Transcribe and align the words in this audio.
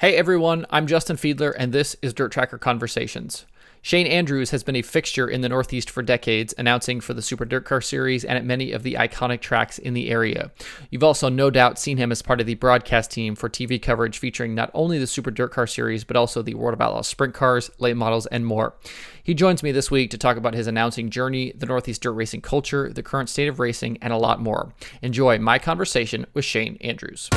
Hey 0.00 0.16
everyone, 0.16 0.64
I'm 0.70 0.86
Justin 0.86 1.16
Fiedler, 1.16 1.52
and 1.58 1.74
this 1.74 1.94
is 2.00 2.14
Dirt 2.14 2.32
Tracker 2.32 2.56
Conversations. 2.56 3.44
Shane 3.82 4.06
Andrews 4.06 4.48
has 4.48 4.62
been 4.62 4.76
a 4.76 4.80
fixture 4.80 5.28
in 5.28 5.42
the 5.42 5.48
Northeast 5.50 5.90
for 5.90 6.02
decades, 6.02 6.54
announcing 6.56 7.02
for 7.02 7.12
the 7.12 7.20
Super 7.20 7.44
Dirt 7.44 7.66
Car 7.66 7.82
Series 7.82 8.24
and 8.24 8.38
at 8.38 8.44
many 8.46 8.72
of 8.72 8.82
the 8.82 8.94
iconic 8.94 9.42
tracks 9.42 9.78
in 9.78 9.92
the 9.92 10.08
area. 10.08 10.52
You've 10.88 11.04
also 11.04 11.28
no 11.28 11.50
doubt 11.50 11.78
seen 11.78 11.98
him 11.98 12.10
as 12.10 12.22
part 12.22 12.40
of 12.40 12.46
the 12.46 12.54
broadcast 12.54 13.10
team 13.10 13.34
for 13.34 13.50
TV 13.50 13.80
coverage 13.80 14.16
featuring 14.16 14.54
not 14.54 14.70
only 14.72 14.98
the 14.98 15.06
Super 15.06 15.30
Dirt 15.30 15.52
Car 15.52 15.66
Series, 15.66 16.02
but 16.02 16.16
also 16.16 16.40
the 16.40 16.54
World 16.54 16.72
of 16.72 16.80
Outlaws 16.80 17.06
Sprint 17.06 17.34
Cars, 17.34 17.70
late 17.78 17.94
models, 17.94 18.24
and 18.24 18.46
more. 18.46 18.72
He 19.22 19.34
joins 19.34 19.62
me 19.62 19.70
this 19.70 19.90
week 19.90 20.10
to 20.12 20.18
talk 20.18 20.38
about 20.38 20.54
his 20.54 20.66
announcing 20.66 21.10
journey, 21.10 21.52
the 21.54 21.66
Northeast 21.66 22.00
dirt 22.00 22.12
racing 22.12 22.40
culture, 22.40 22.90
the 22.90 23.02
current 23.02 23.28
state 23.28 23.48
of 23.48 23.60
racing, 23.60 23.98
and 24.00 24.14
a 24.14 24.16
lot 24.16 24.40
more. 24.40 24.72
Enjoy 25.02 25.38
my 25.38 25.58
conversation 25.58 26.24
with 26.32 26.46
Shane 26.46 26.78
Andrews. 26.80 27.28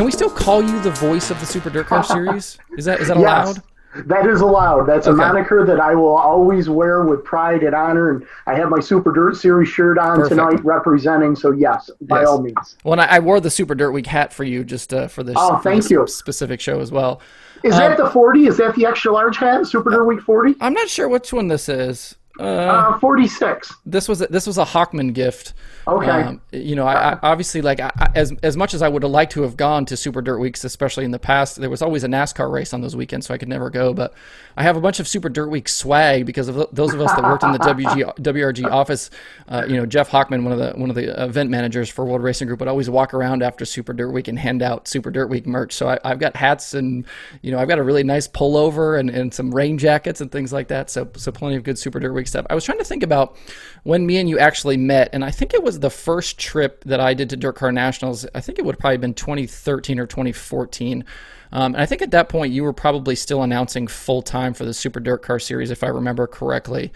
Can 0.00 0.06
we 0.06 0.12
still 0.12 0.30
call 0.30 0.62
you 0.62 0.80
the 0.80 0.92
voice 0.92 1.30
of 1.30 1.38
the 1.40 1.44
Super 1.44 1.68
Dirt 1.68 1.84
Car 1.84 2.02
Series? 2.02 2.56
Is 2.78 2.86
that 2.86 3.00
is 3.00 3.08
that 3.08 3.18
allowed? 3.18 3.56
Yes, 3.94 4.04
that 4.06 4.26
is 4.26 4.40
allowed. 4.40 4.84
That's 4.84 5.06
okay. 5.06 5.12
a 5.12 5.14
moniker 5.14 5.66
that 5.66 5.78
I 5.78 5.94
will 5.94 6.16
always 6.16 6.70
wear 6.70 7.04
with 7.04 7.22
pride 7.22 7.62
and 7.64 7.74
honor. 7.74 8.12
And 8.12 8.26
I 8.46 8.54
have 8.54 8.70
my 8.70 8.80
Super 8.80 9.12
Dirt 9.12 9.36
Series 9.36 9.68
shirt 9.68 9.98
on 9.98 10.16
Perfect. 10.16 10.30
tonight, 10.30 10.64
representing. 10.64 11.36
So 11.36 11.50
yes, 11.50 11.90
by 12.00 12.20
yes. 12.20 12.28
all 12.30 12.40
means. 12.40 12.78
Well, 12.82 12.98
I, 12.98 13.04
I, 13.04 13.18
wore 13.18 13.40
the 13.40 13.50
Super 13.50 13.74
Dirt 13.74 13.90
Week 13.90 14.06
hat 14.06 14.32
for 14.32 14.42
you 14.42 14.64
just 14.64 14.94
uh, 14.94 15.06
for 15.06 15.22
this. 15.22 15.36
Oh, 15.38 15.58
for 15.58 15.64
thank 15.64 15.82
this 15.82 15.90
you. 15.90 16.06
Specific 16.06 16.62
show 16.62 16.80
as 16.80 16.90
well. 16.90 17.20
Is 17.62 17.74
um, 17.74 17.80
that 17.80 17.98
the 17.98 18.08
forty? 18.08 18.46
Is 18.46 18.56
that 18.56 18.74
the 18.76 18.86
extra 18.86 19.12
large 19.12 19.36
hat, 19.36 19.66
Super 19.66 19.90
Dirt 19.90 20.06
Week 20.06 20.22
forty? 20.22 20.54
I'm 20.62 20.72
not 20.72 20.88
sure 20.88 21.10
which 21.10 21.30
one 21.30 21.48
this 21.48 21.68
is. 21.68 22.16
Uh, 22.40 22.94
uh, 22.94 22.98
46. 22.98 23.72
This 23.84 24.08
was 24.08 24.22
a, 24.22 24.26
this 24.28 24.46
was 24.46 24.58
a 24.58 24.64
Hockman 24.64 25.12
gift. 25.12 25.54
Okay. 25.86 26.08
Um, 26.08 26.40
you 26.52 26.76
know, 26.76 26.86
I, 26.86 27.12
I 27.12 27.18
obviously 27.22 27.62
like 27.62 27.80
I, 27.80 27.90
as 28.14 28.32
as 28.42 28.56
much 28.56 28.74
as 28.74 28.82
I 28.82 28.88
would 28.88 29.02
have 29.02 29.12
liked 29.12 29.32
to 29.32 29.42
have 29.42 29.56
gone 29.56 29.84
to 29.86 29.96
Super 29.96 30.22
Dirt 30.22 30.38
Weeks, 30.38 30.64
especially 30.64 31.04
in 31.04 31.10
the 31.10 31.18
past, 31.18 31.56
there 31.56 31.70
was 31.70 31.82
always 31.82 32.04
a 32.04 32.08
NASCAR 32.08 32.50
race 32.50 32.72
on 32.72 32.80
those 32.80 32.96
weekends, 32.96 33.26
so 33.26 33.34
I 33.34 33.38
could 33.38 33.48
never 33.48 33.70
go. 33.70 33.92
But 33.92 34.14
I 34.56 34.62
have 34.62 34.76
a 34.76 34.80
bunch 34.80 35.00
of 35.00 35.08
Super 35.08 35.28
Dirt 35.28 35.48
Week 35.48 35.68
swag 35.68 36.26
because 36.26 36.48
of 36.48 36.68
those 36.72 36.94
of 36.94 37.00
us 37.00 37.12
that 37.12 37.22
worked 37.22 37.42
in 37.42 37.52
the 37.52 37.58
WG, 37.58 38.16
WRG 38.18 38.70
office. 38.70 39.10
Uh, 39.48 39.64
you 39.68 39.76
know, 39.76 39.86
Jeff 39.86 40.10
Hockman, 40.10 40.44
one 40.44 40.52
of 40.52 40.58
the 40.58 40.72
one 40.78 40.90
of 40.90 40.96
the 40.96 41.22
event 41.22 41.50
managers 41.50 41.88
for 41.88 42.04
World 42.04 42.22
Racing 42.22 42.46
Group, 42.46 42.60
would 42.60 42.68
always 42.68 42.88
walk 42.88 43.12
around 43.12 43.42
after 43.42 43.64
Super 43.64 43.92
Dirt 43.92 44.10
Week 44.10 44.28
and 44.28 44.38
hand 44.38 44.62
out 44.62 44.88
Super 44.88 45.10
Dirt 45.10 45.28
Week 45.28 45.46
merch. 45.46 45.72
So 45.72 45.88
I, 45.88 46.08
have 46.08 46.18
got 46.18 46.36
hats 46.36 46.74
and 46.74 47.04
you 47.42 47.50
know 47.52 47.58
I've 47.58 47.68
got 47.68 47.78
a 47.78 47.82
really 47.82 48.04
nice 48.04 48.28
pullover 48.28 48.98
and, 48.98 49.10
and 49.10 49.32
some 49.32 49.54
rain 49.54 49.78
jackets 49.78 50.20
and 50.20 50.30
things 50.30 50.52
like 50.52 50.68
that. 50.68 50.90
So 50.90 51.08
so 51.16 51.32
plenty 51.32 51.56
of 51.56 51.64
good 51.64 51.78
Super 51.78 52.00
Dirt 52.00 52.12
Week 52.12 52.28
I 52.36 52.54
was 52.54 52.64
trying 52.64 52.78
to 52.78 52.84
think 52.84 53.02
about 53.02 53.36
when 53.82 54.06
me 54.06 54.18
and 54.18 54.28
you 54.28 54.38
actually 54.38 54.76
met, 54.76 55.10
and 55.12 55.24
I 55.24 55.30
think 55.30 55.54
it 55.54 55.62
was 55.62 55.80
the 55.80 55.90
first 55.90 56.38
trip 56.38 56.84
that 56.84 57.00
I 57.00 57.14
did 57.14 57.30
to 57.30 57.36
Dirt 57.36 57.56
Car 57.56 57.72
Nationals. 57.72 58.26
I 58.34 58.40
think 58.40 58.58
it 58.58 58.64
would 58.64 58.76
have 58.76 58.80
probably 58.80 58.98
been 58.98 59.14
2013 59.14 59.98
or 59.98 60.06
2014. 60.06 61.04
Um, 61.52 61.74
and 61.74 61.82
I 61.82 61.86
think 61.86 62.02
at 62.02 62.12
that 62.12 62.28
point 62.28 62.52
you 62.52 62.62
were 62.62 62.72
probably 62.72 63.16
still 63.16 63.42
announcing 63.42 63.86
full 63.86 64.22
time 64.22 64.54
for 64.54 64.64
the 64.64 64.74
Super 64.74 65.00
Dirt 65.00 65.22
Car 65.22 65.38
Series, 65.38 65.70
if 65.70 65.82
I 65.82 65.88
remember 65.88 66.26
correctly. 66.26 66.92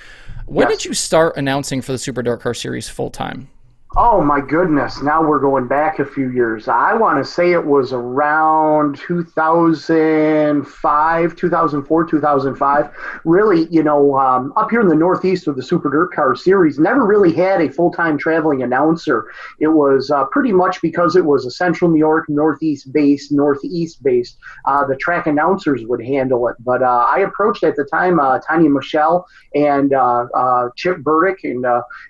When 0.47 0.69
yes. 0.69 0.79
did 0.79 0.85
you 0.87 0.95
start 0.95 1.37
announcing 1.37 1.81
for 1.83 1.93
the 1.93 1.99
Super 1.99 2.23
Dirt 2.23 2.41
Car 2.41 2.55
Series 2.55 2.89
full 2.89 3.11
time? 3.11 3.49
Oh 3.97 4.21
my 4.21 4.41
goodness! 4.41 5.03
Now 5.03 5.23
we're 5.23 5.39
going 5.39 5.69
back 5.69 6.01
a 6.01 6.05
few 6.05 6.33
years. 6.33 6.67
I 6.67 6.95
want 6.95 7.25
to 7.25 7.31
say 7.31 7.53
it 7.53 7.65
was 7.65 7.93
around 7.93 8.99
2005, 8.99 11.37
2004, 11.37 12.05
2005. 12.05 12.91
Really, 13.25 13.69
you 13.71 13.85
know, 13.85 14.19
um, 14.19 14.53
up 14.57 14.71
here 14.71 14.81
in 14.81 14.89
the 14.89 14.97
Northeast 14.97 15.47
with 15.47 15.55
the 15.55 15.63
Super 15.63 15.91
Dirt 15.91 16.13
Car 16.13 16.35
Series, 16.35 16.81
never 16.81 17.07
really 17.07 17.33
had 17.33 17.61
a 17.61 17.71
full-time 17.71 18.19
traveling 18.19 18.65
announcer. 18.65 19.27
It 19.61 19.69
was 19.69 20.11
uh, 20.11 20.25
pretty 20.25 20.51
much 20.51 20.83
because 20.83 21.15
it 21.15 21.25
was 21.25 21.47
a 21.47 21.51
Central 21.53 21.89
New 21.89 21.99
York, 21.99 22.29
Northeast 22.29 22.93
based, 22.93 23.31
Northeast 23.31 24.03
based. 24.03 24.39
Uh, 24.65 24.85
the 24.85 24.97
track 24.97 25.29
announcers 25.29 25.85
would 25.85 26.05
handle 26.05 26.49
it, 26.49 26.57
but 26.59 26.83
uh, 26.83 27.07
I 27.09 27.21
approached 27.21 27.63
at 27.63 27.77
the 27.77 27.85
time 27.85 28.19
uh, 28.19 28.41
Tanya 28.41 28.71
Michelle 28.71 29.25
and 29.55 29.95
uh, 29.95 30.27
uh, 30.35 30.71
Chip 30.75 30.99
Burdick 30.99 31.45
and 31.45 31.65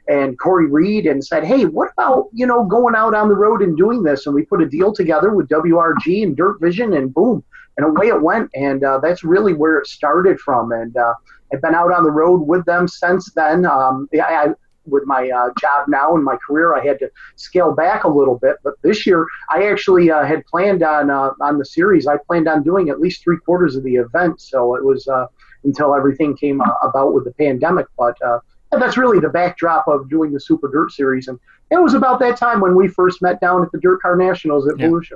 and 0.09 0.39
Corey 0.39 0.65
Reed 0.65 1.05
and 1.05 1.23
said, 1.23 1.44
"Hey." 1.44 1.67
What 1.75 1.91
about 1.93 2.29
you 2.33 2.47
know 2.47 2.65
going 2.65 2.95
out 2.95 3.15
on 3.15 3.29
the 3.29 3.35
road 3.35 3.62
and 3.62 3.77
doing 3.77 4.03
this? 4.03 4.27
And 4.27 4.35
we 4.35 4.45
put 4.45 4.62
a 4.62 4.69
deal 4.69 4.93
together 4.93 5.35
with 5.35 5.49
WRG 5.49 6.23
and 6.23 6.37
Dirt 6.37 6.61
Vision, 6.61 6.95
and 6.95 7.12
boom, 7.12 7.43
and 7.77 7.87
away 7.87 8.09
it 8.09 8.23
went. 8.23 8.51
And 8.55 8.85
uh, 8.85 8.99
that's 8.99 9.25
really 9.25 9.55
where 9.55 9.79
it 9.79 9.87
started 9.87 10.39
from. 10.41 10.73
And 10.73 10.97
uh, 10.97 11.15
I've 11.53 11.61
been 11.61 11.75
out 11.75 11.93
on 11.93 12.05
the 12.05 12.11
road 12.11 12.47
with 12.47 12.65
them 12.65 12.89
since 12.89 13.33
then. 13.33 13.67
Um, 13.67 14.09
I, 14.15 14.19
I, 14.21 14.47
with 14.87 15.05
my 15.07 15.31
uh, 15.31 15.51
job 15.61 15.87
now 15.89 16.15
and 16.15 16.25
my 16.25 16.37
career, 16.47 16.75
I 16.75 16.85
had 16.85 16.99
to 16.99 17.11
scale 17.37 17.75
back 17.75 18.05
a 18.05 18.09
little 18.09 18.39
bit. 18.39 18.56
But 18.62 18.75
this 18.83 19.06
year, 19.06 19.27
I 19.51 19.67
actually 19.67 20.11
uh, 20.11 20.25
had 20.25 20.45
planned 20.47 20.83
on 20.83 21.11
uh, 21.11 21.31
on 21.41 21.59
the 21.59 21.65
series. 21.65 22.06
I 22.06 22.19
planned 22.27 22.49
on 22.49 22.62
doing 22.62 22.89
at 22.89 23.01
least 23.01 23.23
three 23.23 23.39
quarters 23.39 23.77
of 23.77 23.83
the 23.83 23.97
event. 23.97 24.41
So 24.41 24.77
it 24.77 24.85
was 24.85 25.09
uh, 25.09 25.27
until 25.65 25.95
everything 25.95 26.37
came 26.37 26.61
uh, 26.61 26.75
about 26.83 27.15
with 27.15 27.25
the 27.25 27.33
pandemic. 27.33 27.87
But 27.99 28.21
uh, 28.23 28.39
that's 28.79 28.97
really 28.97 29.21
the 29.21 29.29
backdrop 29.29 29.87
of 29.89 30.09
doing 30.09 30.33
the 30.33 30.41
Super 30.41 30.71
Dirt 30.71 30.93
Series. 30.93 31.29
And 31.29 31.39
it 31.71 31.83
was 31.83 31.95
about 31.95 32.19
that 32.21 32.37
time 32.37 32.61
when 32.61 32.75
we 32.75 32.89
first 32.89 33.23
met 33.23 33.41
down 33.41 33.62
at 33.62 33.73
the 33.73 33.79
Dirt 33.79 34.01
Car 34.01 34.17
Nationals 34.17 34.69
at 34.69 34.79
yeah. 34.79 34.87
Volusia. 34.87 35.15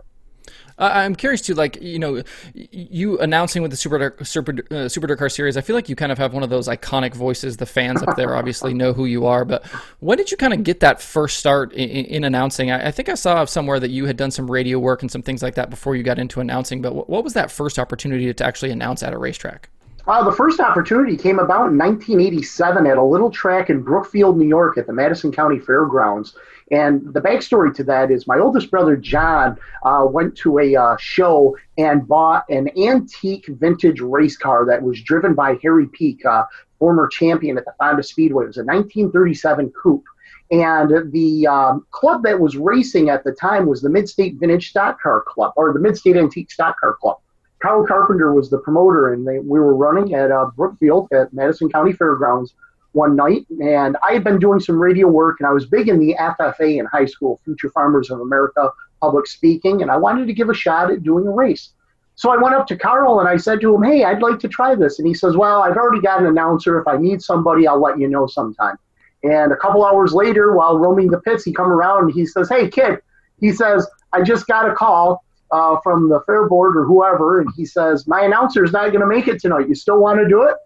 Uh, 0.78 0.92
I'm 0.94 1.16
curious 1.16 1.40
too, 1.40 1.54
like 1.54 1.82
you 1.82 1.98
know, 1.98 2.22
you 2.54 3.18
announcing 3.18 3.62
with 3.62 3.72
the 3.72 3.76
Super 3.76 3.98
Dirt, 3.98 4.26
Super 4.26 4.54
uh, 4.70 4.88
Super 4.88 5.08
Dirt 5.08 5.18
Car 5.18 5.28
Series. 5.28 5.56
I 5.56 5.60
feel 5.60 5.74
like 5.74 5.88
you 5.88 5.96
kind 5.96 6.12
of 6.12 6.18
have 6.18 6.32
one 6.32 6.44
of 6.44 6.50
those 6.50 6.68
iconic 6.68 7.14
voices. 7.14 7.56
The 7.56 7.66
fans 7.66 8.00
up 8.02 8.16
there 8.16 8.36
obviously 8.36 8.74
know 8.74 8.92
who 8.92 9.04
you 9.04 9.26
are. 9.26 9.44
But 9.44 9.66
when 9.98 10.18
did 10.18 10.30
you 10.30 10.36
kind 10.36 10.52
of 10.52 10.62
get 10.62 10.78
that 10.80 11.02
first 11.02 11.38
start 11.38 11.72
in, 11.72 11.88
in 11.88 12.24
announcing? 12.24 12.70
I, 12.70 12.88
I, 12.88 12.90
think 12.92 13.08
I 13.08 13.14
saw 13.14 13.44
somewhere 13.44 13.80
that 13.80 13.90
you 13.90 14.06
had 14.06 14.16
done 14.16 14.30
some 14.30 14.48
radio 14.48 14.78
work 14.78 15.02
and 15.02 15.10
some 15.10 15.22
things 15.22 15.42
like 15.42 15.56
that 15.56 15.68
before 15.68 15.96
you 15.96 16.04
got 16.04 16.18
into 16.18 16.40
announcing. 16.40 16.80
But 16.80 16.94
what, 16.94 17.10
what 17.10 17.24
was 17.24 17.32
that 17.32 17.50
first 17.50 17.78
opportunity 17.78 18.32
to 18.32 18.44
actually 18.44 18.70
announce 18.70 19.02
at 19.02 19.12
a 19.12 19.18
racetrack? 19.18 19.70
Uh, 20.08 20.24
the 20.24 20.32
first 20.32 20.58
opportunity 20.58 21.18
came 21.18 21.38
about 21.38 21.68
in 21.70 21.76
1987 21.76 22.86
at 22.86 22.96
a 22.96 23.04
little 23.04 23.30
track 23.30 23.68
in 23.68 23.82
Brookfield, 23.82 24.38
New 24.38 24.48
York, 24.48 24.78
at 24.78 24.86
the 24.86 24.92
Madison 24.94 25.30
County 25.30 25.58
Fairgrounds. 25.58 26.34
And 26.70 27.12
the 27.12 27.20
backstory 27.20 27.74
to 27.74 27.84
that 27.84 28.10
is 28.10 28.26
my 28.26 28.38
oldest 28.38 28.70
brother 28.70 28.96
John 28.96 29.58
uh, 29.82 30.06
went 30.08 30.34
to 30.38 30.60
a 30.60 30.74
uh, 30.74 30.96
show 30.98 31.58
and 31.76 32.08
bought 32.08 32.44
an 32.48 32.70
antique 32.78 33.48
vintage 33.48 34.00
race 34.00 34.38
car 34.38 34.64
that 34.64 34.82
was 34.82 34.98
driven 35.02 35.34
by 35.34 35.58
Harry 35.62 35.86
Peak, 35.86 36.24
uh, 36.24 36.44
former 36.78 37.06
champion 37.06 37.58
at 37.58 37.66
the 37.66 37.74
Fonda 37.78 38.02
Speedway. 38.02 38.44
It 38.44 38.48
was 38.48 38.56
a 38.56 38.64
1937 38.64 39.70
coupe. 39.72 40.04
And 40.50 41.12
the 41.12 41.46
um, 41.46 41.86
club 41.90 42.22
that 42.22 42.40
was 42.40 42.56
racing 42.56 43.10
at 43.10 43.24
the 43.24 43.32
time 43.32 43.66
was 43.66 43.82
the 43.82 43.90
Mid 43.90 44.08
State 44.08 44.36
Vintage 44.36 44.70
Stock 44.70 45.02
Car 45.02 45.22
Club, 45.28 45.52
or 45.56 45.74
the 45.74 45.80
Mid 45.80 45.98
State 45.98 46.16
Antique 46.16 46.50
Stock 46.50 46.80
Car 46.80 46.94
Club. 46.94 47.18
Kyle 47.60 47.84
Carpenter 47.86 48.32
was 48.32 48.50
the 48.50 48.58
promoter, 48.58 49.12
and 49.12 49.26
they, 49.26 49.38
we 49.40 49.58
were 49.58 49.74
running 49.74 50.14
at 50.14 50.30
uh, 50.30 50.50
Brookfield 50.56 51.08
at 51.12 51.32
Madison 51.32 51.68
County 51.68 51.92
Fairgrounds 51.92 52.54
one 52.92 53.16
night. 53.16 53.46
And 53.60 53.96
I 54.08 54.12
had 54.12 54.24
been 54.24 54.38
doing 54.38 54.60
some 54.60 54.78
radio 54.78 55.08
work, 55.08 55.36
and 55.40 55.46
I 55.46 55.52
was 55.52 55.66
big 55.66 55.88
in 55.88 55.98
the 55.98 56.14
FFA 56.18 56.78
in 56.78 56.86
high 56.86 57.06
school, 57.06 57.40
Future 57.44 57.70
Farmers 57.70 58.10
of 58.10 58.20
America, 58.20 58.70
public 59.00 59.26
speaking, 59.26 59.82
and 59.82 59.90
I 59.90 59.96
wanted 59.96 60.26
to 60.26 60.32
give 60.32 60.48
a 60.48 60.54
shot 60.54 60.90
at 60.90 61.02
doing 61.02 61.26
a 61.26 61.30
race. 61.30 61.72
So 62.14 62.30
I 62.30 62.36
went 62.36 62.56
up 62.56 62.66
to 62.68 62.76
Carl 62.76 63.20
and 63.20 63.28
I 63.28 63.36
said 63.36 63.60
to 63.60 63.74
him, 63.74 63.82
Hey, 63.84 64.02
I'd 64.02 64.22
like 64.22 64.40
to 64.40 64.48
try 64.48 64.74
this. 64.74 64.98
And 64.98 65.06
he 65.06 65.14
says, 65.14 65.36
Well, 65.36 65.62
I've 65.62 65.76
already 65.76 66.00
got 66.00 66.20
an 66.20 66.26
announcer. 66.26 66.80
If 66.80 66.88
I 66.88 66.96
need 66.96 67.22
somebody, 67.22 67.66
I'll 67.68 67.80
let 67.80 67.98
you 67.98 68.08
know 68.08 68.26
sometime. 68.26 68.76
And 69.22 69.52
a 69.52 69.56
couple 69.56 69.84
hours 69.84 70.12
later, 70.12 70.52
while 70.52 70.78
roaming 70.78 71.10
the 71.10 71.20
pits, 71.20 71.44
he 71.44 71.52
come 71.52 71.70
around 71.70 72.06
and 72.06 72.12
he 72.12 72.26
says, 72.26 72.48
Hey, 72.48 72.68
kid, 72.68 72.98
he 73.40 73.52
says, 73.52 73.86
I 74.12 74.22
just 74.22 74.48
got 74.48 74.68
a 74.68 74.74
call 74.74 75.24
uh, 75.50 75.76
from 75.82 76.08
the 76.08 76.20
fair 76.26 76.48
board 76.48 76.76
or 76.76 76.84
whoever, 76.84 77.40
and 77.40 77.48
he 77.56 77.64
says, 77.64 78.06
"My 78.06 78.22
announcer 78.22 78.64
is 78.64 78.72
not 78.72 78.88
going 78.92 79.00
to 79.00 79.06
make 79.06 79.28
it 79.28 79.40
tonight. 79.40 79.68
You 79.68 79.74
still 79.74 79.98
want 79.98 80.18
to 80.20 80.28
do 80.28 80.42
it?" 80.42 80.56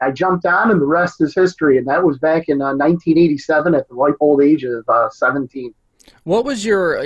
I 0.00 0.10
jumped 0.10 0.44
on, 0.44 0.70
and 0.70 0.80
the 0.80 0.86
rest 0.86 1.20
is 1.20 1.34
history. 1.34 1.78
And 1.78 1.86
that 1.88 2.04
was 2.04 2.18
back 2.18 2.48
in 2.48 2.60
uh, 2.60 2.74
1987 2.74 3.74
at 3.74 3.88
the 3.88 3.94
ripe 3.94 4.16
old 4.20 4.42
age 4.42 4.64
of 4.64 4.84
uh, 4.88 5.08
17. 5.10 5.74
What 6.26 6.44
was 6.44 6.64
your 6.64 6.98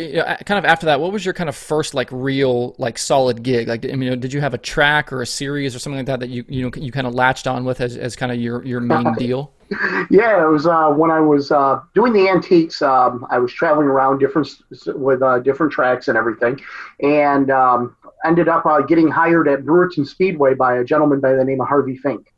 kind 0.47 0.59
of 0.59 0.65
after 0.65 0.87
that? 0.87 0.99
What 0.99 1.13
was 1.13 1.27
your 1.27 1.35
kind 1.35 1.51
of 1.51 1.55
first 1.55 1.93
like 1.93 2.09
real 2.11 2.75
like 2.79 2.97
solid 2.97 3.43
gig? 3.43 3.69
Like, 3.69 3.85
I 3.85 3.95
mean, 3.95 4.19
did 4.19 4.33
you 4.33 4.41
have 4.41 4.55
a 4.55 4.59
track 4.59 5.13
or 5.13 5.21
a 5.21 5.27
series 5.27 5.77
or 5.77 5.79
something 5.79 5.99
like 5.99 6.07
that 6.07 6.21
that 6.21 6.31
you 6.31 6.43
you 6.49 6.63
know 6.63 6.71
you 6.75 6.91
kind 6.91 7.07
of 7.07 7.15
latched 7.15 7.47
on 7.47 7.67
with 7.67 7.83
as, 7.83 7.99
as 7.99 8.17
kind 8.17 8.33
of 8.33 8.39
your 8.39 8.65
your 8.65 8.81
main 8.81 9.13
deal? 9.19 9.53
yeah, 10.11 10.43
it 10.43 10.49
was 10.49 10.67
uh, 10.67 10.89
when 10.89 11.11
I 11.11 11.21
was 11.21 11.53
uh, 11.53 11.83
doing 11.95 12.15
the 12.15 12.31
antiques. 12.31 12.81
Um, 12.81 13.27
I 13.31 13.39
was 13.39 13.53
traveling 13.53 13.89
around 13.89 14.21
different 14.21 14.49
with 14.87 15.21
uh, 15.21 15.41
different 15.41 15.71
tracks 15.71 16.09
and 16.09 16.17
everything, 16.17 16.59
and 17.01 17.51
um, 17.51 17.95
ended 18.25 18.49
up 18.49 18.65
uh, 18.65 18.81
getting 18.81 19.09
hired 19.09 19.49
at 19.49 19.65
Brewerton 19.65 20.07
Speedway 20.07 20.55
by 20.55 20.79
a 20.79 20.85
gentleman 20.85 21.21
by 21.21 21.35
the 21.35 21.45
name 21.45 21.61
of 21.61 21.69
Harvey 21.69 21.95
Fink, 21.99 22.30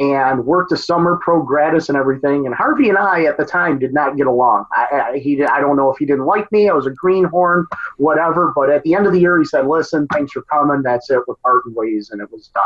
and 0.00 0.46
worked 0.46 0.72
a 0.72 0.78
summer 0.78 1.18
pro 1.22 1.42
gratis 1.42 1.90
and 1.90 1.98
everything. 1.98 2.46
And 2.46 2.54
Harvey 2.54 2.88
and 2.88 2.96
I 2.96 3.24
at 3.24 3.36
the 3.36 3.44
time 3.44 3.78
did 3.78 3.92
not 3.92 4.16
get 4.16 4.26
along. 4.26 4.64
I, 4.72 4.86
I, 5.12 5.18
he 5.18 5.44
I 5.44 5.60
don't 5.60 5.76
know 5.76 5.90
if 5.90 5.98
he 5.98 6.06
didn't 6.06 6.24
like 6.24 6.50
me. 6.50 6.70
I 6.70 6.72
was 6.72 6.86
a 6.86 6.90
greenhorn, 6.90 7.66
whatever. 7.98 8.50
But 8.56 8.70
at 8.70 8.82
the 8.82 8.94
end 8.94 9.06
of 9.06 9.12
the 9.12 9.20
year, 9.20 9.38
he 9.38 9.44
said, 9.44 9.66
"Listen, 9.66 10.08
thanks 10.08 10.32
for 10.32 10.40
coming. 10.42 10.82
That's 10.82 11.10
it. 11.10 11.20
We're 11.28 11.34
parting 11.36 11.74
ways," 11.74 12.10
and 12.10 12.22
it 12.22 12.32
was 12.32 12.48
done. 12.48 12.62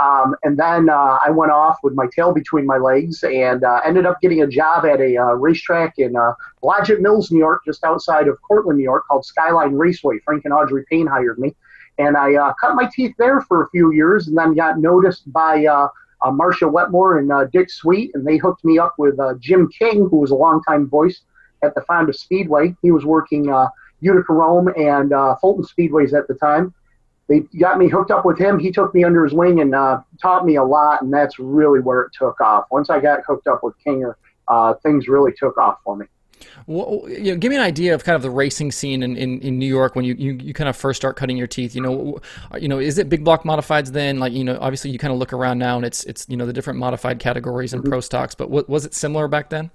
Um, 0.00 0.34
and 0.42 0.58
then 0.58 0.88
uh, 0.88 1.18
I 1.22 1.28
went 1.28 1.52
off 1.52 1.76
with 1.82 1.92
my 1.92 2.06
tail 2.16 2.32
between 2.32 2.64
my 2.64 2.78
legs 2.78 3.22
and 3.22 3.62
uh, 3.62 3.80
ended 3.84 4.06
up 4.06 4.22
getting 4.22 4.40
a 4.40 4.46
job 4.46 4.86
at 4.86 4.98
a 5.02 5.18
uh, 5.18 5.32
racetrack 5.34 5.98
in 5.98 6.16
uh, 6.16 6.32
Blodgett 6.62 7.00
Mills, 7.00 7.30
New 7.30 7.38
York, 7.38 7.60
just 7.66 7.84
outside 7.84 8.26
of 8.26 8.40
Cortland, 8.40 8.78
New 8.78 8.84
York, 8.84 9.06
called 9.06 9.26
Skyline 9.26 9.74
Raceway. 9.74 10.20
Frank 10.24 10.46
and 10.46 10.54
Audrey 10.54 10.84
Payne 10.90 11.06
hired 11.06 11.38
me. 11.38 11.54
And 11.98 12.16
I 12.16 12.34
uh, 12.36 12.54
cut 12.58 12.74
my 12.74 12.88
teeth 12.94 13.14
there 13.18 13.42
for 13.42 13.64
a 13.64 13.68
few 13.68 13.92
years 13.92 14.28
and 14.28 14.38
then 14.38 14.54
got 14.54 14.78
noticed 14.78 15.30
by 15.30 15.66
uh, 16.22 16.30
Marcia 16.30 16.68
Wetmore 16.68 17.18
and 17.18 17.32
uh, 17.32 17.44
Dick 17.52 17.70
Sweet, 17.70 18.10
and 18.14 18.26
they 18.26 18.36
hooked 18.36 18.64
me 18.64 18.78
up 18.78 18.94
with 18.98 19.18
uh, 19.18 19.34
Jim 19.38 19.68
King, 19.76 20.08
who 20.08 20.18
was 20.18 20.30
a 20.30 20.34
longtime 20.34 20.88
voice 20.88 21.22
at 21.62 21.74
the 21.74 21.82
Fonda 21.82 22.12
Speedway. 22.12 22.74
He 22.82 22.90
was 22.90 23.04
working 23.04 23.50
uh, 23.50 23.68
Utica 24.00 24.32
Rome 24.32 24.68
and 24.76 25.12
uh, 25.12 25.36
Fulton 25.36 25.64
Speedways 25.64 26.12
at 26.16 26.28
the 26.28 26.34
time. 26.34 26.74
They 27.28 27.40
got 27.58 27.78
me 27.78 27.88
hooked 27.88 28.10
up 28.10 28.24
with 28.24 28.38
him. 28.38 28.58
He 28.58 28.72
took 28.72 28.94
me 28.94 29.04
under 29.04 29.24
his 29.24 29.32
wing 29.32 29.60
and 29.60 29.74
uh, 29.74 30.02
taught 30.20 30.44
me 30.44 30.56
a 30.56 30.64
lot, 30.64 31.02
and 31.02 31.12
that's 31.12 31.38
really 31.38 31.80
where 31.80 32.02
it 32.02 32.12
took 32.18 32.40
off. 32.40 32.66
Once 32.70 32.90
I 32.90 33.00
got 33.00 33.20
hooked 33.26 33.46
up 33.46 33.62
with 33.62 33.74
Kinger, 33.84 34.14
things 34.82 35.08
really 35.08 35.32
took 35.38 35.56
off 35.56 35.78
for 35.84 35.96
me. 35.96 36.06
Well, 36.66 37.02
you 37.08 37.32
know, 37.32 37.36
give 37.36 37.50
me 37.50 37.56
an 37.56 37.62
idea 37.62 37.94
of 37.94 38.04
kind 38.04 38.16
of 38.16 38.22
the 38.22 38.30
racing 38.30 38.72
scene 38.72 39.02
in, 39.02 39.16
in, 39.16 39.40
in 39.40 39.58
New 39.58 39.66
York 39.66 39.94
when 39.94 40.04
you, 40.04 40.14
you, 40.14 40.32
you 40.34 40.54
kind 40.54 40.68
of 40.68 40.76
first 40.76 41.00
start 41.00 41.16
cutting 41.16 41.36
your 41.36 41.46
teeth. 41.46 41.74
You 41.74 41.82
know, 41.82 42.20
you 42.58 42.68
know, 42.68 42.78
is 42.78 42.98
it 42.98 43.08
big 43.08 43.24
block 43.24 43.44
modifieds 43.44 43.92
then? 43.92 44.18
Like, 44.18 44.32
you 44.32 44.44
know, 44.44 44.58
obviously 44.60 44.90
you 44.90 44.98
kind 44.98 45.12
of 45.12 45.18
look 45.18 45.32
around 45.32 45.58
now 45.58 45.76
and 45.76 45.84
it's 45.84 46.04
it's 46.04 46.26
you 46.28 46.36
know 46.36 46.46
the 46.46 46.52
different 46.52 46.78
modified 46.78 47.18
categories 47.18 47.72
and 47.72 47.82
mm-hmm. 47.82 47.90
pro 47.90 48.00
stocks. 48.00 48.34
But 48.34 48.50
what, 48.50 48.68
was 48.68 48.84
it 48.84 48.94
similar 48.94 49.28
back 49.28 49.50
then? 49.50 49.70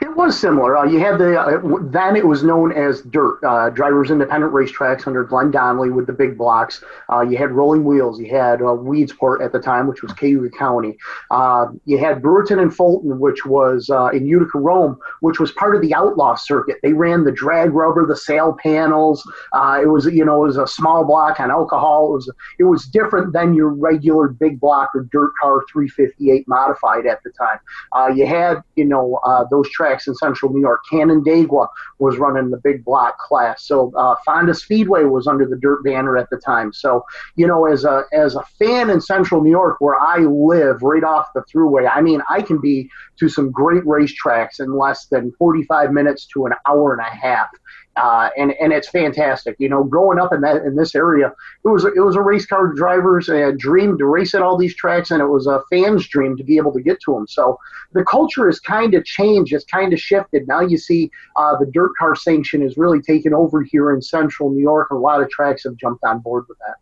It 0.00 0.14
was 0.14 0.38
similar. 0.38 0.76
Uh, 0.76 0.84
you 0.84 1.00
had 1.00 1.18
the 1.18 1.38
uh, 1.40 1.60
then 1.82 2.16
it 2.16 2.26
was 2.26 2.42
known 2.42 2.72
as 2.72 3.02
dirt 3.02 3.38
uh, 3.44 3.70
drivers 3.70 4.10
independent 4.10 4.52
racetracks 4.52 5.06
under 5.06 5.24
Glenn 5.24 5.50
Donnelly 5.50 5.90
with 5.90 6.06
the 6.06 6.12
big 6.12 6.38
blocks. 6.38 6.82
Uh, 7.12 7.20
you 7.20 7.36
had 7.36 7.50
Rolling 7.50 7.84
Wheels. 7.84 8.20
You 8.20 8.30
had 8.30 8.60
uh, 8.60 8.66
Weedsport 8.66 9.44
at 9.44 9.52
the 9.52 9.58
time, 9.58 9.86
which 9.86 10.02
was 10.02 10.12
Cayuga 10.12 10.50
County. 10.56 10.96
Uh, 11.30 11.68
you 11.84 11.98
had 11.98 12.22
Brewerton 12.22 12.60
and 12.60 12.74
Fulton, 12.74 13.18
which 13.18 13.46
was 13.46 13.90
in 14.12 14.26
Utica, 14.26 14.58
Rome, 14.58 14.98
which 15.20 15.40
was 15.40 15.52
part 15.52 15.74
of 15.74 15.82
the 15.82 15.94
outlaw 15.94 16.34
circuit. 16.34 16.76
They 16.82 16.92
ran 16.92 17.24
the 17.24 17.32
drag 17.32 17.72
rubber, 17.72 18.06
the 18.06 18.16
sail 18.16 18.56
panels. 18.62 19.22
it 19.54 19.88
was 19.88 20.06
you 20.06 20.24
know 20.24 20.44
it 20.44 20.48
was 20.48 20.58
a 20.58 20.66
small 20.66 21.04
block 21.04 21.40
on 21.40 21.50
alcohol. 21.50 22.10
It 22.10 22.12
was 22.12 22.32
it 22.58 22.64
was 22.64 22.86
different 22.86 23.32
than 23.32 23.54
your 23.54 23.70
regular 23.70 24.28
big 24.28 24.60
block 24.60 24.90
or 24.94 25.02
dirt 25.10 25.32
car 25.40 25.64
358 25.72 26.46
modified 26.48 27.06
at 27.06 27.22
the 27.24 27.30
time. 27.30 28.16
you 28.16 28.26
had 28.26 28.62
you 28.76 28.84
know 28.84 29.18
those 29.56 29.70
tracks 29.70 30.06
in 30.06 30.14
central 30.14 30.52
New 30.52 30.60
York. 30.60 30.82
Canandaigua 30.90 31.68
was 31.98 32.18
running 32.18 32.50
the 32.50 32.58
big 32.58 32.84
block 32.84 33.18
class. 33.18 33.66
So 33.66 33.92
uh, 33.96 34.16
Fonda 34.24 34.54
Speedway 34.54 35.04
was 35.04 35.26
under 35.26 35.46
the 35.46 35.56
dirt 35.56 35.82
banner 35.84 36.16
at 36.16 36.28
the 36.30 36.36
time. 36.36 36.72
So, 36.72 37.04
you 37.36 37.46
know, 37.46 37.66
as 37.66 37.84
a, 37.84 38.04
as 38.12 38.34
a 38.34 38.42
fan 38.58 38.90
in 38.90 39.00
central 39.00 39.42
New 39.42 39.50
York 39.50 39.80
where 39.80 39.96
I 39.96 40.18
live 40.18 40.82
right 40.82 41.04
off 41.04 41.28
the 41.34 41.42
thruway, 41.42 41.88
I 41.92 42.00
mean, 42.00 42.20
I 42.28 42.42
can 42.42 42.60
be 42.60 42.90
to 43.18 43.28
some 43.28 43.50
great 43.50 43.84
racetracks 43.84 44.60
in 44.60 44.76
less 44.76 45.06
than 45.06 45.32
45 45.38 45.92
minutes 45.92 46.26
to 46.34 46.46
an 46.46 46.52
hour 46.68 46.92
and 46.92 47.00
a 47.00 47.10
half. 47.10 47.48
Uh, 47.96 48.28
and 48.36 48.52
and 48.60 48.72
it's 48.72 48.88
fantastic. 48.88 49.56
You 49.58 49.68
know, 49.68 49.82
growing 49.82 50.18
up 50.18 50.32
in 50.32 50.42
that 50.42 50.62
in 50.62 50.76
this 50.76 50.94
area, 50.94 51.32
it 51.64 51.68
was 51.68 51.84
it 51.84 52.00
was 52.00 52.14
a 52.14 52.20
race 52.20 52.44
car 52.44 52.72
driver's 52.74 53.28
uh, 53.28 53.52
dream 53.56 53.96
to 53.98 54.04
race 54.04 54.34
at 54.34 54.42
all 54.42 54.58
these 54.58 54.76
tracks, 54.76 55.10
and 55.10 55.22
it 55.22 55.28
was 55.28 55.46
a 55.46 55.62
fan's 55.70 56.06
dream 56.06 56.36
to 56.36 56.44
be 56.44 56.58
able 56.58 56.72
to 56.74 56.82
get 56.82 57.00
to 57.06 57.14
them. 57.14 57.26
So 57.26 57.58
the 57.92 58.04
culture 58.04 58.46
has 58.46 58.60
kind 58.60 58.94
of 58.94 59.04
changed, 59.04 59.52
it's 59.52 59.64
kind 59.64 59.92
of 59.92 59.98
shifted. 59.98 60.46
Now 60.46 60.60
you 60.60 60.76
see 60.76 61.10
uh, 61.36 61.56
the 61.58 61.66
dirt 61.66 61.92
car 61.98 62.14
sanction 62.14 62.62
is 62.62 62.76
really 62.76 63.00
taken 63.00 63.32
over 63.32 63.62
here 63.62 63.94
in 63.94 64.02
central 64.02 64.50
New 64.50 64.62
York, 64.62 64.88
and 64.90 64.98
a 64.98 65.00
lot 65.00 65.22
of 65.22 65.30
tracks 65.30 65.64
have 65.64 65.76
jumped 65.76 66.04
on 66.04 66.20
board 66.20 66.44
with 66.48 66.58
that. 66.58 66.76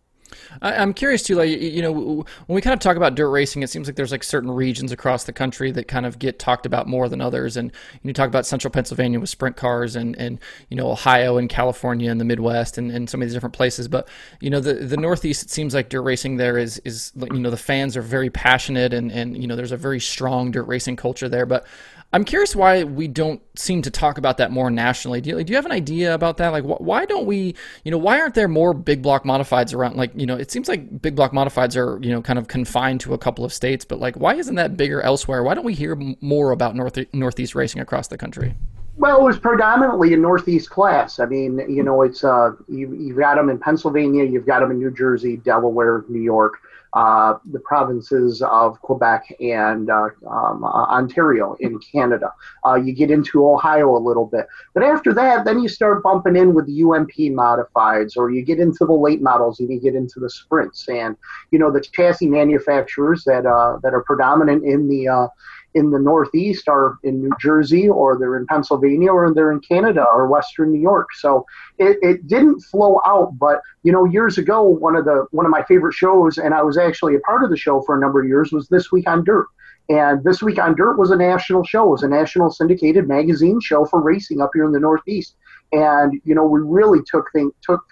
I, 0.62 0.74
am 0.74 0.94
curious 0.94 1.22
too, 1.22 1.36
like 1.36 1.48
you 1.48 1.82
know, 1.82 1.92
when 1.92 2.54
we 2.54 2.60
kind 2.60 2.74
of 2.74 2.80
talk 2.80 2.96
about 2.96 3.14
dirt 3.14 3.30
racing, 3.30 3.62
it 3.62 3.70
seems 3.70 3.88
like 3.88 3.96
there's 3.96 4.12
like 4.12 4.24
certain 4.24 4.50
regions 4.50 4.92
across 4.92 5.24
the 5.24 5.32
country 5.32 5.70
that 5.72 5.88
kind 5.88 6.06
of 6.06 6.18
get 6.18 6.38
talked 6.38 6.66
about 6.66 6.86
more 6.86 7.08
than 7.08 7.20
others. 7.20 7.56
And 7.56 7.72
you 8.02 8.12
talk 8.12 8.28
about 8.28 8.46
Central 8.46 8.70
Pennsylvania 8.70 9.20
with 9.20 9.30
sprint 9.30 9.56
cars, 9.56 9.96
and 9.96 10.16
and 10.18 10.38
you 10.68 10.76
know 10.76 10.90
Ohio 10.90 11.36
and 11.36 11.48
California 11.48 12.10
and 12.10 12.20
the 12.20 12.24
Midwest, 12.24 12.78
and, 12.78 12.90
and 12.90 13.08
some 13.08 13.20
of 13.20 13.26
these 13.26 13.34
different 13.34 13.54
places. 13.54 13.88
But 13.88 14.08
you 14.40 14.50
know 14.50 14.60
the 14.60 14.74
the 14.74 14.96
Northeast, 14.96 15.42
it 15.42 15.50
seems 15.50 15.74
like 15.74 15.88
dirt 15.88 16.02
racing 16.02 16.36
there 16.36 16.58
is 16.58 16.78
is 16.84 17.12
you 17.16 17.40
know 17.40 17.50
the 17.50 17.56
fans 17.56 17.96
are 17.96 18.02
very 18.02 18.30
passionate, 18.30 18.92
and 18.92 19.10
and 19.12 19.40
you 19.40 19.46
know 19.46 19.56
there's 19.56 19.72
a 19.72 19.76
very 19.76 20.00
strong 20.00 20.50
dirt 20.50 20.64
racing 20.64 20.96
culture 20.96 21.28
there. 21.28 21.46
But 21.46 21.66
I'm 22.14 22.24
curious 22.24 22.54
why 22.54 22.84
we 22.84 23.08
don't 23.08 23.42
seem 23.58 23.82
to 23.82 23.90
talk 23.90 24.18
about 24.18 24.36
that 24.36 24.52
more 24.52 24.70
nationally. 24.70 25.20
Do 25.20 25.30
you, 25.30 25.42
do 25.42 25.50
you 25.50 25.56
have 25.56 25.66
an 25.66 25.72
idea 25.72 26.14
about 26.14 26.36
that? 26.36 26.50
Like, 26.50 26.62
wh- 26.62 26.80
why 26.80 27.06
don't 27.06 27.26
we, 27.26 27.56
you 27.82 27.90
know, 27.90 27.98
why 27.98 28.20
aren't 28.20 28.34
there 28.36 28.46
more 28.46 28.72
big 28.72 29.02
block 29.02 29.24
modifieds 29.24 29.74
around? 29.74 29.96
Like, 29.96 30.12
you 30.14 30.24
know, 30.24 30.36
it 30.36 30.48
seems 30.48 30.68
like 30.68 31.02
big 31.02 31.16
block 31.16 31.32
modifieds 31.32 31.76
are, 31.76 32.00
you 32.04 32.12
know, 32.12 32.22
kind 32.22 32.38
of 32.38 32.46
confined 32.46 33.00
to 33.00 33.14
a 33.14 33.18
couple 33.18 33.44
of 33.44 33.52
states, 33.52 33.84
but 33.84 33.98
like, 33.98 34.14
why 34.14 34.36
isn't 34.36 34.54
that 34.54 34.76
bigger 34.76 35.02
elsewhere? 35.02 35.42
Why 35.42 35.54
don't 35.54 35.64
we 35.64 35.74
hear 35.74 35.98
more 36.20 36.52
about 36.52 36.76
North, 36.76 36.96
Northeast 37.12 37.56
racing 37.56 37.80
across 37.80 38.06
the 38.06 38.16
country? 38.16 38.54
Well, 38.96 39.18
it 39.18 39.24
was 39.24 39.40
predominantly 39.40 40.14
a 40.14 40.16
Northeast 40.16 40.70
class. 40.70 41.18
I 41.18 41.26
mean, 41.26 41.58
you 41.68 41.82
know, 41.82 42.02
it's 42.02 42.22
uh, 42.22 42.52
you, 42.68 42.94
you've 42.94 43.18
got 43.18 43.34
them 43.34 43.50
in 43.50 43.58
Pennsylvania, 43.58 44.22
you've 44.22 44.46
got 44.46 44.60
them 44.60 44.70
in 44.70 44.78
New 44.78 44.92
Jersey, 44.92 45.38
Delaware, 45.38 46.04
New 46.08 46.22
York 46.22 46.60
uh, 46.94 47.34
the 47.52 47.58
provinces 47.60 48.40
of 48.42 48.80
Quebec 48.80 49.34
and 49.40 49.90
uh, 49.90 50.08
um, 50.30 50.64
uh, 50.64 50.86
Ontario 50.86 51.56
in 51.60 51.78
Canada. 51.80 52.32
Uh, 52.64 52.74
you 52.76 52.92
get 52.92 53.10
into 53.10 53.46
Ohio 53.48 53.96
a 53.96 53.98
little 53.98 54.26
bit. 54.26 54.46
But 54.74 54.84
after 54.84 55.12
that, 55.14 55.44
then 55.44 55.58
you 55.58 55.68
start 55.68 56.02
bumping 56.02 56.36
in 56.36 56.54
with 56.54 56.66
the 56.66 56.82
UMP 56.82 57.12
modifieds, 57.34 58.16
or 58.16 58.30
you 58.30 58.42
get 58.42 58.60
into 58.60 58.84
the 58.84 58.92
late 58.92 59.20
models 59.20 59.58
and 59.60 59.68
you 59.68 59.80
get 59.80 59.94
into 59.94 60.20
the 60.20 60.30
sprints. 60.30 60.88
And, 60.88 61.16
you 61.50 61.58
know, 61.58 61.70
the 61.70 61.80
chassis 61.80 62.28
manufacturers 62.28 63.24
that, 63.24 63.44
uh, 63.44 63.78
that 63.82 63.92
are 63.92 64.02
predominant 64.04 64.64
in 64.64 64.88
the 64.88 65.30
in 65.74 65.90
the 65.90 65.98
Northeast 65.98 66.68
are 66.68 66.98
in 67.02 67.20
New 67.20 67.32
Jersey 67.40 67.88
or 67.88 68.16
they're 68.18 68.36
in 68.36 68.46
Pennsylvania 68.46 69.10
or 69.10 69.34
they're 69.34 69.52
in 69.52 69.60
Canada 69.60 70.04
or 70.12 70.28
Western 70.28 70.72
New 70.72 70.80
York. 70.80 71.08
So 71.14 71.44
it, 71.78 71.98
it 72.00 72.26
didn't 72.26 72.60
flow 72.60 73.00
out. 73.04 73.38
But 73.38 73.60
you 73.82 73.92
know, 73.92 74.04
years 74.04 74.38
ago, 74.38 74.62
one 74.62 74.96
of 74.96 75.04
the 75.04 75.26
one 75.32 75.44
of 75.44 75.50
my 75.50 75.64
favorite 75.64 75.94
shows, 75.94 76.38
and 76.38 76.54
I 76.54 76.62
was 76.62 76.78
actually 76.78 77.16
a 77.16 77.20
part 77.20 77.44
of 77.44 77.50
the 77.50 77.56
show 77.56 77.82
for 77.82 77.96
a 77.96 78.00
number 78.00 78.20
of 78.20 78.28
years, 78.28 78.52
was 78.52 78.68
This 78.68 78.92
Week 78.92 79.08
on 79.08 79.24
Dirt. 79.24 79.46
And 79.88 80.22
This 80.24 80.42
Week 80.42 80.58
on 80.58 80.76
Dirt 80.76 80.96
was 80.96 81.10
a 81.10 81.16
national 81.16 81.64
show. 81.64 81.88
It 81.88 81.90
was 81.90 82.02
a 82.04 82.08
national 82.08 82.50
syndicated 82.50 83.08
magazine 83.08 83.60
show 83.60 83.84
for 83.84 84.00
racing 84.00 84.40
up 84.40 84.50
here 84.54 84.64
in 84.64 84.72
the 84.72 84.80
Northeast. 84.80 85.36
And 85.72 86.20
you 86.24 86.34
know, 86.34 86.44
we 86.44 86.60
really 86.60 87.00
took 87.04 87.30
thing, 87.32 87.50
took 87.62 87.82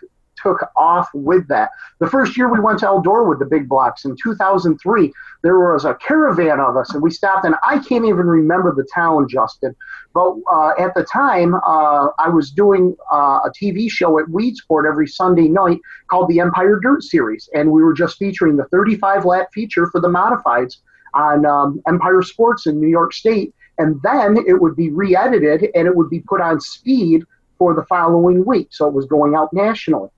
took 0.42 0.60
off 0.76 1.08
with 1.14 1.46
that. 1.48 1.70
The 2.00 2.08
first 2.08 2.36
year 2.36 2.52
we 2.52 2.60
went 2.60 2.78
to 2.80 2.86
Eldora 2.86 3.28
with 3.28 3.38
the 3.38 3.46
big 3.46 3.68
blocks 3.68 4.04
in 4.04 4.16
2003, 4.22 5.12
there 5.42 5.58
was 5.58 5.84
a 5.84 5.94
caravan 5.94 6.60
of 6.60 6.76
us, 6.76 6.92
and 6.94 7.02
we 7.02 7.10
stopped. 7.10 7.44
And 7.44 7.56
I 7.62 7.78
can't 7.78 8.04
even 8.04 8.26
remember 8.26 8.74
the 8.74 8.86
town, 8.94 9.28
Justin, 9.28 9.74
but 10.14 10.36
uh, 10.52 10.72
at 10.78 10.94
the 10.94 11.04
time 11.04 11.54
uh, 11.54 12.08
I 12.18 12.28
was 12.28 12.50
doing 12.50 12.96
uh, 13.12 13.40
a 13.44 13.50
TV 13.50 13.90
show 13.90 14.18
at 14.18 14.26
Weedsport 14.26 14.88
every 14.88 15.08
Sunday 15.08 15.48
night 15.48 15.78
called 16.08 16.28
the 16.28 16.40
Empire 16.40 16.78
Dirt 16.80 17.02
Series, 17.02 17.48
and 17.54 17.70
we 17.70 17.82
were 17.82 17.94
just 17.94 18.18
featuring 18.18 18.56
the 18.56 18.64
35 18.66 19.24
lap 19.24 19.48
feature 19.52 19.88
for 19.88 20.00
the 20.00 20.08
modifieds 20.08 20.78
on 21.14 21.44
um, 21.44 21.82
Empire 21.86 22.22
Sports 22.22 22.66
in 22.66 22.80
New 22.80 22.88
York 22.88 23.12
State. 23.12 23.54
And 23.78 24.00
then 24.02 24.36
it 24.46 24.60
would 24.60 24.76
be 24.76 24.90
re 24.90 25.16
edited 25.16 25.68
and 25.74 25.88
it 25.88 25.96
would 25.96 26.10
be 26.10 26.20
put 26.20 26.40
on 26.40 26.60
speed 26.60 27.24
for 27.58 27.74
the 27.74 27.84
following 27.84 28.44
week. 28.44 28.68
So 28.70 28.86
it 28.86 28.94
was 28.94 29.06
going 29.06 29.34
out 29.34 29.52
nationally. 29.52 30.10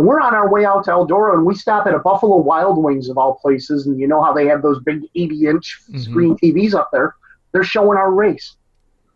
And 0.00 0.08
we're 0.08 0.18
on 0.18 0.34
our 0.34 0.50
way 0.50 0.64
out 0.64 0.84
to 0.84 0.92
Eldora, 0.92 1.34
and 1.34 1.44
we 1.44 1.54
stop 1.54 1.86
at 1.86 1.92
a 1.92 1.98
Buffalo 1.98 2.38
Wild 2.38 2.82
Wings 2.82 3.10
of 3.10 3.18
all 3.18 3.34
places. 3.34 3.86
And 3.86 4.00
you 4.00 4.08
know 4.08 4.24
how 4.24 4.32
they 4.32 4.46
have 4.46 4.62
those 4.62 4.80
big 4.80 5.02
80 5.14 5.46
inch 5.46 5.78
mm-hmm. 5.90 5.98
screen 5.98 6.36
TVs 6.38 6.72
up 6.72 6.88
there? 6.90 7.14
They're 7.52 7.64
showing 7.64 7.98
our 7.98 8.10
race. 8.10 8.56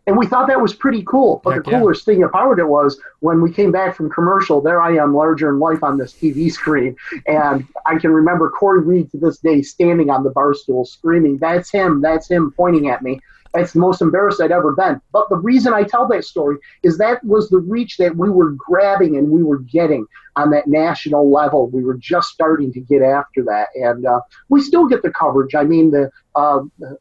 And 0.06 0.18
we 0.18 0.26
thought 0.26 0.46
that 0.48 0.60
was 0.60 0.74
pretty 0.74 1.02
cool. 1.04 1.40
But 1.42 1.54
Heck 1.54 1.64
the 1.64 1.70
coolest 1.70 2.06
yeah. 2.06 2.12
thing 2.12 2.22
about 2.24 2.58
it 2.58 2.68
was 2.68 3.00
when 3.20 3.40
we 3.40 3.50
came 3.50 3.72
back 3.72 3.96
from 3.96 4.10
commercial, 4.10 4.60
there 4.60 4.82
I 4.82 4.96
am, 4.96 5.14
larger 5.14 5.48
in 5.48 5.58
life 5.58 5.82
on 5.82 5.96
this 5.96 6.12
TV 6.12 6.52
screen. 6.52 6.94
And 7.26 7.66
I 7.86 7.96
can 7.96 8.10
remember 8.10 8.50
Cory 8.50 8.82
Reed 8.82 9.10
to 9.12 9.16
this 9.16 9.38
day 9.38 9.62
standing 9.62 10.10
on 10.10 10.22
the 10.22 10.28
bar 10.32 10.52
stool 10.52 10.84
screaming, 10.84 11.38
That's 11.38 11.70
him, 11.70 12.02
that's 12.02 12.28
him, 12.28 12.52
pointing 12.54 12.90
at 12.90 13.00
me. 13.00 13.20
It's 13.54 13.72
the 13.72 13.78
most 13.78 14.02
embarrassed 14.02 14.40
I'd 14.40 14.50
ever 14.50 14.72
been. 14.72 15.00
But 15.12 15.28
the 15.28 15.36
reason 15.36 15.72
I 15.72 15.84
tell 15.84 16.08
that 16.08 16.24
story 16.24 16.56
is 16.82 16.98
that 16.98 17.22
was 17.24 17.48
the 17.48 17.58
reach 17.58 17.96
that 17.98 18.16
we 18.16 18.28
were 18.28 18.50
grabbing 18.50 19.16
and 19.16 19.30
we 19.30 19.42
were 19.42 19.58
getting 19.58 20.06
on 20.36 20.50
that 20.50 20.66
national 20.66 21.30
level. 21.30 21.68
We 21.68 21.84
were 21.84 21.94
just 21.94 22.28
starting 22.30 22.72
to 22.72 22.80
get 22.80 23.02
after 23.02 23.44
that, 23.44 23.68
and 23.74 24.04
uh, 24.06 24.20
we 24.48 24.60
still 24.60 24.86
get 24.86 25.02
the 25.02 25.10
coverage. 25.10 25.54
I 25.54 25.62
mean, 25.64 25.92
the, 25.92 26.10
uh, 26.34 26.60
the, 26.78 26.98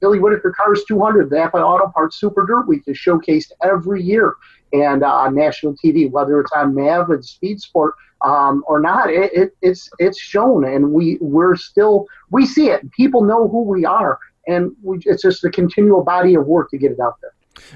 Billy 0.00 0.18
Whitaker 0.18 0.54
Cars 0.56 0.84
200, 0.88 1.28
the 1.28 1.36
Napa 1.36 1.58
Auto 1.58 1.88
Parts 1.88 2.18
Super 2.18 2.46
Dirt 2.46 2.66
Week 2.66 2.82
is 2.86 2.96
showcased 2.96 3.52
every 3.62 4.02
year 4.02 4.34
and 4.72 5.02
uh, 5.02 5.12
on 5.12 5.34
national 5.34 5.74
TV, 5.74 6.10
whether 6.10 6.40
it's 6.40 6.52
on 6.52 6.74
Mav 6.74 7.10
and 7.10 7.24
Speed 7.24 7.60
Sport 7.60 7.94
um, 8.22 8.64
or 8.66 8.80
not. 8.80 9.10
It, 9.10 9.32
it, 9.32 9.56
it's 9.62 9.88
it's 9.98 10.18
shown, 10.18 10.64
and 10.64 10.92
we 10.92 11.18
we're 11.20 11.56
still 11.56 12.06
we 12.30 12.46
see 12.46 12.68
it. 12.70 12.90
People 12.92 13.22
know 13.22 13.48
who 13.48 13.62
we 13.62 13.84
are, 13.84 14.18
and 14.48 14.72
we, 14.82 14.98
it's 15.04 15.22
just 15.22 15.44
a 15.44 15.50
continual 15.50 16.02
body 16.02 16.34
of 16.34 16.46
work 16.46 16.70
to 16.70 16.78
get 16.78 16.92
it 16.92 17.00
out 17.00 17.14
there. 17.20 17.32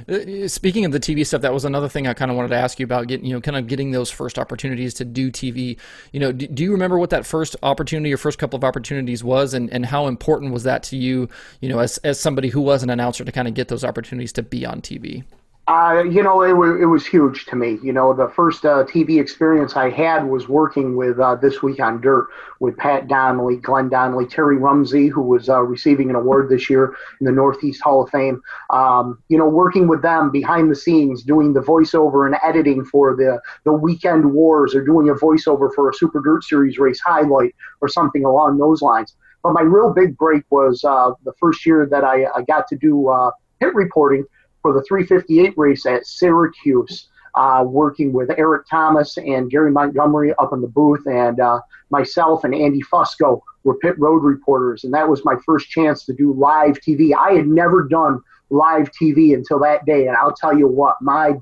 Uh, 0.09 0.49
speaking 0.49 0.85
of 0.85 0.93
the 0.93 1.01
TV 1.01 1.27
stuff, 1.27 1.43
that 1.43 1.53
was 1.53 1.65
another 1.65 1.89
thing 1.89 2.07
I 2.07 2.15
kind 2.15 2.31
of 2.31 2.37
wanted 2.37 2.49
to 2.49 2.57
ask 2.57 2.79
you 2.79 2.85
about. 2.85 3.09
Getting, 3.09 3.27
you 3.27 3.35
know, 3.35 3.41
kind 3.41 3.57
of 3.57 3.67
getting 3.67 3.91
those 3.91 4.11
first 4.11 4.39
opportunities 4.39 4.95
to 4.95 5.05
do 5.05 5.31
TV. 5.31 5.77
You 6.13 6.21
know, 6.21 6.33
do, 6.33 6.47
do, 6.47 6.63
you 6.63 6.73
remember 6.73 6.99
what 6.99 7.11
that 7.11 7.27
first 7.27 7.57
opportunity 7.63 8.13
or 8.13 8.17
first 8.17 8.39
couple 8.39 8.57
of 8.57 8.65
opportunities 8.65 9.23
was, 9.23 9.55
and, 9.55 9.71
and 9.71 9.87
how 9.87 10.07
important 10.07 10.53
was 10.53 10.63
that 10.65 10.83
to 10.85 10.97
you? 10.97 11.29
You 11.61 11.69
know, 11.69 11.79
as 11.79 11.99
as 11.99 12.19
somebody 12.19 12.49
who 12.49 12.61
was 12.61 12.83
an 12.83 12.91
announcer 12.91 13.25
to 13.25 13.33
kind 13.33 13.49
of 13.49 13.55
get 13.55 13.69
those 13.69 13.85
opportunities 13.85 14.33
to 14.35 14.43
be 14.43 14.65
on 14.65 14.81
TV. 14.81 15.25
Uh, 15.73 16.03
you 16.03 16.23
know, 16.23 16.43
it, 16.43 16.51
w- 16.51 16.83
it 16.83 16.85
was 16.85 17.07
huge 17.07 17.47
to 17.47 17.57
me. 17.57 17.79
You 17.83 17.95
know, 17.95 18.13
the 18.13 18.29
first 18.29 18.67
uh, 18.67 18.85
TV 18.85 19.19
experience 19.19 19.75
I 19.75 19.89
had 19.89 20.29
was 20.29 20.47
working 20.47 20.97
with 20.97 21.19
uh, 21.19 21.37
This 21.37 21.63
Week 21.63 21.81
on 21.81 21.99
Dirt 22.03 22.29
with 22.61 22.77
Pat 22.77 23.09
Donnelly, 23.09 23.57
Glenn 23.57 23.89
Donnelly, 23.89 24.27
Terry 24.27 24.59
Rumsey, 24.59 25.09
who 25.09 25.23
was 25.23 25.49
uh, 25.49 25.63
receiving 25.63 26.11
an 26.11 26.17
award 26.17 26.51
this 26.51 26.69
year 26.69 26.95
in 27.21 27.25
the 27.25 27.33
Northeast 27.33 27.81
Hall 27.81 28.03
of 28.05 28.11
Fame. 28.11 28.43
Um, 28.69 29.23
you 29.31 29.39
know, 29.39 29.49
working 29.49 29.89
with 29.89 30.03
them 30.03 30.31
behind 30.31 30.71
the 30.71 30.77
scenes, 30.77 31.23
doing 31.23 31.55
the 31.55 31.61
voiceover 31.61 32.27
and 32.27 32.37
editing 32.45 32.85
for 32.85 33.17
the, 33.17 33.41
the 33.65 33.73
Weekend 33.73 34.31
Wars 34.31 34.75
or 34.75 34.85
doing 34.85 35.09
a 35.09 35.15
voiceover 35.15 35.73
for 35.75 35.89
a 35.89 35.95
Super 35.95 36.21
Dirt 36.21 36.45
Series 36.45 36.77
race 36.77 37.01
highlight 37.01 37.55
or 37.81 37.89
something 37.89 38.27
along 38.27 38.59
those 38.59 38.83
lines. 38.83 39.17
But 39.43 39.55
my 39.55 39.63
real 39.63 39.91
big 39.91 40.19
break 40.19 40.45
was 40.51 40.85
uh, 40.85 41.13
the 41.25 41.33
first 41.41 41.65
year 41.65 41.89
that 41.91 42.05
I, 42.05 42.27
I 42.37 42.43
got 42.43 42.69
to 42.69 42.77
do 42.77 43.09
uh, 43.09 43.31
pit 43.59 43.75
reporting– 43.75 44.27
for 44.63 44.73
the 44.73 44.83
358 44.85 45.55
race 45.59 45.85
at 45.85 46.07
Syracuse, 46.07 47.09
uh, 47.35 47.65
working 47.67 48.13
with 48.13 48.31
Eric 48.39 48.67
Thomas 48.71 49.19
and 49.19 49.51
Gary 49.51 49.71
Montgomery 49.71 50.33
up 50.39 50.53
in 50.53 50.61
the 50.61 50.69
booth, 50.69 51.05
and 51.07 51.41
uh, 51.41 51.61
myself 51.91 52.45
and 52.45 52.55
Andy 52.55 52.81
Fusco 52.83 53.43
were 53.65 53.75
pit 53.79 53.99
road 53.99 54.23
reporters. 54.23 54.85
And 54.85 54.95
that 54.95 55.09
was 55.09 55.25
my 55.25 55.35
first 55.45 55.69
chance 55.69 56.05
to 56.07 56.15
do 56.15 56.33
live 56.33 56.79
TV. 56.81 57.13
I 57.15 57.33
had 57.33 57.47
never 57.47 57.87
done 57.89 58.21
live 58.51 58.91
TV 58.93 59.35
until 59.35 59.59
that 59.61 59.85
day, 59.85 60.07
and 60.07 60.17
I'll 60.17 60.35
tell 60.35 60.57
you 60.57 60.69
what, 60.69 60.97
my 61.01 61.35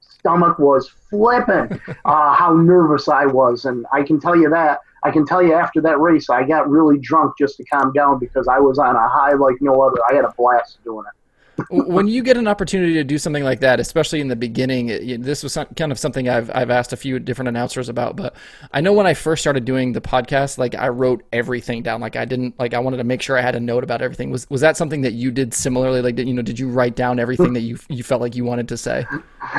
stomach 0.00 0.58
was 0.58 0.90
flipping 1.08 1.80
uh, 2.04 2.34
how 2.34 2.54
nervous 2.54 3.08
I 3.08 3.26
was. 3.26 3.64
And 3.64 3.86
I 3.92 4.02
can 4.02 4.20
tell 4.20 4.36
you 4.36 4.50
that. 4.50 4.80
I 5.04 5.12
can 5.12 5.24
tell 5.24 5.40
you 5.40 5.54
after 5.54 5.80
that 5.82 6.00
race, 6.00 6.28
I 6.28 6.42
got 6.42 6.68
really 6.68 6.98
drunk 6.98 7.34
just 7.38 7.58
to 7.58 7.64
calm 7.64 7.92
down 7.92 8.18
because 8.18 8.48
I 8.48 8.58
was 8.58 8.80
on 8.80 8.96
a 8.96 9.08
high 9.08 9.34
like 9.34 9.54
no 9.60 9.80
other. 9.80 9.98
I 10.10 10.14
had 10.14 10.24
a 10.24 10.32
blast 10.36 10.78
doing 10.82 11.04
it 11.06 11.25
when 11.70 12.06
you 12.06 12.22
get 12.22 12.36
an 12.36 12.46
opportunity 12.46 12.94
to 12.94 13.04
do 13.04 13.18
something 13.18 13.44
like 13.44 13.60
that, 13.60 13.80
especially 13.80 14.20
in 14.20 14.28
the 14.28 14.36
beginning, 14.36 14.88
it, 14.90 15.22
this 15.22 15.42
was 15.42 15.54
some, 15.54 15.66
kind 15.76 15.90
of 15.90 15.98
something 15.98 16.28
I've 16.28 16.50
I've 16.54 16.70
asked 16.70 16.92
a 16.92 16.96
few 16.96 17.18
different 17.18 17.48
announcers 17.48 17.88
about. 17.88 18.16
But 18.16 18.36
I 18.72 18.80
know 18.80 18.92
when 18.92 19.06
I 19.06 19.14
first 19.14 19.42
started 19.42 19.64
doing 19.64 19.92
the 19.92 20.00
podcast, 20.00 20.58
like 20.58 20.74
I 20.74 20.88
wrote 20.88 21.24
everything 21.32 21.82
down. 21.82 22.00
Like 22.00 22.16
I 22.16 22.24
didn't 22.24 22.58
like 22.58 22.74
I 22.74 22.78
wanted 22.78 22.98
to 22.98 23.04
make 23.04 23.22
sure 23.22 23.38
I 23.38 23.40
had 23.40 23.54
a 23.54 23.60
note 23.60 23.84
about 23.84 24.02
everything. 24.02 24.30
Was 24.30 24.48
was 24.50 24.60
that 24.60 24.76
something 24.76 25.00
that 25.02 25.12
you 25.12 25.30
did 25.30 25.54
similarly? 25.54 26.02
Like 26.02 26.16
did, 26.16 26.28
you 26.28 26.34
know, 26.34 26.42
did 26.42 26.58
you 26.58 26.68
write 26.68 26.96
down 26.96 27.18
everything 27.18 27.52
that 27.54 27.62
you 27.62 27.78
you 27.88 28.02
felt 28.02 28.20
like 28.20 28.34
you 28.34 28.44
wanted 28.44 28.68
to 28.68 28.76
say? 28.76 29.06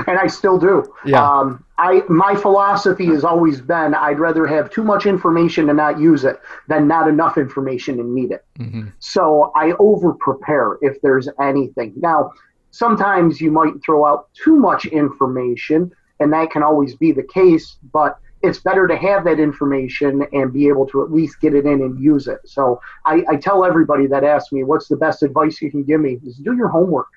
And 0.07 0.19
I 0.19 0.27
still 0.27 0.57
do. 0.57 0.93
Yeah. 1.05 1.25
Um, 1.25 1.63
I 1.77 2.01
my 2.09 2.35
philosophy 2.35 3.05
has 3.07 3.23
always 3.23 3.61
been 3.61 3.93
I'd 3.93 4.19
rather 4.19 4.47
have 4.47 4.69
too 4.69 4.83
much 4.83 5.05
information 5.05 5.69
and 5.69 5.77
not 5.77 5.99
use 5.99 6.23
it 6.23 6.39
than 6.67 6.87
not 6.87 7.07
enough 7.07 7.37
information 7.37 7.99
and 7.99 8.13
need 8.13 8.31
it. 8.31 8.43
Mm-hmm. 8.59 8.87
So 8.99 9.51
I 9.55 9.73
over 9.79 10.13
prepare 10.13 10.77
if 10.81 10.99
there's 11.01 11.29
anything. 11.39 11.93
Now, 11.97 12.31
sometimes 12.71 13.39
you 13.39 13.51
might 13.51 13.73
throw 13.85 14.05
out 14.05 14.29
too 14.33 14.55
much 14.55 14.85
information, 14.85 15.91
and 16.19 16.33
that 16.33 16.51
can 16.51 16.63
always 16.63 16.95
be 16.95 17.11
the 17.11 17.23
case, 17.23 17.77
but 17.93 18.17
it's 18.43 18.59
better 18.59 18.87
to 18.87 18.95
have 18.95 19.23
that 19.25 19.39
information 19.39 20.25
and 20.31 20.53
be 20.53 20.67
able 20.67 20.85
to 20.87 21.03
at 21.03 21.11
least 21.11 21.41
get 21.41 21.55
it 21.55 21.65
in 21.65 21.81
and 21.81 21.99
use 21.99 22.27
it. 22.27 22.39
So 22.45 22.79
I, 23.05 23.23
I 23.29 23.35
tell 23.35 23.65
everybody 23.65 24.07
that 24.07 24.23
asks 24.23 24.51
me, 24.51 24.63
what's 24.63 24.87
the 24.87 24.95
best 24.95 25.23
advice 25.23 25.61
you 25.61 25.71
can 25.71 25.83
give 25.83 26.01
me? 26.01 26.19
Is 26.25 26.37
do 26.37 26.55
your 26.55 26.67
homework 26.67 27.07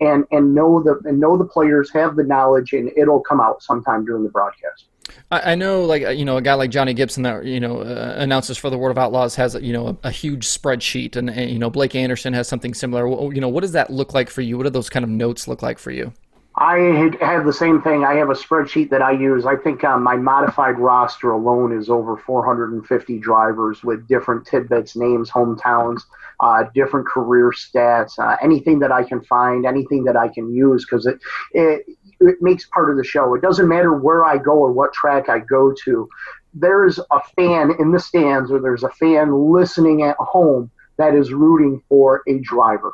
and 0.00 0.24
and 0.30 0.54
know 0.54 0.82
the 0.82 1.00
and 1.04 1.20
know 1.20 1.36
the 1.36 1.44
players 1.44 1.90
have 1.92 2.16
the 2.16 2.24
knowledge 2.24 2.72
and 2.72 2.90
it'll 2.96 3.20
come 3.20 3.40
out 3.40 3.62
sometime 3.62 4.04
during 4.04 4.22
the 4.24 4.30
broadcast. 4.30 4.86
I, 5.30 5.54
know, 5.54 5.84
like 5.84 6.16
you 6.16 6.24
know, 6.24 6.38
a 6.38 6.42
guy 6.42 6.54
like 6.54 6.70
Johnny 6.70 6.94
Gibson 6.94 7.24
that 7.24 7.44
you 7.44 7.60
know 7.60 7.80
uh, 7.80 8.14
announces 8.16 8.56
for 8.56 8.70
the 8.70 8.78
World 8.78 8.96
of 8.96 9.02
Outlaws 9.02 9.34
has 9.36 9.54
you 9.54 9.72
know 9.72 9.88
a, 9.88 10.08
a 10.08 10.10
huge 10.10 10.46
spreadsheet, 10.46 11.16
and, 11.16 11.28
and, 11.28 11.50
you 11.50 11.58
know 11.58 11.70
Blake 11.70 11.94
Anderson 11.94 12.32
has 12.32 12.48
something 12.48 12.72
similar. 12.72 13.06
You 13.32 13.40
know, 13.40 13.48
what 13.48 13.60
does 13.60 13.72
that 13.72 13.90
look 13.90 14.14
like 14.14 14.30
for 14.30 14.40
you? 14.40 14.56
What 14.56 14.64
do 14.64 14.70
those 14.70 14.88
kind 14.88 15.04
of 15.04 15.10
notes 15.10 15.46
look 15.46 15.62
like 15.62 15.78
for 15.78 15.90
you? 15.90 16.12
I 16.56 17.10
have 17.20 17.44
the 17.44 17.52
same 17.52 17.82
thing. 17.82 18.04
I 18.04 18.14
have 18.14 18.30
a 18.30 18.34
spreadsheet 18.34 18.90
that 18.90 19.02
I 19.02 19.10
use. 19.10 19.44
I 19.44 19.56
think 19.56 19.82
uh, 19.82 19.98
my 19.98 20.14
modified 20.14 20.78
roster 20.78 21.32
alone 21.32 21.76
is 21.76 21.90
over 21.90 22.16
450 22.16 23.18
drivers 23.18 23.82
with 23.82 24.06
different 24.06 24.46
tidbits, 24.46 24.94
names, 24.94 25.30
hometowns, 25.30 26.02
uh, 26.38 26.64
different 26.72 27.08
career 27.08 27.50
stats, 27.50 28.20
uh, 28.20 28.36
anything 28.40 28.78
that 28.80 28.92
I 28.92 29.02
can 29.02 29.20
find, 29.24 29.66
anything 29.66 30.04
that 30.04 30.16
I 30.16 30.28
can 30.28 30.54
use, 30.54 30.84
because 30.84 31.06
it, 31.06 31.18
it 31.52 31.86
it 32.20 32.36
makes 32.40 32.66
part 32.66 32.88
of 32.88 32.96
the 32.96 33.04
show. 33.04 33.34
It 33.34 33.42
doesn't 33.42 33.68
matter 33.68 33.92
where 33.92 34.24
I 34.24 34.38
go 34.38 34.52
or 34.52 34.70
what 34.70 34.92
track 34.92 35.28
I 35.28 35.40
go 35.40 35.74
to. 35.84 36.08
There's 36.54 37.00
a 37.10 37.20
fan 37.34 37.72
in 37.80 37.90
the 37.90 37.98
stands, 37.98 38.52
or 38.52 38.60
there's 38.60 38.84
a 38.84 38.90
fan 38.90 39.52
listening 39.52 40.02
at 40.02 40.16
home 40.20 40.70
that 40.98 41.16
is 41.16 41.32
rooting 41.32 41.82
for 41.88 42.22
a 42.28 42.38
driver, 42.38 42.92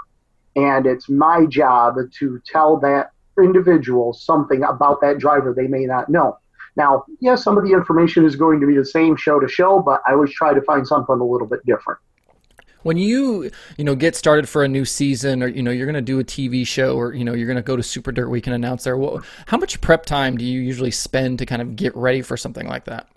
and 0.57 0.87
it's 0.87 1.11
my 1.11 1.45
job 1.45 1.97
to 2.21 2.41
tell 2.47 2.79
that 2.81 3.11
individual 3.39 4.13
something 4.13 4.63
about 4.65 5.01
that 5.01 5.19
driver 5.19 5.55
they 5.55 5.67
may 5.67 5.87
not 5.87 6.09
know. 6.09 6.39
Now, 6.77 7.05
yes, 7.21 7.43
some 7.43 7.59
of 7.59 7.65
the 7.65 7.73
information 7.73 8.25
is 8.25 8.37
going 8.37 8.61
to 8.61 8.67
be 8.67 8.77
the 8.77 8.85
same 8.85 9.17
show 9.17 9.41
to 9.41 9.49
show, 9.49 9.81
but 9.81 10.03
I 10.07 10.13
always 10.13 10.33
try 10.33 10.55
to 10.55 10.63
find 10.63 10.87
something 10.87 11.17
a 11.17 11.25
little 11.25 11.47
bit 11.47 11.65
different. 11.67 11.99
When 12.83 12.97
you, 12.97 13.51
you 13.77 13.85
know, 13.85 13.95
get 13.95 14.17
started 14.17 14.49
for 14.49 14.65
a 14.65 14.69
new 14.69 14.87
season, 14.87 15.43
or 15.43 15.49
you 15.49 15.63
know, 15.63 15.71
you're 15.71 15.87
going 15.87 15.95
to 15.95 16.01
do 16.01 16.19
a 16.19 16.25
TV 16.25 16.67
show, 16.67 16.97
or 16.97 17.13
you 17.13 17.25
know, 17.25 17.35
you're 17.35 17.47
going 17.47 17.57
to 17.57 17.63
go 17.63 17.77
to 17.77 17.83
Super 17.83 18.11
Dirt 18.11 18.31
Week 18.31 18.47
and 18.47 18.55
announce 18.55 18.85
there. 18.85 18.97
Well, 18.97 19.23
how 19.47 19.59
much 19.59 19.79
prep 19.83 20.07
time 20.07 20.39
do 20.39 20.45
you 20.45 20.61
usually 20.61 20.91
spend 20.91 21.41
to 21.41 21.47
kind 21.47 21.61
of 21.61 21.77
get 21.77 21.95
ready 21.95 22.23
for 22.23 22.39
something 22.39 22.67
like 22.67 22.85
that? 22.85 23.09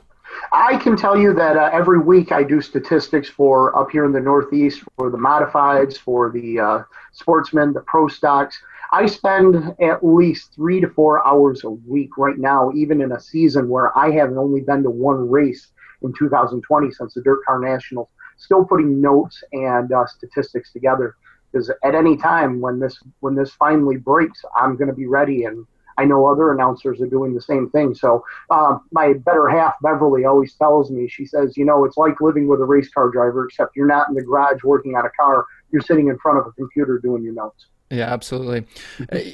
I 0.52 0.78
can 0.78 0.98
tell 0.98 1.18
you 1.18 1.34
that 1.34 1.56
uh, 1.56 1.70
every 1.72 2.00
week 2.00 2.32
I 2.32 2.44
do 2.44 2.62
statistics 2.62 3.30
for 3.30 3.76
up 3.78 3.90
here 3.92 4.06
in 4.06 4.12
the 4.12 4.20
Northeast 4.20 4.84
for 4.98 5.10
the 5.10 5.18
modifieds, 5.18 5.98
for 5.98 6.30
the 6.32 6.60
uh, 6.60 6.84
sportsmen, 7.14 7.72
the 7.74 7.82
pro 7.82 8.08
stocks. 8.08 8.62
I 8.94 9.08
spend 9.08 9.74
at 9.82 10.06
least 10.06 10.54
three 10.54 10.80
to 10.80 10.88
four 10.88 11.28
hours 11.28 11.64
a 11.64 11.72
week 11.72 12.16
right 12.16 12.38
now, 12.38 12.72
even 12.76 13.02
in 13.02 13.12
a 13.12 13.20
season 13.20 13.68
where 13.68 13.98
I 13.98 14.12
haven't 14.12 14.38
only 14.38 14.62
been 14.62 14.84
to 14.84 14.92
one 14.92 15.32
race 15.32 15.72
in 16.04 16.14
2020 16.14 16.92
since 16.92 17.16
the 17.16 17.24
Dirt 17.24 17.44
Car 17.44 17.60
Nationals, 17.60 18.10
still 18.38 18.64
putting 18.64 19.02
notes 19.02 19.44
and 19.52 19.92
uh, 19.92 20.06
statistics 20.06 20.72
together. 20.72 21.16
Because 21.52 21.72
at 21.84 21.96
any 21.96 22.16
time 22.18 22.62
when 22.62 22.80
this 22.80 23.00
when 23.22 23.34
this 23.34 23.50
finally 23.54 23.98
breaks, 23.98 24.46
I'm 24.56 24.78
going 24.78 24.90
to 24.90 24.96
be 24.96 25.08
ready, 25.08 25.46
and 25.46 25.66
I 25.98 26.06
know 26.06 26.28
other 26.28 26.52
announcers 26.52 27.02
are 27.02 27.08
doing 27.08 27.34
the 27.34 27.42
same 27.42 27.72
thing. 27.72 27.96
So 27.96 28.24
um, 28.52 28.82
my 28.92 29.14
better 29.14 29.48
half, 29.48 29.74
Beverly, 29.82 30.26
always 30.26 30.54
tells 30.54 30.92
me, 30.92 31.08
she 31.08 31.26
says, 31.26 31.58
you 31.58 31.66
know, 31.66 31.84
it's 31.86 31.98
like 31.98 32.22
living 32.22 32.48
with 32.48 32.62
a 32.62 32.66
race 32.66 32.90
car 32.90 33.10
driver, 33.10 33.46
except 33.46 33.76
you're 33.76 33.88
not 33.88 34.10
in 34.10 34.14
the 34.14 34.22
garage 34.22 34.64
working 34.64 34.96
on 34.96 35.08
a 35.08 35.12
car. 35.20 35.48
You're 35.72 35.82
sitting 35.82 36.10
in 36.10 36.20
front 36.20 36.38
of 36.38 36.46
a 36.46 36.52
computer 36.52 37.00
doing 37.00 37.24
your 37.24 37.34
notes. 37.34 37.66
Yeah, 37.90 38.12
absolutely. 38.12 38.66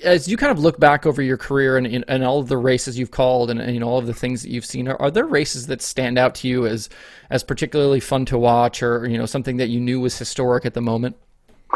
As 0.04 0.28
you 0.28 0.36
kind 0.36 0.52
of 0.52 0.60
look 0.60 0.80
back 0.80 1.06
over 1.06 1.22
your 1.22 1.38
career 1.38 1.78
and, 1.78 1.88
and 2.08 2.24
all 2.26 2.40
of 2.40 2.50
the 2.50 2.58
races 2.58 3.00
you've 3.00 3.12
called 3.12 3.50
and, 3.50 3.62
and 3.62 3.74
you 3.74 3.80
know 3.80 3.88
all 3.88 4.00
of 4.00 4.06
the 4.06 4.14
things 4.14 4.42
that 4.42 4.50
you've 4.50 4.66
seen, 4.66 4.88
are, 4.90 5.02
are, 5.02 5.10
there 5.10 5.26
races 5.26 5.68
that 5.68 5.82
stand 5.82 6.18
out 6.18 6.36
to 6.36 6.48
you 6.48 6.66
as 6.66 6.90
as 7.30 7.42
particularly 7.42 8.02
fun 8.02 8.26
to 8.26 8.38
watch, 8.38 8.84
or 8.84 9.08
you 9.08 9.18
know 9.18 9.26
something 9.26 9.58
that 9.58 9.70
you 9.70 9.80
knew 9.80 10.02
was 10.02 10.18
historic 10.18 10.66
at 10.66 10.74
the 10.74 10.82
moment? 10.82 11.16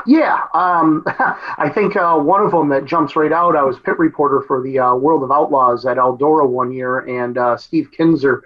Yeah, 0.05 0.45
um, 0.53 1.05
I 1.07 1.71
think 1.73 1.95
uh, 1.95 2.17
one 2.17 2.41
of 2.41 2.51
them 2.51 2.69
that 2.69 2.85
jumps 2.85 3.15
right 3.15 3.31
out. 3.31 3.55
I 3.55 3.63
was 3.63 3.79
pit 3.79 3.97
reporter 3.97 4.41
for 4.41 4.61
the 4.61 4.79
uh, 4.79 4.95
World 4.95 5.23
of 5.23 5.31
Outlaws 5.31 5.85
at 5.85 5.97
Eldora 5.97 6.49
one 6.49 6.73
year, 6.73 6.99
and 6.99 7.37
uh, 7.37 7.55
Steve 7.55 7.91
Kinser 7.97 8.41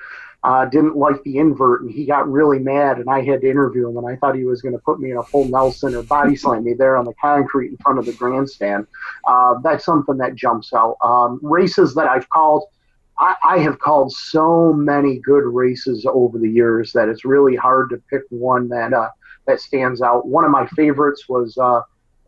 uh, 0.48 0.64
didn't 0.64 0.96
like 0.96 1.22
the 1.24 1.40
invert 1.40 1.82
and 1.82 1.92
he 1.92 2.06
got 2.06 2.32
really 2.32 2.58
mad 2.58 3.00
and 3.00 3.10
I 3.10 3.22
had 3.22 3.42
to 3.42 3.50
interview 3.50 3.90
him 3.90 3.98
and 3.98 4.08
I 4.08 4.16
thought 4.16 4.34
he 4.34 4.46
was 4.46 4.62
going 4.62 4.74
to 4.74 4.80
put 4.80 4.98
me 4.98 5.12
in 5.12 5.18
a 5.18 5.24
full 5.24 5.44
Nelson 5.44 5.94
or 5.94 6.04
body 6.04 6.36
slam 6.38 6.64
me 6.64 6.74
there 6.74 6.96
on 6.96 7.04
the 7.04 7.14
concrete 7.22 7.72
in 7.72 7.78
front 7.78 8.00
of 8.00 8.06
the 8.06 8.14
grandstand. 8.14 8.88
Uh, 9.28 9.56
that's 9.62 9.84
something 9.84 10.16
that 10.20 10.36
jumps 10.36 10.72
out. 10.74 10.96
Um, 11.04 11.42
races 11.44 11.94
that 11.96 12.08
I've 12.08 12.30
called, 12.30 12.64
I, 13.20 13.36
I, 13.44 13.58
have 13.58 13.80
called 13.80 14.14
so 14.14 14.72
many 14.72 15.20
good 15.20 15.44
races 15.44 16.06
over 16.10 16.40
the 16.40 16.50
years 16.50 16.94
that 16.94 17.10
it's 17.10 17.26
really 17.26 17.58
hard 17.58 17.90
to 17.90 18.02
pick 18.10 18.22
one 18.30 18.70
that 18.70 18.94
uh, 18.94 19.10
that 19.48 19.60
stands 19.60 20.02
out. 20.02 20.30
One 20.30 20.46
of 20.46 20.52
my 20.52 20.66
favorites 20.68 21.28
was 21.28 21.58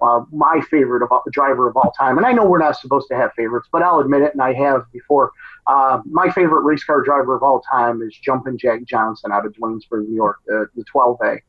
uh, 0.02 0.22
my 0.32 0.62
favorite 0.70 1.04
of 1.04 1.10
driver 1.32 1.68
of 1.68 1.76
all 1.76 1.92
time. 1.92 2.18
And 2.18 2.26
I 2.26 2.32
know 2.32 2.46
we're 2.46 2.60
not 2.60 2.78
supposed 2.78 3.08
to 3.10 3.16
have 3.16 3.32
favorites, 3.34 3.68
but 3.72 3.84
I'll 3.84 4.00
admit 4.00 4.22
it, 4.22 4.34
and 4.34 4.42
I 4.42 4.54
have 4.54 4.84
before. 4.92 5.32
Uh, 5.68 6.02
my 6.06 6.30
favorite 6.32 6.62
race 6.62 6.84
car 6.84 7.02
driver 7.04 7.36
of 7.36 7.44
all 7.44 7.62
time 7.62 8.02
is 8.02 8.16
Jumpin' 8.16 8.58
Jack 8.58 8.84
Johnson 8.86 9.32
out 9.32 9.46
of 9.46 9.54
Duanesburg, 9.54 10.08
New 10.08 10.16
York, 10.16 10.40
the, 10.46 10.68
the 10.76 10.84
12A. 10.94 11.40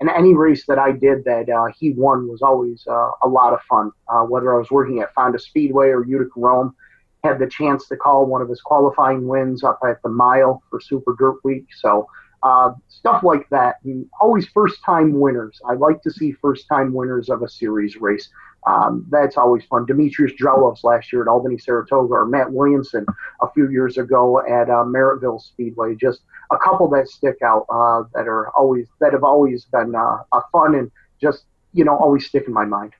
And 0.00 0.08
any 0.08 0.34
race 0.34 0.64
that 0.66 0.78
I 0.78 0.92
did 0.92 1.24
that 1.24 1.48
uh, 1.50 1.66
he 1.78 1.92
won 1.92 2.26
was 2.26 2.40
always 2.40 2.84
uh, 2.86 3.10
a 3.22 3.28
lot 3.28 3.52
of 3.52 3.60
fun. 3.68 3.92
Uh, 4.08 4.22
whether 4.22 4.54
I 4.54 4.58
was 4.58 4.70
working 4.70 5.00
at 5.00 5.12
Fonda 5.14 5.38
Speedway 5.38 5.88
or 5.88 6.04
Utica 6.06 6.32
Rome, 6.40 6.74
had 7.22 7.38
the 7.38 7.46
chance 7.46 7.86
to 7.88 7.96
call 7.96 8.24
one 8.24 8.40
of 8.40 8.48
his 8.48 8.62
qualifying 8.62 9.26
wins 9.26 9.62
up 9.62 9.78
at 9.86 10.02
the 10.02 10.08
mile 10.08 10.62
for 10.70 10.80
Super 10.80 11.14
Dirt 11.18 11.36
Week. 11.44 11.66
So 11.76 12.06
uh, 12.42 12.72
stuff 12.88 13.22
like 13.22 13.48
that. 13.50 13.76
And 13.84 14.06
always 14.20 14.46
first 14.48 14.82
time 14.84 15.18
winners. 15.18 15.60
I 15.68 15.74
like 15.74 16.02
to 16.02 16.10
see 16.10 16.32
first 16.32 16.66
time 16.68 16.92
winners 16.92 17.28
of 17.28 17.42
a 17.42 17.48
series 17.48 17.96
race. 17.96 18.28
Um, 18.66 19.06
that's 19.10 19.36
always 19.36 19.64
fun. 19.64 19.86
Demetrios 19.86 20.36
Drellos 20.36 20.84
last 20.84 21.12
year 21.12 21.22
at 21.22 21.28
Albany, 21.28 21.56
Saratoga, 21.56 22.12
or 22.12 22.26
Matt 22.26 22.52
Williamson 22.52 23.06
a 23.40 23.50
few 23.52 23.70
years 23.70 23.96
ago 23.96 24.40
at 24.40 24.68
uh, 24.68 24.84
Merrittville 24.84 25.40
Speedway. 25.40 25.94
Just 25.94 26.20
a 26.52 26.58
couple 26.58 26.88
that 26.90 27.08
stick 27.08 27.36
out 27.42 27.64
uh, 27.70 28.04
that 28.14 28.28
are 28.28 28.50
always 28.50 28.86
that 29.00 29.12
have 29.12 29.24
always 29.24 29.64
been 29.66 29.94
uh, 29.94 30.18
fun 30.52 30.74
and 30.74 30.90
just 31.20 31.44
you 31.72 31.84
know 31.84 31.96
always 31.96 32.26
stick 32.26 32.44
in 32.46 32.52
my 32.52 32.66
mind. 32.66 32.92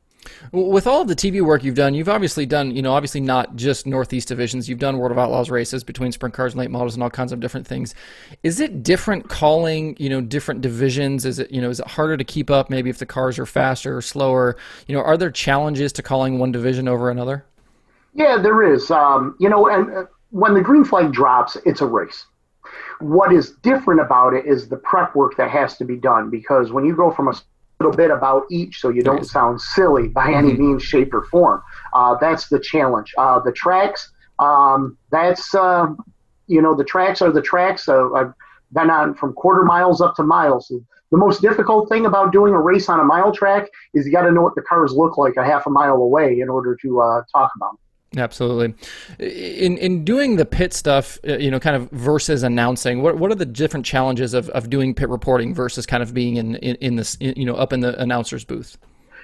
With 0.53 0.87
all 0.87 1.03
of 1.03 1.09
the 1.09 1.15
TV 1.15 1.43
work 1.43 1.63
you've 1.63 1.75
done, 1.75 1.95
you've 1.95 2.09
obviously 2.09 2.47
done, 2.47 2.71
you 2.71 2.83
know, 2.83 2.93
obviously 2.93 3.21
not 3.21 3.57
just 3.57 3.87
Northeast 3.87 4.29
divisions. 4.29 4.69
You've 4.69 4.79
done 4.79 4.99
World 4.99 5.13
of 5.13 5.19
Outlaws 5.19 5.51
races 5.51 5.85
between 5.85 6.13
sprint 6.13 6.35
cars 6.35 6.53
and 6.53 6.61
late 6.61 6.71
models 6.71 6.95
and 6.95 7.03
all 7.03 7.11
kinds 7.11 7.33
of 7.33 7.41
different 7.41 7.67
things. 7.67 7.95
Is 8.43 8.61
it 8.61 8.83
different 8.83 9.29
calling, 9.29 9.97
you 9.99 10.09
know, 10.09 10.21
different 10.21 10.61
divisions? 10.61 11.25
Is 11.25 11.39
it, 11.39 11.51
you 11.51 11.61
know, 11.61 11.71
is 11.71 11.81
it 11.81 11.87
harder 11.87 12.17
to 12.17 12.25
keep 12.25 12.51
up 12.51 12.71
maybe 12.71 12.91
if 12.91 12.99
the 12.99 13.07
cars 13.07 13.39
are 13.39 13.47
faster 13.47 13.97
or 13.97 14.03
slower? 14.03 14.57
You 14.87 14.95
know, 14.95 15.03
are 15.03 15.17
there 15.17 15.31
challenges 15.31 15.93
to 15.95 16.03
calling 16.03 16.39
one 16.39 16.53
division 16.53 16.89
over 16.89 17.11
another? 17.11 17.45
Yeah, 18.15 18.39
there 18.39 18.63
is. 18.73 18.91
Um, 18.91 19.37
you 19.39 19.49
know, 19.49 19.69
and 19.69 19.91
uh, 19.91 20.05
when 20.31 20.55
the 20.55 20.61
green 20.61 20.85
flag 20.85 21.13
drops, 21.13 21.57
it's 21.65 21.81
a 21.81 21.87
race. 21.87 22.27
What 23.01 23.33
is 23.33 23.53
different 23.63 24.01
about 24.01 24.35
it 24.35 24.47
is 24.47 24.69
the 24.69 24.77
prep 24.77 25.15
work 25.15 25.37
that 25.37 25.51
has 25.51 25.77
to 25.79 25.85
be 25.85 25.97
done 25.97 26.31
because 26.31 26.73
when 26.73 26.85
you 26.85 26.95
go 26.95 27.11
from 27.11 27.29
a 27.29 27.35
little 27.81 27.97
bit 27.97 28.11
about 28.11 28.45
each 28.51 28.81
so 28.81 28.91
you 28.91 29.03
don't 29.03 29.25
sound 29.25 29.61
silly 29.61 30.09
by 30.09 30.33
any 30.33 30.53
mm-hmm. 30.53 30.69
means, 30.69 30.83
shape, 30.83 31.15
or 31.15 31.25
form. 31.25 31.63
Uh, 31.95 32.15
that's 32.21 32.49
the 32.49 32.61
challenge. 32.61 33.13
Uh, 33.17 33.41
the 33.41 33.53
tracks, 33.53 34.13
um, 34.39 34.99
that's, 35.11 35.55
uh, 35.55 35.87
you 36.47 36.61
know, 36.61 36.75
the 36.75 36.85
tracks 36.85 37.23
are 37.23 37.33
the 37.33 37.43
tracks. 37.43 37.85
So 37.85 38.15
I've 38.15 38.33
been 38.73 38.91
on 38.91 39.15
from 39.15 39.33
quarter 39.33 39.65
miles 39.65 40.01
up 40.01 40.15
to 40.17 40.23
miles. 40.23 40.69
The 40.69 41.17
most 41.17 41.43
difficult 41.43 41.89
thing 41.89 42.07
about 42.07 42.33
doing 42.33 42.53
a 42.53 42.61
race 42.61 42.89
on 42.89 43.01
a 43.01 43.05
mile 43.05 43.33
track 43.33 43.69
is 43.95 44.07
you 44.07 44.13
got 44.13 44.23
to 44.23 44.31
know 44.31 44.43
what 44.43 44.55
the 44.55 44.63
cars 44.63 44.93
look 44.93 45.19
like 45.19 45.37
a 45.37 45.45
half 45.45 45.67
a 45.67 45.71
mile 45.71 45.97
away 45.97 46.41
in 46.41 46.49
order 46.49 46.77
to 46.83 47.01
uh, 47.01 47.23
talk 47.33 47.51
about 47.57 47.73
them. 47.73 47.79
Absolutely. 48.17 48.75
In 49.19 49.79
in 49.79 50.05
doing 50.05 50.37
the 50.37 50.45
pit 50.45 50.75
stuff, 50.75 51.19
uh, 51.29 51.37
you 51.37 51.51
know, 51.51 51.61
kind 51.61 51.77
of 51.77 51.89
versus 51.91 52.43
announcing, 52.43 53.03
what 53.03 53.19
what 53.19 53.31
are 53.31 53.37
the 53.37 53.47
different 53.47 53.87
challenges 53.87 54.35
of, 54.35 54.49
of 54.51 54.69
doing 54.69 54.95
pit 54.95 55.09
reporting 55.09 55.55
versus 55.55 55.87
kind 55.87 56.03
of 56.03 56.13
being 56.13 56.37
in 56.37 56.57
in, 56.57 56.75
in 56.77 56.97
this, 56.97 57.17
you 57.21 57.45
know, 57.45 57.55
up 57.55 57.73
in 57.73 57.81
the 57.81 58.01
announcer's 58.01 58.45
booth? 58.45 58.77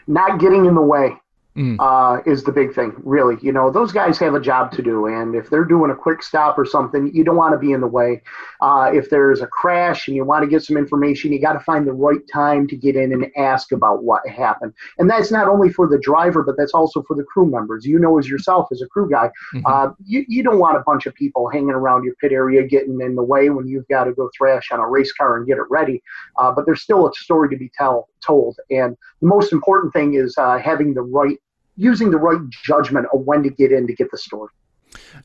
Not 0.06 0.38
getting 0.38 0.66
in 0.66 0.76
the 0.76 0.82
way 0.82 1.16
mm. 1.56 1.76
uh, 1.78 2.22
is 2.30 2.44
the 2.44 2.52
big 2.52 2.74
thing, 2.74 2.92
really. 2.98 3.36
You 3.40 3.52
know, 3.52 3.70
those 3.70 3.92
guys 3.92 4.18
have 4.18 4.34
a 4.34 4.40
job 4.40 4.72
to 4.72 4.82
do, 4.82 5.06
and 5.06 5.34
if 5.34 5.50
they're 5.50 5.64
doing 5.64 5.90
a 5.90 5.96
quick 5.96 6.22
stop 6.22 6.58
or 6.58 6.64
something, 6.64 7.10
you 7.14 7.24
don't 7.24 7.36
want 7.36 7.54
to 7.54 7.58
be 7.58 7.72
in 7.72 7.80
the 7.80 7.86
way. 7.86 8.22
Uh, 8.60 8.90
if 8.92 9.10
there's 9.10 9.40
a 9.40 9.46
crash 9.46 10.06
and 10.06 10.16
you 10.16 10.24
want 10.24 10.42
to 10.44 10.48
get 10.48 10.62
some 10.62 10.76
information, 10.76 11.32
you 11.32 11.40
got 11.40 11.54
to 11.54 11.60
find 11.60 11.86
the 11.86 11.92
right 11.92 12.20
time 12.32 12.66
to 12.68 12.76
get 12.76 12.96
in 12.96 13.12
and 13.12 13.26
ask 13.36 13.72
about 13.72 14.04
what 14.04 14.26
happened. 14.28 14.72
And 14.98 15.08
that's 15.08 15.30
not 15.30 15.48
only 15.48 15.70
for 15.70 15.88
the 15.88 15.98
driver, 15.98 16.42
but 16.42 16.56
that's 16.56 16.72
also 16.72 17.02
for 17.02 17.16
the 17.16 17.24
crew 17.24 17.50
members. 17.50 17.84
You 17.86 17.98
know, 17.98 18.18
as 18.18 18.28
yourself 18.28 18.68
as 18.70 18.82
a 18.82 18.86
crew 18.86 19.10
guy, 19.10 19.30
mm-hmm. 19.54 19.66
uh, 19.66 19.92
you, 20.04 20.24
you 20.28 20.42
don't 20.42 20.58
want 20.58 20.76
a 20.76 20.82
bunch 20.86 21.06
of 21.06 21.14
people 21.14 21.48
hanging 21.48 21.70
around 21.70 22.04
your 22.04 22.14
pit 22.16 22.32
area 22.32 22.62
getting 22.62 23.00
in 23.00 23.14
the 23.14 23.22
way 23.22 23.50
when 23.50 23.66
you've 23.66 23.88
got 23.88 24.04
to 24.04 24.12
go 24.12 24.30
thrash 24.36 24.70
on 24.72 24.80
a 24.80 24.88
race 24.88 25.12
car 25.12 25.36
and 25.36 25.46
get 25.46 25.58
it 25.58 25.64
ready. 25.70 26.02
Uh, 26.38 26.52
but 26.52 26.66
there's 26.66 26.82
still 26.82 27.08
a 27.08 27.12
story 27.14 27.48
to 27.48 27.56
be 27.56 27.70
tell, 27.76 28.08
told. 28.24 28.56
And 28.70 28.96
the 29.20 29.28
most 29.28 29.52
important 29.52 29.92
thing 29.92 30.14
is 30.14 30.34
uh, 30.38 30.58
having 30.58 30.94
the 30.94 31.02
right 31.02 31.38
using 31.76 32.10
the 32.10 32.18
right 32.18 32.40
judgment 32.64 33.06
of 33.12 33.20
when 33.20 33.42
to 33.42 33.50
get 33.50 33.72
in 33.72 33.86
to 33.86 33.94
get 33.94 34.10
the 34.10 34.18
story. 34.18 34.50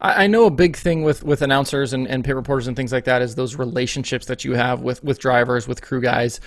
I 0.02 0.28
know 0.28 0.46
a 0.46 0.52
big 0.52 0.76
thing 0.76 1.04
with, 1.04 1.24
with 1.24 1.42
announcers 1.42 1.94
and, 1.94 2.08
and 2.08 2.24
pit 2.24 2.36
reporters 2.36 2.68
and 2.68 2.76
things 2.76 2.92
like 2.92 3.06
that 3.06 3.22
is 3.22 3.36
those 3.36 3.56
relationships 3.56 4.26
that 4.26 4.44
you 4.44 4.54
have 4.54 4.82
with, 4.82 5.04
with 5.04 5.20
drivers, 5.20 5.68
with 5.68 5.82
crew 5.82 6.02
guys. 6.02 6.40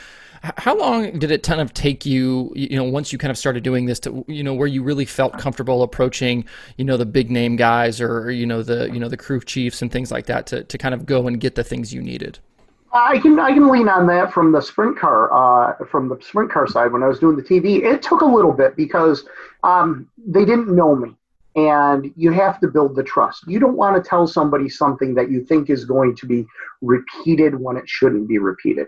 How 0.42 0.76
long 0.76 1.18
did 1.18 1.30
it 1.30 1.42
kind 1.42 1.60
of 1.60 1.72
take 1.72 2.04
you, 2.04 2.52
you 2.54 2.76
know, 2.76 2.84
once 2.84 3.12
you 3.12 3.18
kind 3.18 3.30
of 3.30 3.38
started 3.38 3.62
doing 3.62 3.86
this 3.86 3.98
to, 4.00 4.24
you 4.28 4.42
know, 4.42 4.52
where 4.52 4.66
you 4.66 4.82
really 4.82 5.06
felt 5.06 5.38
comfortable 5.38 5.82
approaching, 5.82 6.44
you 6.76 6.84
know, 6.84 6.98
the 6.98 7.06
big 7.06 7.30
name 7.30 7.56
guys 7.56 7.98
or, 8.00 8.30
you 8.30 8.44
know, 8.44 8.62
the, 8.62 8.90
you 8.92 9.00
know, 9.00 9.08
the 9.08 9.16
crew 9.16 9.40
chiefs 9.40 9.80
and 9.80 9.90
things 9.90 10.10
like 10.10 10.26
that 10.26 10.46
to, 10.48 10.64
to 10.64 10.76
kind 10.76 10.94
of 10.94 11.06
go 11.06 11.26
and 11.26 11.40
get 11.40 11.54
the 11.54 11.64
things 11.64 11.94
you 11.94 12.02
needed? 12.02 12.40
I 12.94 13.18
can 13.18 13.40
I 13.40 13.52
can 13.52 13.68
lean 13.68 13.88
on 13.88 14.06
that 14.06 14.32
from 14.32 14.52
the 14.52 14.60
sprint 14.60 14.96
car 14.96 15.32
uh, 15.32 15.84
from 15.84 16.08
the 16.08 16.16
sprint 16.22 16.50
car 16.50 16.68
side 16.68 16.92
when 16.92 17.02
I 17.02 17.08
was 17.08 17.18
doing 17.18 17.36
the 17.36 17.42
TV. 17.42 17.82
It 17.82 18.02
took 18.02 18.20
a 18.20 18.26
little 18.26 18.52
bit 18.52 18.76
because 18.76 19.24
um, 19.64 20.08
they 20.16 20.44
didn't 20.44 20.74
know 20.74 20.94
me, 20.94 21.16
and 21.56 22.12
you 22.16 22.30
have 22.30 22.60
to 22.60 22.68
build 22.68 22.94
the 22.94 23.02
trust. 23.02 23.48
You 23.48 23.58
don't 23.58 23.76
want 23.76 24.02
to 24.02 24.08
tell 24.08 24.28
somebody 24.28 24.68
something 24.68 25.12
that 25.14 25.28
you 25.28 25.44
think 25.44 25.70
is 25.70 25.84
going 25.84 26.14
to 26.16 26.26
be 26.26 26.46
repeated 26.82 27.58
when 27.58 27.76
it 27.76 27.88
shouldn't 27.88 28.28
be 28.28 28.38
repeated. 28.38 28.86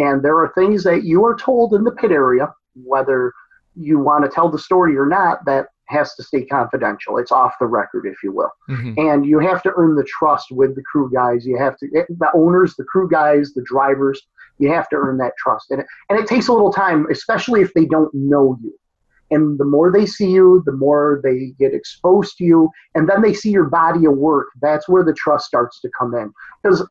And 0.00 0.20
there 0.20 0.36
are 0.38 0.52
things 0.56 0.82
that 0.82 1.04
you 1.04 1.24
are 1.24 1.36
told 1.36 1.74
in 1.74 1.84
the 1.84 1.92
pit 1.92 2.10
area, 2.10 2.52
whether 2.74 3.32
you 3.76 4.00
want 4.00 4.24
to 4.24 4.30
tell 4.30 4.48
the 4.48 4.58
story 4.58 4.96
or 4.96 5.06
not, 5.06 5.44
that 5.44 5.68
has 5.86 6.14
to 6.14 6.22
stay 6.22 6.44
confidential. 6.44 7.18
It's 7.18 7.32
off 7.32 7.54
the 7.60 7.66
record, 7.66 8.06
if 8.06 8.22
you 8.22 8.32
will. 8.32 8.50
Mm-hmm. 8.68 8.94
And 8.98 9.26
you 9.26 9.38
have 9.38 9.62
to 9.64 9.72
earn 9.76 9.96
the 9.96 10.04
trust 10.04 10.50
with 10.50 10.74
the 10.74 10.82
crew 10.82 11.10
guys. 11.12 11.46
You 11.46 11.58
have 11.58 11.76
to, 11.78 11.88
the 11.92 12.30
owners, 12.34 12.74
the 12.76 12.84
crew 12.84 13.08
guys, 13.08 13.52
the 13.54 13.64
drivers, 13.64 14.20
you 14.58 14.70
have 14.72 14.88
to 14.90 14.96
earn 14.96 15.18
that 15.18 15.32
trust. 15.36 15.70
And 15.70 15.80
it, 15.80 15.86
and 16.08 16.18
it 16.18 16.26
takes 16.26 16.48
a 16.48 16.52
little 16.52 16.72
time, 16.72 17.06
especially 17.10 17.60
if 17.60 17.74
they 17.74 17.84
don't 17.84 18.12
know 18.14 18.58
you. 18.62 18.72
And 19.30 19.58
the 19.58 19.64
more 19.64 19.90
they 19.90 20.06
see 20.06 20.30
you, 20.30 20.62
the 20.64 20.72
more 20.72 21.20
they 21.24 21.54
get 21.58 21.74
exposed 21.74 22.36
to 22.38 22.44
you. 22.44 22.70
And 22.94 23.08
then 23.08 23.22
they 23.22 23.34
see 23.34 23.50
your 23.50 23.64
body 23.64 24.04
of 24.06 24.16
work. 24.16 24.48
That's 24.60 24.88
where 24.88 25.04
the 25.04 25.14
trust 25.14 25.46
starts 25.46 25.80
to 25.80 25.90
come 25.98 26.14
in. 26.14 26.32
Because 26.62 26.86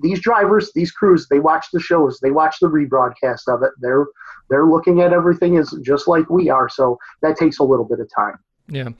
these 0.00 0.20
drivers, 0.20 0.72
these 0.74 0.90
crews, 0.90 1.26
they 1.28 1.40
watch 1.40 1.66
the 1.72 1.80
shows, 1.80 2.18
they 2.20 2.30
watch 2.30 2.56
the 2.60 2.68
rebroadcast 2.68 3.48
of 3.48 3.62
it. 3.62 3.70
They're 3.80 4.06
they're 4.50 4.66
looking 4.66 5.00
at 5.00 5.12
everything 5.12 5.56
as 5.56 5.74
just 5.82 6.06
like 6.06 6.28
we 6.28 6.50
are. 6.50 6.68
So 6.68 6.98
that 7.22 7.36
takes 7.36 7.58
a 7.58 7.64
little 7.64 7.84
bit 7.84 8.00
of 8.00 8.08
time. 8.14 8.38
Yeah. 8.66 8.90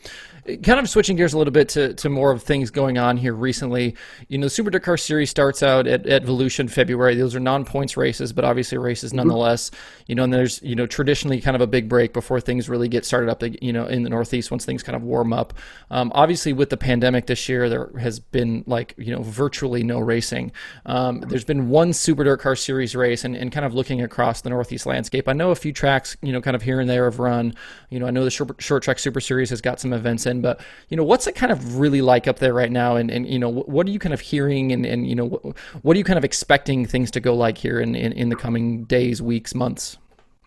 Kind 0.62 0.78
of 0.78 0.90
switching 0.90 1.16
gears 1.16 1.32
a 1.32 1.38
little 1.38 1.50
bit 1.50 1.70
to, 1.70 1.94
to 1.94 2.10
more 2.10 2.30
of 2.30 2.42
things 2.42 2.70
going 2.70 2.98
on 2.98 3.16
here 3.16 3.32
recently. 3.32 3.96
You 4.28 4.36
know, 4.36 4.44
the 4.44 4.50
Super 4.50 4.68
Dirt 4.68 4.82
Car 4.82 4.98
Series 4.98 5.30
starts 5.30 5.62
out 5.62 5.86
at, 5.86 6.06
at 6.06 6.22
Volusia 6.22 6.68
February. 6.68 7.14
Those 7.14 7.34
are 7.34 7.40
non 7.40 7.64
points 7.64 7.96
races, 7.96 8.34
but 8.34 8.44
obviously 8.44 8.76
races 8.76 9.10
mm-hmm. 9.10 9.18
nonetheless. 9.18 9.70
You 10.06 10.16
know, 10.16 10.24
and 10.24 10.34
there's, 10.34 10.62
you 10.62 10.74
know, 10.74 10.86
traditionally 10.86 11.40
kind 11.40 11.54
of 11.54 11.62
a 11.62 11.66
big 11.66 11.88
break 11.88 12.12
before 12.12 12.42
things 12.42 12.68
really 12.68 12.88
get 12.88 13.06
started 13.06 13.30
up, 13.30 13.42
you 13.62 13.72
know, 13.72 13.86
in 13.86 14.02
the 14.02 14.10
Northeast 14.10 14.50
once 14.50 14.66
things 14.66 14.82
kind 14.82 14.96
of 14.96 15.02
warm 15.02 15.32
up. 15.32 15.54
Um, 15.90 16.12
obviously, 16.14 16.52
with 16.52 16.68
the 16.68 16.76
pandemic 16.76 17.24
this 17.24 17.48
year, 17.48 17.70
there 17.70 17.90
has 17.98 18.20
been 18.20 18.64
like, 18.66 18.94
you 18.98 19.16
know, 19.16 19.22
virtually 19.22 19.82
no 19.82 19.98
racing. 19.98 20.52
Um, 20.84 21.20
there's 21.20 21.44
been 21.44 21.70
one 21.70 21.94
Super 21.94 22.22
Dirt 22.22 22.40
Car 22.40 22.54
Series 22.54 22.94
race, 22.94 23.24
and, 23.24 23.34
and 23.34 23.50
kind 23.50 23.64
of 23.64 23.72
looking 23.72 24.02
across 24.02 24.42
the 24.42 24.50
Northeast 24.50 24.84
landscape, 24.84 25.26
I 25.26 25.32
know 25.32 25.52
a 25.52 25.56
few 25.56 25.72
tracks, 25.72 26.18
you 26.20 26.34
know, 26.34 26.42
kind 26.42 26.54
of 26.54 26.60
here 26.60 26.80
and 26.80 26.90
there 26.90 27.06
have 27.06 27.18
run. 27.18 27.54
You 27.88 27.98
know, 27.98 28.06
I 28.06 28.10
know 28.10 28.24
the 28.24 28.30
Short, 28.30 28.60
short 28.60 28.82
Track 28.82 28.98
Super 28.98 29.20
Series 29.20 29.53
has 29.54 29.60
got 29.60 29.80
some 29.80 29.92
events 29.92 30.26
in. 30.26 30.40
But 30.40 30.60
you 30.88 30.96
know, 30.96 31.04
what's 31.04 31.26
it 31.26 31.34
kind 31.34 31.52
of 31.52 31.78
really 31.78 32.02
like 32.02 32.28
up 32.28 32.38
there 32.38 32.52
right 32.52 32.70
now? 32.70 32.96
And, 32.96 33.10
and 33.10 33.26
you 33.26 33.38
know, 33.38 33.48
what 33.48 33.86
are 33.86 33.90
you 33.90 33.98
kind 33.98 34.12
of 34.12 34.20
hearing? 34.20 34.72
And, 34.72 34.84
and 34.84 35.08
you 35.08 35.14
know, 35.14 35.24
what, 35.24 35.56
what 35.82 35.94
are 35.94 35.98
you 35.98 36.04
kind 36.04 36.18
of 36.18 36.24
expecting 36.24 36.86
things 36.86 37.10
to 37.12 37.20
go 37.20 37.34
like 37.34 37.58
here 37.58 37.80
in, 37.80 37.94
in, 37.94 38.12
in 38.12 38.28
the 38.28 38.36
coming 38.36 38.84
days, 38.84 39.22
weeks, 39.22 39.54
months? 39.54 39.96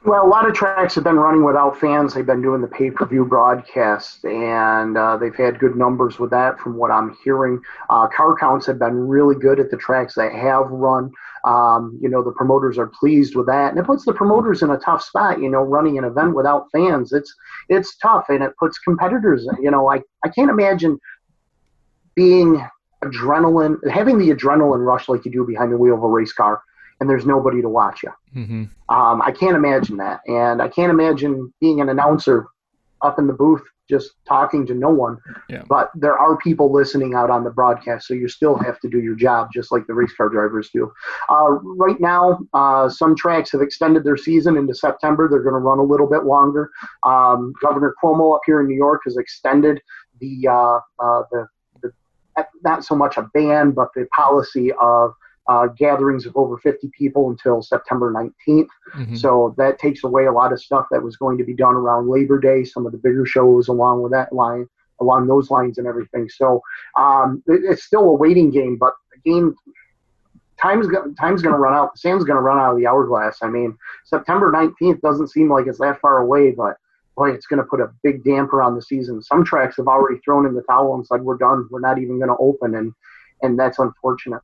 Well, 0.05 0.25
a 0.25 0.29
lot 0.29 0.47
of 0.47 0.53
tracks 0.55 0.95
have 0.95 1.03
been 1.03 1.17
running 1.17 1.43
without 1.43 1.77
fans. 1.77 2.13
They've 2.13 2.25
been 2.25 2.41
doing 2.41 2.61
the 2.61 2.67
pay 2.67 2.91
per 2.91 3.05
view 3.05 3.25
broadcast, 3.25 4.23
and 4.23 4.97
uh, 4.97 5.17
they've 5.17 5.35
had 5.35 5.59
good 5.59 5.75
numbers 5.75 6.19
with 6.19 6.29
that 6.29 6.59
from 6.59 6.77
what 6.77 6.91
I'm 6.91 7.17
hearing. 7.23 7.59
Uh, 7.89 8.07
car 8.07 8.35
counts 8.39 8.65
have 8.67 8.79
been 8.79 9.07
really 9.07 9.35
good 9.35 9.59
at 9.59 9.69
the 9.69 9.75
tracks 9.75 10.15
that 10.15 10.31
have 10.31 10.67
run. 10.69 11.11
Um, 11.47 11.97
you 12.01 12.09
know, 12.09 12.23
the 12.23 12.31
promoters 12.31 12.77
are 12.77 12.87
pleased 12.87 13.35
with 13.35 13.47
that, 13.47 13.71
and 13.71 13.79
it 13.79 13.85
puts 13.85 14.05
the 14.05 14.13
promoters 14.13 14.61
in 14.61 14.69
a 14.69 14.77
tough 14.77 15.03
spot. 15.03 15.39
You 15.39 15.49
know, 15.49 15.61
running 15.61 15.97
an 15.97 16.03
event 16.03 16.35
without 16.35 16.67
fans, 16.71 17.13
it's 17.13 17.33
it's 17.69 17.95
tough, 17.97 18.25
and 18.29 18.43
it 18.43 18.51
puts 18.59 18.77
competitors. 18.79 19.47
You 19.61 19.71
know, 19.71 19.89
I 19.89 20.01
I 20.25 20.29
can't 20.29 20.49
imagine 20.49 20.99
being 22.15 22.65
adrenaline, 23.03 23.77
having 23.89 24.17
the 24.17 24.29
adrenaline 24.29 24.85
rush 24.85 25.07
like 25.07 25.23
you 25.25 25.31
do 25.31 25.45
behind 25.45 25.71
the 25.71 25.77
wheel 25.77 25.95
of 25.95 26.03
a 26.03 26.07
race 26.07 26.33
car 26.33 26.61
and 26.99 27.09
there's 27.09 27.25
nobody 27.25 27.61
to 27.61 27.69
watch 27.69 28.01
you. 28.03 28.11
Mm-hmm. 28.35 28.63
Um, 28.89 29.21
I 29.21 29.31
can't 29.31 29.55
imagine 29.55 29.97
that, 29.97 30.21
and 30.27 30.61
I 30.61 30.67
can't 30.67 30.89
imagine 30.89 31.53
being 31.61 31.81
an 31.81 31.89
announcer 31.89 32.47
up 33.01 33.19
in 33.19 33.27
the 33.27 33.33
booth 33.33 33.61
just 33.89 34.11
talking 34.27 34.65
to 34.67 34.73
no 34.73 34.89
one. 34.89 35.17
Yeah. 35.49 35.63
But 35.67 35.91
there 35.95 36.17
are 36.17 36.37
people 36.37 36.71
listening 36.71 37.15
out 37.15 37.29
on 37.29 37.43
the 37.43 37.49
broadcast, 37.49 38.07
so 38.07 38.13
you 38.13 38.27
still 38.27 38.57
have 38.57 38.79
to 38.81 38.89
do 38.89 38.99
your 38.99 39.15
job 39.15 39.49
just 39.53 39.71
like 39.71 39.87
the 39.87 39.93
race 39.93 40.13
car 40.13 40.29
drivers 40.29 40.69
do. 40.73 40.91
Uh, 41.29 41.51
right 41.63 41.99
now, 41.99 42.39
uh, 42.53 42.89
some 42.89 43.15
tracks 43.15 43.51
have 43.51 43.61
extended 43.61 44.03
their 44.03 44.17
season 44.17 44.57
into 44.57 44.75
September. 44.75 45.27
They're 45.29 45.43
going 45.43 45.53
to 45.53 45.59
run 45.59 45.79
a 45.79 45.83
little 45.83 46.07
bit 46.07 46.23
longer. 46.23 46.71
Um, 47.03 47.53
Governor 47.61 47.95
Cuomo 48.03 48.35
up 48.35 48.41
here 48.45 48.61
in 48.61 48.67
New 48.67 48.75
York 48.75 49.01
has 49.05 49.17
extended 49.17 49.81
the, 50.19 50.47
uh, 50.47 50.79
uh 50.99 51.23
the, 51.31 51.47
the 51.81 51.91
not 52.63 52.83
so 52.83 52.95
much 52.95 53.17
a 53.17 53.23
ban, 53.33 53.71
but 53.71 53.89
the 53.95 54.05
policy 54.13 54.71
of 54.81 55.13
uh, 55.47 55.67
gatherings 55.67 56.25
of 56.25 56.35
over 56.35 56.57
50 56.57 56.89
people 56.97 57.29
until 57.29 57.61
September 57.61 58.11
19th. 58.11 58.67
Mm-hmm. 58.95 59.15
So 59.15 59.55
that 59.57 59.79
takes 59.79 60.03
away 60.03 60.25
a 60.25 60.31
lot 60.31 60.51
of 60.51 60.61
stuff 60.61 60.87
that 60.91 61.01
was 61.01 61.15
going 61.15 61.37
to 61.37 61.43
be 61.43 61.53
done 61.53 61.75
around 61.75 62.09
Labor 62.09 62.39
Day, 62.39 62.63
some 62.63 62.85
of 62.85 62.91
the 62.91 62.97
bigger 62.97 63.25
shows 63.25 63.67
along 63.67 64.01
with 64.01 64.11
that 64.11 64.33
line, 64.33 64.67
along 64.99 65.27
those 65.27 65.49
lines 65.49 65.77
and 65.77 65.87
everything. 65.87 66.29
So 66.29 66.61
um, 66.97 67.43
it, 67.47 67.61
it's 67.63 67.83
still 67.83 68.09
a 68.09 68.13
waiting 68.13 68.51
game, 68.51 68.77
but 68.77 68.93
the 69.13 69.29
game, 69.29 69.55
time's 70.59 70.87
go- 70.87 71.13
time's 71.19 71.41
going 71.41 71.53
to 71.53 71.59
run 71.59 71.73
out. 71.73 71.93
The 71.93 71.99
sand's 71.99 72.25
going 72.25 72.37
to 72.37 72.41
run 72.41 72.59
out 72.59 72.73
of 72.73 72.77
the 72.77 72.87
hourglass. 72.87 73.39
I 73.41 73.47
mean, 73.47 73.77
September 74.03 74.51
19th 74.51 75.01
doesn't 75.01 75.29
seem 75.29 75.49
like 75.49 75.67
it's 75.67 75.79
that 75.79 76.01
far 76.01 76.19
away, 76.19 76.51
but 76.51 76.77
boy, 77.15 77.31
it's 77.31 77.47
going 77.47 77.61
to 77.61 77.67
put 77.67 77.79
a 77.79 77.91
big 78.03 78.23
damper 78.23 78.61
on 78.61 78.75
the 78.75 78.81
season. 78.81 79.21
Some 79.21 79.43
tracks 79.43 79.77
have 79.77 79.87
already 79.87 80.19
thrown 80.19 80.45
in 80.45 80.53
the 80.53 80.61
towel 80.63 80.95
and 80.95 81.05
said 81.05 81.21
we're 81.21 81.37
done. 81.37 81.67
We're 81.71 81.79
not 81.79 81.99
even 81.99 82.19
going 82.19 82.29
to 82.29 82.37
open, 82.37 82.75
and 82.75 82.93
and 83.41 83.57
that's 83.57 83.79
unfortunate. 83.79 84.41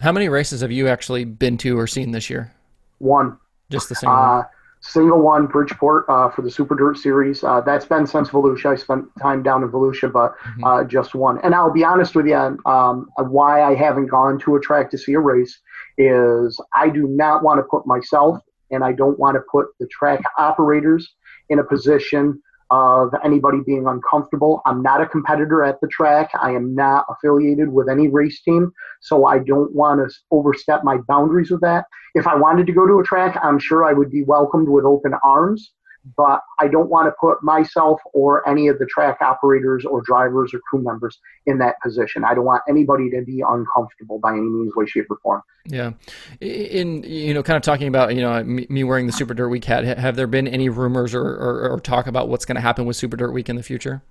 How 0.00 0.12
many 0.12 0.28
races 0.28 0.60
have 0.60 0.72
you 0.72 0.88
actually 0.88 1.24
been 1.24 1.56
to 1.58 1.78
or 1.78 1.86
seen 1.86 2.10
this 2.10 2.28
year? 2.28 2.52
One. 2.98 3.38
Just 3.70 3.88
the 3.88 3.94
single. 3.94 4.16
Uh, 4.16 4.44
single 4.80 5.20
one, 5.20 5.46
Bridgeport 5.46 6.04
uh, 6.08 6.28
for 6.30 6.42
the 6.42 6.50
Super 6.50 6.74
Dirt 6.74 6.98
Series. 6.98 7.42
Uh, 7.42 7.60
that's 7.60 7.86
been 7.86 8.06
since 8.06 8.28
Volusia. 8.28 8.72
I 8.72 8.74
spent 8.74 9.06
time 9.20 9.42
down 9.42 9.62
in 9.62 9.70
Volusia, 9.70 10.12
but 10.12 10.36
mm-hmm. 10.38 10.64
uh, 10.64 10.84
just 10.84 11.14
one. 11.14 11.38
And 11.42 11.54
I'll 11.54 11.72
be 11.72 11.84
honest 11.84 12.14
with 12.14 12.26
you, 12.26 12.58
um, 12.66 13.08
why 13.16 13.62
I 13.62 13.74
haven't 13.74 14.06
gone 14.06 14.38
to 14.40 14.56
a 14.56 14.60
track 14.60 14.90
to 14.90 14.98
see 14.98 15.14
a 15.14 15.20
race 15.20 15.60
is 15.96 16.60
I 16.74 16.90
do 16.90 17.06
not 17.06 17.42
want 17.42 17.58
to 17.58 17.62
put 17.62 17.86
myself 17.86 18.40
and 18.70 18.84
I 18.84 18.92
don't 18.92 19.18
want 19.18 19.36
to 19.36 19.42
put 19.50 19.68
the 19.78 19.86
track 19.86 20.20
operators 20.36 21.14
in 21.48 21.58
a 21.60 21.64
position 21.64 22.42
of 22.74 23.14
anybody 23.22 23.58
being 23.64 23.86
uncomfortable. 23.86 24.60
I'm 24.66 24.82
not 24.82 25.00
a 25.00 25.06
competitor 25.06 25.62
at 25.62 25.80
the 25.80 25.86
track. 25.86 26.30
I 26.40 26.50
am 26.50 26.74
not 26.74 27.04
affiliated 27.08 27.68
with 27.68 27.88
any 27.88 28.08
race 28.08 28.42
team, 28.42 28.72
so 29.00 29.26
I 29.26 29.38
don't 29.38 29.72
want 29.72 30.00
to 30.00 30.12
overstep 30.32 30.82
my 30.82 30.96
boundaries 31.06 31.52
with 31.52 31.60
that. 31.60 31.84
If 32.16 32.26
I 32.26 32.34
wanted 32.34 32.66
to 32.66 32.72
go 32.72 32.84
to 32.84 32.98
a 32.98 33.04
track, 33.04 33.38
I'm 33.44 33.60
sure 33.60 33.84
I 33.84 33.92
would 33.92 34.10
be 34.10 34.24
welcomed 34.24 34.68
with 34.68 34.84
open 34.84 35.12
arms 35.22 35.70
but 36.16 36.40
I 36.58 36.68
don't 36.68 36.90
want 36.90 37.06
to 37.06 37.12
put 37.18 37.42
myself 37.42 38.00
or 38.12 38.46
any 38.48 38.68
of 38.68 38.78
the 38.78 38.86
track 38.86 39.18
operators 39.20 39.84
or 39.84 40.02
drivers 40.02 40.52
or 40.52 40.60
crew 40.60 40.82
members 40.82 41.18
in 41.46 41.58
that 41.58 41.80
position. 41.82 42.24
I 42.24 42.34
don't 42.34 42.44
want 42.44 42.62
anybody 42.68 43.10
to 43.10 43.22
be 43.22 43.42
uncomfortable 43.46 44.18
by 44.18 44.32
any 44.32 44.42
means, 44.42 44.74
way, 44.76 44.86
shape, 44.86 45.06
or 45.10 45.18
form. 45.22 45.42
Yeah, 45.66 45.92
in 46.40 47.02
you 47.04 47.32
know, 47.32 47.42
kind 47.42 47.56
of 47.56 47.62
talking 47.62 47.88
about 47.88 48.14
you 48.14 48.20
know 48.20 48.42
me 48.44 48.84
wearing 48.84 49.06
the 49.06 49.12
Super 49.12 49.32
Dirt 49.32 49.48
Week 49.48 49.64
hat. 49.64 49.84
Have 49.98 50.16
there 50.16 50.26
been 50.26 50.46
any 50.46 50.68
rumors 50.68 51.14
or, 51.14 51.22
or, 51.22 51.70
or 51.70 51.80
talk 51.80 52.06
about 52.06 52.28
what's 52.28 52.44
going 52.44 52.56
to 52.56 52.60
happen 52.60 52.84
with 52.84 52.96
Super 52.96 53.16
Dirt 53.16 53.32
Week 53.32 53.48
in 53.48 53.56
the 53.56 53.62
future? 53.62 54.02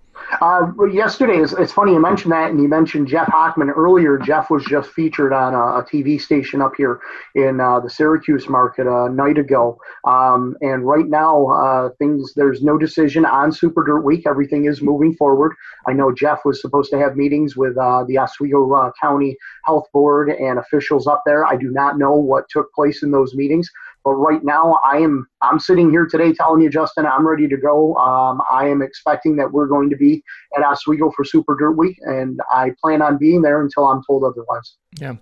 Uh, 0.42 0.72
yesterday, 0.92 1.38
it's, 1.38 1.54
it's, 1.54 1.72
funny 1.72 1.94
you 1.94 2.02
mentioned 2.02 2.32
that, 2.32 2.52
and 2.52 2.62
you 2.62 2.68
mentioned 2.68 3.08
Jeff 3.08 3.28
Hockman 3.28 3.76
earlier. 3.76 4.18
Jeff 4.18 4.50
was 4.50 4.64
just 4.66 4.90
featured 4.92 5.34
on 5.34 5.54
a, 5.54 5.80
a 5.80 5.86
TV 5.86 6.20
station 6.20 6.62
up 6.62 6.74
here 6.76 7.00
in 7.36 7.60
uh, 7.60 7.80
the 7.80 7.90
Syracuse 7.90 8.50
market 8.50 8.88
a 8.88 9.10
night 9.10 9.38
ago. 9.38 9.80
Um, 10.06 10.56
and 10.62 10.86
right 10.86 11.08
now, 11.08 11.48
uh, 11.48 11.90
things 11.98 12.34
there's 12.36 12.62
no 12.62 12.78
decision 12.78 13.26
on 13.26 13.52
Super 13.52 13.84
Dirt 13.84 14.02
Week. 14.02 14.26
Everything 14.28 14.66
is 14.66 14.82
moving 14.82 15.14
forward. 15.16 15.56
I 15.88 15.94
know 15.94 16.12
Jeff 16.12 16.42
was 16.46 16.62
supposed 16.62 16.92
to 16.92 17.00
have 17.00 17.16
meetings 17.16 17.56
with 17.56 17.78
uh, 17.78 18.04
the 18.08 18.18
Oswego 18.18 18.72
uh, 18.74 18.92
County 19.00 19.38
Health 19.66 19.88
Board 19.94 20.30
and 20.30 20.60
officials 20.60 21.08
up 21.08 21.24
there. 21.26 21.46
I 21.46 21.56
do 21.56 21.72
not 21.72 21.98
know 21.98 22.16
what 22.16 22.50
took 22.50 22.72
place 22.74 23.04
in 23.04 23.12
those 23.12 23.34
meetings. 23.34 23.70
But 24.04 24.14
right 24.14 24.44
now, 24.44 24.80
I 24.86 24.98
am 24.98 25.28
I'm 25.42 25.60
sitting 25.60 25.90
here 25.90 26.06
today 26.06 26.34
telling 26.34 26.62
you, 26.62 26.70
Justin, 26.70 27.06
I'm 27.06 27.28
ready 27.28 27.48
to 27.48 27.58
go. 27.58 27.96
Um, 27.96 28.42
I 28.52 28.68
am 28.68 28.82
expecting 28.82 29.36
that 29.38 29.52
we're 29.52 29.68
going 29.68 29.90
to 29.90 29.96
be 29.96 30.24
at 30.58 30.64
Oswego 30.64 31.12
for 31.16 31.24
Super 31.24 31.56
Dirt 31.56 31.72
Week, 31.72 31.98
and 32.02 32.40
I 32.52 32.72
plan 32.82 33.02
on 33.02 33.18
being 33.18 33.42
there 33.42 33.62
until 33.62 33.88
I'm 33.88 34.02
told 34.06 34.24
otherwise. 34.24 34.76
Yeah, 35.00 35.16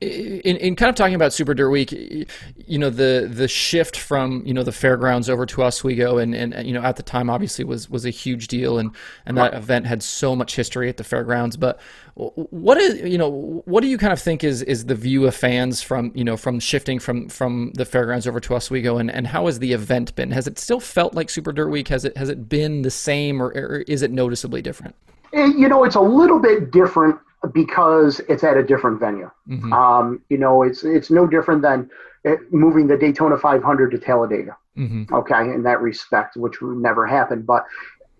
in, 0.00 0.56
in 0.56 0.76
kind 0.76 0.88
of 0.88 0.94
talking 0.94 1.14
about 1.14 1.32
Super 1.32 1.54
Dirt 1.54 1.70
Week, 1.70 1.92
you 1.92 2.78
know 2.78 2.90
the 2.90 3.28
the 3.32 3.48
shift 3.48 3.96
from 3.96 4.42
you 4.44 4.54
know 4.54 4.62
the 4.62 4.72
fairgrounds 4.72 5.28
over 5.28 5.46
to 5.46 5.62
Oswego, 5.62 6.18
and, 6.18 6.34
and 6.34 6.66
you 6.66 6.72
know 6.72 6.82
at 6.82 6.96
the 6.96 7.02
time 7.02 7.30
obviously 7.30 7.64
was 7.64 7.88
was 7.90 8.04
a 8.04 8.10
huge 8.10 8.48
deal, 8.48 8.78
and 8.78 8.94
and 9.24 9.36
that 9.36 9.54
event 9.54 9.86
had 9.86 10.02
so 10.02 10.36
much 10.36 10.56
history 10.56 10.88
at 10.88 10.96
the 10.96 11.04
fairgrounds. 11.04 11.56
But 11.56 11.80
what 12.16 12.78
is 12.78 12.98
you 13.02 13.18
know 13.18 13.62
what 13.66 13.82
do 13.82 13.88
you 13.88 13.98
kind 13.98 14.12
of 14.12 14.20
think 14.20 14.42
is 14.42 14.62
is 14.62 14.86
the 14.86 14.94
view 14.94 15.26
of 15.26 15.34
fans 15.34 15.82
from 15.82 16.12
you 16.14 16.24
know 16.24 16.38
from 16.38 16.58
shifting 16.58 16.98
from 16.98 17.28
from 17.28 17.72
the 17.74 17.84
fairgrounds 17.84 18.26
over 18.26 18.40
to 18.40 18.54
Oswego, 18.54 18.96
and 18.96 19.10
and 19.10 19.26
how 19.26 19.44
has 19.46 19.58
the 19.58 19.74
event 19.74 20.14
been? 20.14 20.30
Has 20.30 20.46
it 20.46 20.58
still 20.58 20.80
felt 20.80 21.14
like 21.14 21.28
Super 21.28 21.52
Dirt 21.52 21.68
Week? 21.68 21.88
Has 21.88 22.06
it 22.06 22.16
has 22.16 22.30
it 22.30 22.48
been 22.48 22.80
the 22.80 22.90
same, 22.90 23.42
or, 23.42 23.48
or 23.48 23.84
is 23.86 24.00
it 24.00 24.10
noticeably 24.10 24.62
different? 24.62 24.94
Eh, 25.34 25.52
you 25.58 25.68
know, 25.68 25.84
it's 25.84 25.94
a 25.94 26.00
little 26.00 26.38
bit 26.38 26.70
different 26.70 27.18
because 27.52 28.20
it's 28.30 28.42
at 28.42 28.56
a 28.56 28.62
different 28.62 28.98
venue. 28.98 29.30
Mm-hmm. 29.46 29.72
Um, 29.74 30.22
you 30.30 30.38
know, 30.38 30.62
it's 30.62 30.84
it's 30.84 31.10
no 31.10 31.26
different 31.26 31.60
than 31.60 31.90
eh, 32.24 32.36
moving 32.50 32.86
the 32.86 32.96
Daytona 32.96 33.36
500 33.36 33.90
to 33.90 33.98
Talladega. 33.98 34.56
Mm-hmm. 34.78 35.12
Okay, 35.14 35.40
in 35.40 35.62
that 35.64 35.82
respect, 35.82 36.38
which 36.38 36.62
never 36.62 37.06
happened. 37.06 37.46
But 37.46 37.66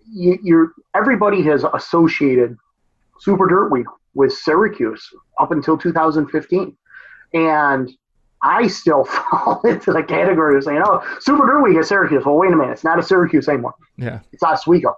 you, 0.07 0.37
you're 0.43 0.73
everybody 0.95 1.41
has 1.43 1.65
associated 1.73 2.57
Super 3.19 3.47
Dirt 3.47 3.69
Week 3.69 3.85
with 4.13 4.33
Syracuse 4.33 5.07
up 5.39 5.51
until 5.51 5.77
2015, 5.77 6.75
and 7.33 7.91
I 8.41 8.67
still 8.67 9.05
fall 9.05 9.61
into 9.63 9.91
the 9.93 10.03
category 10.03 10.57
of 10.57 10.63
saying, 10.63 10.81
"Oh, 10.83 11.01
Super 11.19 11.45
Dirt 11.45 11.61
Week 11.63 11.77
at 11.77 11.85
Syracuse." 11.85 12.25
Well, 12.25 12.35
wait 12.35 12.51
a 12.51 12.55
minute, 12.55 12.73
it's 12.73 12.83
not 12.83 12.99
a 12.99 13.03
Syracuse 13.03 13.47
anymore. 13.47 13.75
Yeah, 13.97 14.19
it's 14.31 14.43
Oswego 14.43 14.95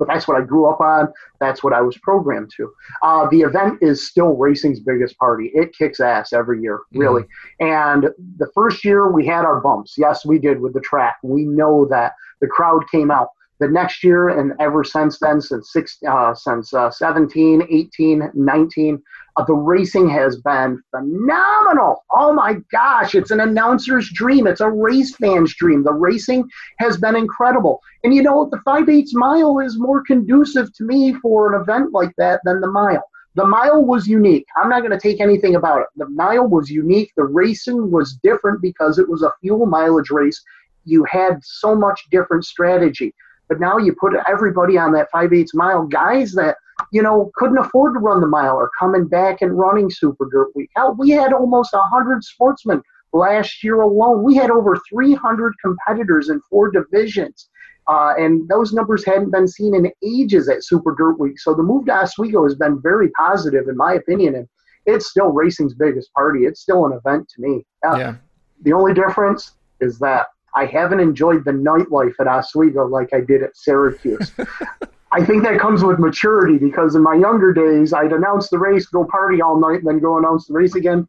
but 0.00 0.08
that's 0.08 0.26
what 0.26 0.36
I 0.36 0.40
grew 0.40 0.68
up 0.68 0.80
on. 0.80 1.12
That's 1.38 1.62
what 1.62 1.74
I 1.74 1.82
was 1.82 1.96
programmed 1.98 2.50
to. 2.56 2.72
Uh, 3.02 3.28
the 3.30 3.42
event 3.42 3.78
is 3.82 4.08
still 4.08 4.34
racing's 4.34 4.80
biggest 4.80 5.16
party. 5.18 5.52
It 5.54 5.76
kicks 5.76 6.00
ass 6.00 6.32
every 6.32 6.60
year, 6.60 6.78
mm-hmm. 6.78 6.98
really. 6.98 7.22
Mm-hmm. 7.60 7.66
And 7.66 8.08
the 8.38 8.50
first 8.54 8.84
year 8.84 9.12
we 9.12 9.26
had 9.26 9.44
our 9.44 9.60
bumps. 9.60 9.94
Yes, 9.96 10.24
we 10.24 10.38
did 10.38 10.60
with 10.60 10.72
the 10.72 10.80
track. 10.80 11.18
We 11.22 11.44
know 11.44 11.86
that 11.90 12.14
the 12.40 12.48
crowd 12.48 12.90
came 12.90 13.10
out. 13.10 13.28
The 13.60 13.68
next 13.68 14.02
year 14.02 14.30
and 14.30 14.52
ever 14.58 14.82
since 14.82 15.18
then, 15.18 15.40
since 15.40 15.72
six, 15.72 15.98
uh, 16.08 16.34
since 16.34 16.72
uh, 16.72 16.90
17, 16.90 17.66
18, 17.70 18.30
19, 18.34 19.02
uh, 19.36 19.44
the 19.44 19.54
racing 19.54 20.08
has 20.08 20.38
been 20.38 20.82
phenomenal. 20.90 22.04
Oh 22.10 22.32
my 22.32 22.56
gosh, 22.72 23.14
it's 23.14 23.30
an 23.30 23.40
announcer's 23.40 24.10
dream. 24.12 24.46
It's 24.46 24.60
a 24.60 24.70
race 24.70 25.14
fan's 25.16 25.54
dream. 25.54 25.84
The 25.84 25.92
racing 25.92 26.48
has 26.78 26.96
been 26.96 27.16
incredible. 27.16 27.80
And 28.02 28.14
you 28.14 28.22
know, 28.22 28.48
the 28.50 28.60
5 28.64 28.88
8 28.88 29.08
mile 29.12 29.58
is 29.60 29.78
more 29.78 30.02
conducive 30.02 30.72
to 30.74 30.84
me 30.84 31.14
for 31.14 31.54
an 31.54 31.60
event 31.60 31.92
like 31.92 32.14
that 32.18 32.40
than 32.44 32.60
the 32.60 32.70
mile. 32.70 33.04
The 33.36 33.46
mile 33.46 33.84
was 33.84 34.08
unique. 34.08 34.46
I'm 34.56 34.68
not 34.68 34.80
going 34.80 34.90
to 34.90 34.98
take 34.98 35.20
anything 35.20 35.54
about 35.54 35.82
it. 35.82 35.86
The 35.96 36.08
mile 36.08 36.48
was 36.48 36.68
unique. 36.68 37.12
The 37.16 37.24
racing 37.24 37.90
was 37.90 38.18
different 38.24 38.60
because 38.60 38.98
it 38.98 39.08
was 39.08 39.22
a 39.22 39.32
fuel 39.40 39.66
mileage 39.66 40.10
race. 40.10 40.42
You 40.84 41.04
had 41.04 41.38
so 41.42 41.76
much 41.76 42.08
different 42.10 42.44
strategy. 42.44 43.14
But 43.50 43.60
now 43.60 43.76
you 43.76 43.94
put 44.00 44.14
everybody 44.26 44.78
on 44.78 44.92
that 44.92 45.10
5 45.10 45.34
8 45.34 45.50
mile, 45.52 45.86
guys 45.86 46.32
that 46.32 46.56
you 46.92 47.02
know, 47.02 47.30
couldn't 47.34 47.58
afford 47.58 47.94
to 47.94 48.00
run 48.00 48.20
the 48.20 48.26
mile 48.26 48.56
are 48.56 48.70
coming 48.78 49.06
back 49.06 49.42
and 49.42 49.58
running 49.58 49.90
Super 49.90 50.28
Dirt 50.30 50.50
Week. 50.54 50.70
Hell, 50.76 50.94
we 50.98 51.10
had 51.10 51.32
almost 51.32 51.72
100 51.72 52.24
sportsmen 52.24 52.82
last 53.12 53.62
year 53.62 53.80
alone. 53.80 54.22
We 54.22 54.36
had 54.36 54.50
over 54.50 54.76
300 54.88 55.54
competitors 55.62 56.28
in 56.28 56.40
four 56.48 56.70
divisions. 56.70 57.48
Uh, 57.88 58.14
and 58.18 58.48
those 58.48 58.72
numbers 58.72 59.04
hadn't 59.04 59.30
been 59.30 59.48
seen 59.48 59.74
in 59.74 59.90
ages 60.04 60.48
at 60.48 60.64
Super 60.64 60.94
Dirt 60.94 61.18
Week. 61.18 61.38
So 61.40 61.54
the 61.54 61.62
move 61.62 61.86
to 61.86 61.92
Oswego 61.92 62.44
has 62.44 62.54
been 62.54 62.80
very 62.80 63.08
positive, 63.10 63.68
in 63.68 63.76
my 63.76 63.94
opinion. 63.94 64.36
And 64.36 64.48
it's 64.86 65.10
still 65.10 65.28
racing's 65.28 65.74
biggest 65.74 66.12
party. 66.12 66.40
It's 66.40 66.60
still 66.60 66.86
an 66.86 66.92
event 66.92 67.28
to 67.34 67.42
me. 67.42 67.64
Uh, 67.86 67.96
yeah. 67.96 68.14
The 68.62 68.72
only 68.72 68.94
difference 68.94 69.52
is 69.80 69.98
that 69.98 70.26
I 70.54 70.66
haven't 70.66 71.00
enjoyed 71.00 71.44
the 71.44 71.52
nightlife 71.52 72.14
at 72.20 72.26
Oswego 72.26 72.86
like 72.86 73.12
I 73.12 73.20
did 73.20 73.42
at 73.42 73.56
Syracuse. 73.56 74.32
I 75.12 75.24
think 75.24 75.42
that 75.42 75.58
comes 75.58 75.82
with 75.82 75.98
maturity 75.98 76.56
because 76.58 76.94
in 76.94 77.02
my 77.02 77.14
younger 77.14 77.52
days, 77.52 77.92
I'd 77.92 78.12
announce 78.12 78.48
the 78.48 78.58
race, 78.58 78.86
go 78.86 79.04
party 79.04 79.42
all 79.42 79.58
night, 79.58 79.78
and 79.78 79.86
then 79.86 79.98
go 79.98 80.18
announce 80.18 80.46
the 80.46 80.54
race 80.54 80.76
again. 80.76 81.08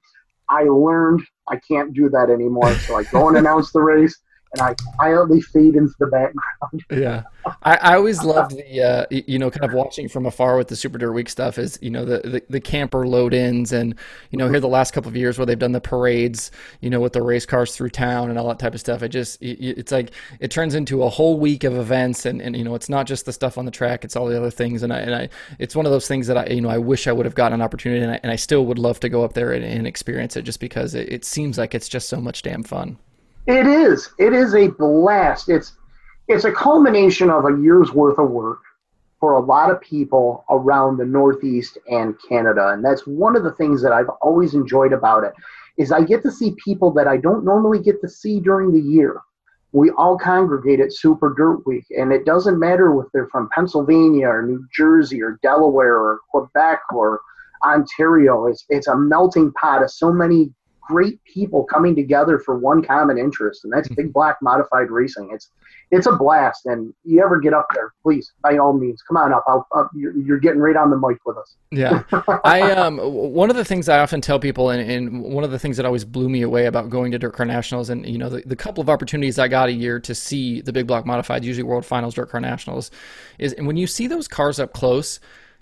I 0.49 0.63
learned 0.63 1.21
I 1.49 1.57
can't 1.57 1.93
do 1.93 2.09
that 2.09 2.29
anymore. 2.29 2.73
So 2.79 2.97
I 2.97 3.03
go 3.03 3.27
and 3.27 3.37
announce 3.37 3.71
the 3.71 3.81
race, 3.81 4.19
and 4.53 4.61
I 4.61 4.75
quietly 4.95 5.41
fade 5.41 5.75
into 5.75 5.93
the 5.99 6.07
background. 6.07 6.83
yeah, 6.91 7.23
I, 7.63 7.75
I 7.77 7.95
always 7.95 8.23
loved 8.23 8.55
the 8.57 8.81
uh, 8.81 9.05
you 9.09 9.39
know 9.39 9.49
kind 9.49 9.63
of 9.63 9.73
watching 9.73 10.09
from 10.09 10.25
afar 10.25 10.57
with 10.57 10.67
the 10.67 10.75
Super 10.75 10.97
Dirt 10.97 11.13
Week 11.13 11.29
stuff 11.29 11.57
is 11.57 11.79
you 11.81 11.89
know 11.89 12.03
the, 12.03 12.19
the, 12.19 12.43
the 12.49 12.59
camper 12.59 13.07
load 13.07 13.33
ins 13.33 13.71
and 13.71 13.95
you 14.29 14.37
know 14.37 14.49
here 14.49 14.59
the 14.59 14.67
last 14.67 14.91
couple 14.91 15.09
of 15.09 15.15
years 15.15 15.37
where 15.37 15.45
they've 15.45 15.57
done 15.57 15.71
the 15.71 15.81
parades 15.81 16.51
you 16.81 16.89
know 16.89 16.99
with 16.99 17.13
the 17.13 17.21
race 17.21 17.45
cars 17.45 17.75
through 17.75 17.89
town 17.89 18.29
and 18.29 18.37
all 18.37 18.47
that 18.47 18.59
type 18.59 18.73
of 18.73 18.79
stuff. 18.79 19.01
It 19.03 19.09
just 19.09 19.41
it's 19.41 19.91
like 19.91 20.11
it 20.39 20.51
turns 20.51 20.75
into 20.75 21.03
a 21.03 21.09
whole 21.09 21.39
week 21.39 21.63
of 21.63 21.77
events 21.77 22.25
and, 22.25 22.41
and 22.41 22.55
you 22.55 22.63
know 22.63 22.75
it's 22.75 22.89
not 22.89 23.07
just 23.07 23.25
the 23.25 23.33
stuff 23.33 23.57
on 23.57 23.65
the 23.65 23.71
track 23.71 24.03
it's 24.03 24.15
all 24.15 24.27
the 24.27 24.37
other 24.37 24.51
things 24.51 24.83
and 24.83 24.91
I 24.91 24.99
and 24.99 25.15
I 25.15 25.29
it's 25.59 25.75
one 25.75 25.85
of 25.85 25.91
those 25.91 26.07
things 26.07 26.27
that 26.27 26.37
I 26.37 26.45
you 26.47 26.61
know 26.61 26.69
I 26.69 26.77
wish 26.77 27.07
I 27.07 27.13
would 27.13 27.25
have 27.25 27.35
gotten 27.35 27.53
an 27.53 27.61
opportunity 27.61 28.01
and 28.03 28.11
I, 28.11 28.19
and 28.21 28.31
I 28.31 28.35
still 28.35 28.65
would 28.65 28.79
love 28.79 28.99
to 28.99 29.09
go 29.09 29.23
up 29.23 29.33
there 29.33 29.53
and, 29.53 29.63
and 29.63 29.87
experience 29.87 30.35
it 30.35 30.43
just 30.43 30.59
because 30.59 30.93
it, 30.93 31.11
it 31.11 31.25
seems 31.25 31.57
like 31.57 31.73
it's 31.73 31.87
just 31.87 32.09
so 32.09 32.19
much 32.19 32.41
damn 32.41 32.63
fun. 32.63 32.97
It 33.47 33.65
is. 33.65 34.11
It 34.19 34.33
is 34.33 34.53
a 34.53 34.67
blast. 34.67 35.49
It's 35.49 35.73
it's 36.27 36.45
a 36.45 36.51
culmination 36.51 37.29
of 37.29 37.45
a 37.45 37.59
year's 37.61 37.91
worth 37.91 38.19
of 38.19 38.29
work 38.29 38.59
for 39.19 39.33
a 39.33 39.39
lot 39.39 39.69
of 39.69 39.81
people 39.81 40.45
around 40.49 40.97
the 40.97 41.05
Northeast 41.05 41.77
and 41.89 42.15
Canada, 42.27 42.69
and 42.69 42.83
that's 42.83 43.05
one 43.05 43.35
of 43.35 43.43
the 43.43 43.51
things 43.53 43.81
that 43.81 43.91
I've 43.91 44.09
always 44.21 44.53
enjoyed 44.53 44.93
about 44.93 45.23
it. 45.23 45.33
Is 45.77 45.91
I 45.91 46.03
get 46.03 46.21
to 46.23 46.31
see 46.31 46.55
people 46.63 46.91
that 46.93 47.07
I 47.07 47.17
don't 47.17 47.43
normally 47.43 47.79
get 47.79 48.01
to 48.01 48.09
see 48.09 48.39
during 48.39 48.71
the 48.71 48.79
year. 48.79 49.19
We 49.73 49.89
all 49.91 50.17
congregate 50.17 50.79
at 50.79 50.93
Super 50.93 51.33
Dirt 51.33 51.65
Week, 51.65 51.85
and 51.97 52.11
it 52.11 52.25
doesn't 52.25 52.59
matter 52.59 52.93
if 52.99 53.07
they're 53.13 53.27
from 53.27 53.49
Pennsylvania 53.55 54.27
or 54.27 54.43
New 54.43 54.67
Jersey 54.75 55.21
or 55.21 55.39
Delaware 55.41 55.97
or 55.97 56.19
Quebec 56.29 56.81
or 56.93 57.21
Ontario. 57.63 58.45
It's 58.47 58.65
it's 58.69 58.87
a 58.87 58.97
melting 58.97 59.51
pot 59.53 59.81
of 59.81 59.89
so 59.89 60.11
many 60.11 60.53
great 60.91 61.23
people 61.23 61.63
coming 61.63 61.95
together 61.95 62.37
for 62.37 62.57
one 62.57 62.83
common 62.83 63.17
interest, 63.17 63.63
and 63.63 63.71
that's 63.71 63.87
big 63.95 64.11
block 64.11 64.37
modified 64.41 64.91
racing. 64.91 65.29
It's 65.33 65.49
it's 65.89 66.07
a 66.07 66.13
blast, 66.13 66.65
and 66.65 66.93
you 67.03 67.21
ever 67.23 67.39
get 67.39 67.53
up 67.53 67.67
there, 67.73 67.93
please, 68.01 68.31
by 68.41 68.57
all 68.57 68.71
means, 68.71 69.01
come 69.01 69.17
on 69.17 69.33
up. 69.33 69.43
I'll, 69.45 69.67
I'll, 69.73 69.89
you're, 69.93 70.15
you're 70.17 70.39
getting 70.39 70.59
right 70.61 70.77
on 70.77 70.89
the 70.89 70.97
mic 70.97 71.17
with 71.25 71.37
us. 71.37 71.55
Yeah, 71.69 72.03
I 72.43 72.71
um 72.71 72.97
one 72.97 73.49
of 73.49 73.55
the 73.55 73.65
things 73.65 73.89
I 73.89 73.99
often 73.99 74.21
tell 74.21 74.39
people, 74.39 74.69
and, 74.69 74.89
and 74.89 75.23
one 75.23 75.43
of 75.43 75.51
the 75.51 75.59
things 75.59 75.77
that 75.77 75.85
always 75.85 76.05
blew 76.05 76.29
me 76.29 76.41
away 76.41 76.65
about 76.65 76.89
going 76.89 77.11
to 77.11 77.19
Dirt 77.19 77.33
Car 77.33 77.45
Nationals, 77.45 77.89
and 77.89 78.05
you 78.05 78.17
know 78.17 78.29
the, 78.29 78.41
the 78.45 78.55
couple 78.55 78.81
of 78.81 78.89
opportunities 78.89 79.39
I 79.39 79.47
got 79.47 79.69
a 79.69 79.73
year 79.73 79.99
to 80.01 80.13
see 80.15 80.61
the 80.61 80.73
big 80.73 80.87
block 80.87 81.05
modified, 81.05 81.45
usually 81.45 81.63
World 81.63 81.85
Finals, 81.85 82.13
Dirt 82.13 82.29
Car 82.29 82.41
Nationals, 82.41 82.91
is 83.39 83.53
and 83.53 83.67
when 83.67 83.77
you 83.77 83.87
see 83.87 84.07
those 84.07 84.27
cars 84.27 84.59
up 84.59 84.73
close. 84.73 85.19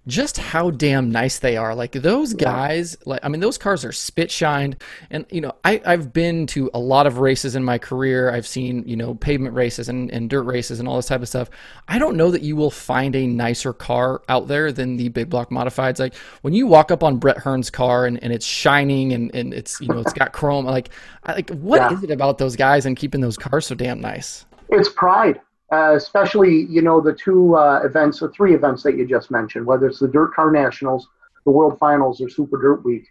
Just 0.09 0.37
how 0.37 0.71
damn 0.71 1.11
nice 1.11 1.37
they 1.37 1.55
are. 1.55 1.75
Like 1.75 1.91
those 1.91 2.33
guys, 2.33 2.97
like 3.05 3.19
I 3.23 3.29
mean, 3.29 3.41
those 3.41 3.57
cars 3.59 3.85
are 3.85 3.91
spit 3.91 4.31
shined. 4.31 4.77
And 5.11 5.25
you 5.29 5.39
know, 5.39 5.53
I, 5.63 5.81
I've 5.85 6.11
been 6.11 6.47
to 6.47 6.69
a 6.73 6.79
lot 6.79 7.05
of 7.05 7.19
races 7.19 7.55
in 7.55 7.63
my 7.63 7.77
career. 7.77 8.31
I've 8.33 8.47
seen, 8.47 8.83
you 8.87 8.95
know, 8.95 9.13
pavement 9.13 9.53
races 9.55 9.87
and, 9.87 10.09
and 10.09 10.27
dirt 10.29 10.43
races 10.43 10.79
and 10.79 10.89
all 10.89 10.95
this 10.95 11.05
type 11.05 11.21
of 11.21 11.27
stuff. 11.29 11.49
I 11.87 11.99
don't 11.99 12.17
know 12.17 12.31
that 12.31 12.41
you 12.41 12.55
will 12.55 12.71
find 12.71 13.15
a 13.15 13.27
nicer 13.27 13.71
car 13.71 14.23
out 14.27 14.47
there 14.47 14.71
than 14.71 14.97
the 14.97 15.09
big 15.09 15.29
block 15.29 15.51
modifieds. 15.51 15.99
Like 15.99 16.15
when 16.41 16.55
you 16.55 16.65
walk 16.65 16.89
up 16.91 17.03
on 17.03 17.17
Brett 17.17 17.37
Hearn's 17.37 17.69
car 17.69 18.07
and, 18.07 18.21
and 18.23 18.33
it's 18.33 18.45
shining 18.47 19.13
and, 19.13 19.29
and 19.35 19.53
it's 19.53 19.79
you 19.79 19.87
know 19.89 19.99
it's 19.99 20.13
got 20.13 20.33
chrome. 20.33 20.65
Like 20.65 20.89
I, 21.23 21.33
like 21.35 21.51
what 21.51 21.77
Yeah. 21.81 21.93
is 21.93 22.03
it 22.03 22.09
about 22.09 22.39
those 22.39 22.55
guys 22.55 22.87
and 22.87 22.97
keeping 22.97 23.21
those 23.21 23.37
cars 23.37 23.67
so 23.67 23.75
damn 23.75 24.01
nice? 24.01 24.45
It's 24.69 24.89
pride, 24.89 25.39
uh, 25.71 25.93
especially 25.95 26.65
you 26.69 26.81
know 26.81 26.99
the 26.99 27.13
two 27.13 27.55
uh, 27.55 27.81
events, 27.83 28.21
or 28.21 28.31
three 28.31 28.53
events 28.55 28.83
that 28.83 28.97
you 28.97 29.05
just 29.05 29.29
mentioned, 29.29 29.65
whether 29.65 29.87
it's 29.87 29.99
the 29.99 30.07
Dirt 30.07 30.33
Car 30.33 30.51
Nationals, 30.51 31.07
the 31.45 31.51
World 31.51 31.77
Finals, 31.79 32.21
or 32.21 32.29
Super 32.29 32.59
Dirt 32.59 32.83
Week. 32.83 33.07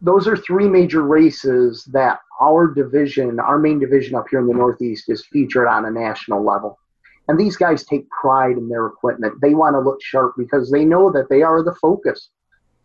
Those 0.00 0.28
are 0.28 0.36
three 0.36 0.68
major 0.68 1.02
races 1.02 1.84
that 1.92 2.20
our 2.40 2.68
division, 2.68 3.40
our 3.40 3.58
main 3.58 3.80
division 3.80 4.14
up 4.14 4.26
here 4.30 4.38
in 4.38 4.46
the 4.46 4.54
Northeast, 4.54 5.08
is 5.08 5.26
featured 5.26 5.66
on 5.66 5.86
a 5.86 5.90
national 5.90 6.44
level. 6.44 6.78
And 7.26 7.38
these 7.38 7.56
guys 7.56 7.84
take 7.84 8.08
pride 8.08 8.56
in 8.56 8.68
their 8.68 8.86
equipment. 8.86 9.40
They 9.40 9.54
want 9.54 9.74
to 9.74 9.80
look 9.80 10.02
sharp 10.02 10.34
because 10.38 10.70
they 10.70 10.84
know 10.84 11.10
that 11.10 11.28
they 11.28 11.42
are 11.42 11.62
the 11.62 11.74
focus. 11.74 12.30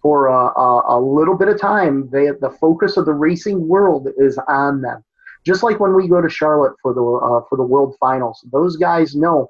For 0.01 0.27
a, 0.27 0.47
a, 0.59 0.97
a 0.97 0.99
little 0.99 1.37
bit 1.37 1.47
of 1.47 1.61
time, 1.61 2.09
they, 2.11 2.25
the 2.25 2.53
focus 2.59 2.97
of 2.97 3.05
the 3.05 3.13
racing 3.13 3.65
world 3.67 4.09
is 4.17 4.37
on 4.49 4.81
them 4.81 5.03
just 5.45 5.63
like 5.63 5.79
when 5.79 5.95
we 5.95 6.07
go 6.07 6.21
to 6.21 6.29
Charlotte 6.29 6.73
for 6.81 6.93
the 6.93 7.01
uh, 7.01 7.41
for 7.49 7.57
the 7.57 7.63
World 7.63 7.95
Finals, 7.99 8.43
those 8.51 8.77
guys 8.77 9.15
know 9.15 9.49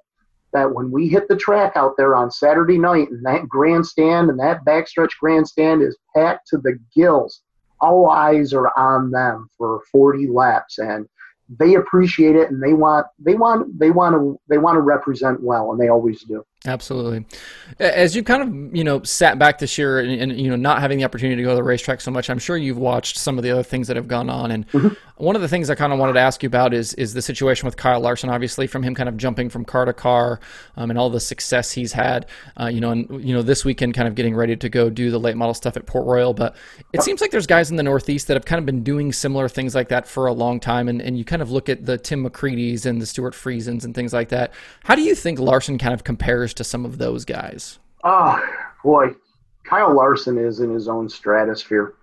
that 0.53 0.73
when 0.73 0.91
we 0.91 1.07
hit 1.07 1.27
the 1.27 1.35
track 1.35 1.73
out 1.75 1.95
there 1.97 2.15
on 2.15 2.31
Saturday 2.31 2.77
night 2.77 3.09
and 3.09 3.25
that 3.25 3.49
grandstand 3.49 4.29
and 4.29 4.39
that 4.39 4.63
backstretch 4.65 5.11
grandstand 5.19 5.81
is 5.81 5.97
packed 6.15 6.47
to 6.47 6.57
the 6.57 6.79
gills, 6.95 7.41
all 7.81 8.09
eyes 8.09 8.53
are 8.53 8.71
on 8.77 9.11
them 9.11 9.49
for 9.57 9.81
40 9.91 10.27
laps 10.27 10.77
and 10.77 11.07
they 11.59 11.75
appreciate 11.75 12.35
it 12.35 12.49
and 12.49 12.63
they 12.63 12.73
want 12.73 13.05
they 13.19 13.35
want 13.35 13.77
they 13.77 13.91
want 13.91 14.15
to 14.15 14.39
they 14.47 14.57
want 14.57 14.75
to 14.75 14.81
represent 14.81 15.41
well 15.43 15.71
and 15.71 15.81
they 15.81 15.89
always 15.89 16.23
do. 16.23 16.43
Absolutely. 16.65 17.25
As 17.77 18.15
you 18.15 18.23
kind 18.23 18.41
of, 18.41 18.75
you 18.75 18.85
know, 18.85 19.03
sat 19.03 19.37
back 19.37 19.59
this 19.59 19.77
year 19.77 19.99
and, 19.99 20.31
and, 20.31 20.39
you 20.39 20.49
know, 20.49 20.55
not 20.55 20.79
having 20.79 20.97
the 20.97 21.03
opportunity 21.03 21.35
to 21.35 21.43
go 21.43 21.49
to 21.49 21.55
the 21.55 21.63
racetrack 21.63 21.99
so 21.99 22.09
much, 22.09 22.29
I'm 22.29 22.39
sure 22.39 22.55
you've 22.55 22.77
watched 22.77 23.17
some 23.17 23.37
of 23.37 23.43
the 23.43 23.51
other 23.51 23.63
things 23.63 23.87
that 23.87 23.97
have 23.97 24.07
gone 24.07 24.29
on. 24.29 24.49
And 24.49 24.65
one 25.17 25.35
of 25.35 25.41
the 25.41 25.49
things 25.49 25.69
I 25.69 25.75
kind 25.75 25.91
of 25.91 25.99
wanted 25.99 26.13
to 26.13 26.21
ask 26.21 26.41
you 26.41 26.47
about 26.47 26.73
is 26.73 26.93
is 26.93 27.13
the 27.13 27.21
situation 27.21 27.65
with 27.65 27.75
Kyle 27.75 27.99
Larson, 27.99 28.29
obviously, 28.29 28.65
from 28.65 28.81
him 28.81 28.95
kind 28.95 29.09
of 29.09 29.17
jumping 29.17 29.49
from 29.49 29.65
car 29.65 29.83
to 29.83 29.91
car 29.91 30.39
um, 30.77 30.89
and 30.89 30.97
all 30.97 31.09
the 31.09 31.19
success 31.19 31.73
he's 31.73 31.91
had, 31.91 32.27
uh, 32.57 32.67
you 32.67 32.79
know, 32.79 32.91
and, 32.91 33.23
you 33.23 33.33
know, 33.33 33.41
this 33.41 33.65
weekend 33.65 33.93
kind 33.93 34.07
of 34.07 34.15
getting 34.15 34.33
ready 34.33 34.55
to 34.55 34.69
go 34.69 34.89
do 34.89 35.11
the 35.11 35.19
late 35.19 35.35
model 35.35 35.53
stuff 35.53 35.75
at 35.75 35.85
Port 35.85 36.05
Royal. 36.05 36.33
But 36.33 36.55
it 36.93 37.03
seems 37.03 37.19
like 37.19 37.31
there's 37.31 37.45
guys 37.45 37.71
in 37.71 37.75
the 37.75 37.83
Northeast 37.83 38.27
that 38.27 38.35
have 38.35 38.45
kind 38.45 38.59
of 38.59 38.65
been 38.65 38.83
doing 38.83 39.11
similar 39.11 39.49
things 39.49 39.75
like 39.75 39.89
that 39.89 40.07
for 40.07 40.27
a 40.27 40.33
long 40.33 40.61
time. 40.61 40.87
And, 40.87 41.01
and 41.01 41.17
you 41.17 41.25
kind 41.25 41.41
of 41.41 41.51
look 41.51 41.67
at 41.67 41.85
the 41.85 41.97
Tim 41.97 42.23
McCreadie's 42.25 42.85
and 42.85 43.01
the 43.01 43.05
Stewart 43.05 43.33
Friesens 43.33 43.83
and 43.83 43.93
things 43.93 44.13
like 44.13 44.29
that. 44.29 44.53
How 44.85 44.95
do 44.95 45.01
you 45.01 45.13
think 45.13 45.39
Larson 45.39 45.77
kind 45.77 45.93
of 45.93 46.05
compares 46.05 46.52
to 46.55 46.63
some 46.63 46.85
of 46.85 46.97
those 46.97 47.25
guys? 47.25 47.79
Oh 48.03 48.41
boy, 48.83 49.15
Kyle 49.63 49.93
Larson 49.95 50.37
is 50.37 50.59
in 50.59 50.69
his 50.73 50.87
own 50.87 51.09
stratosphere. 51.09 51.93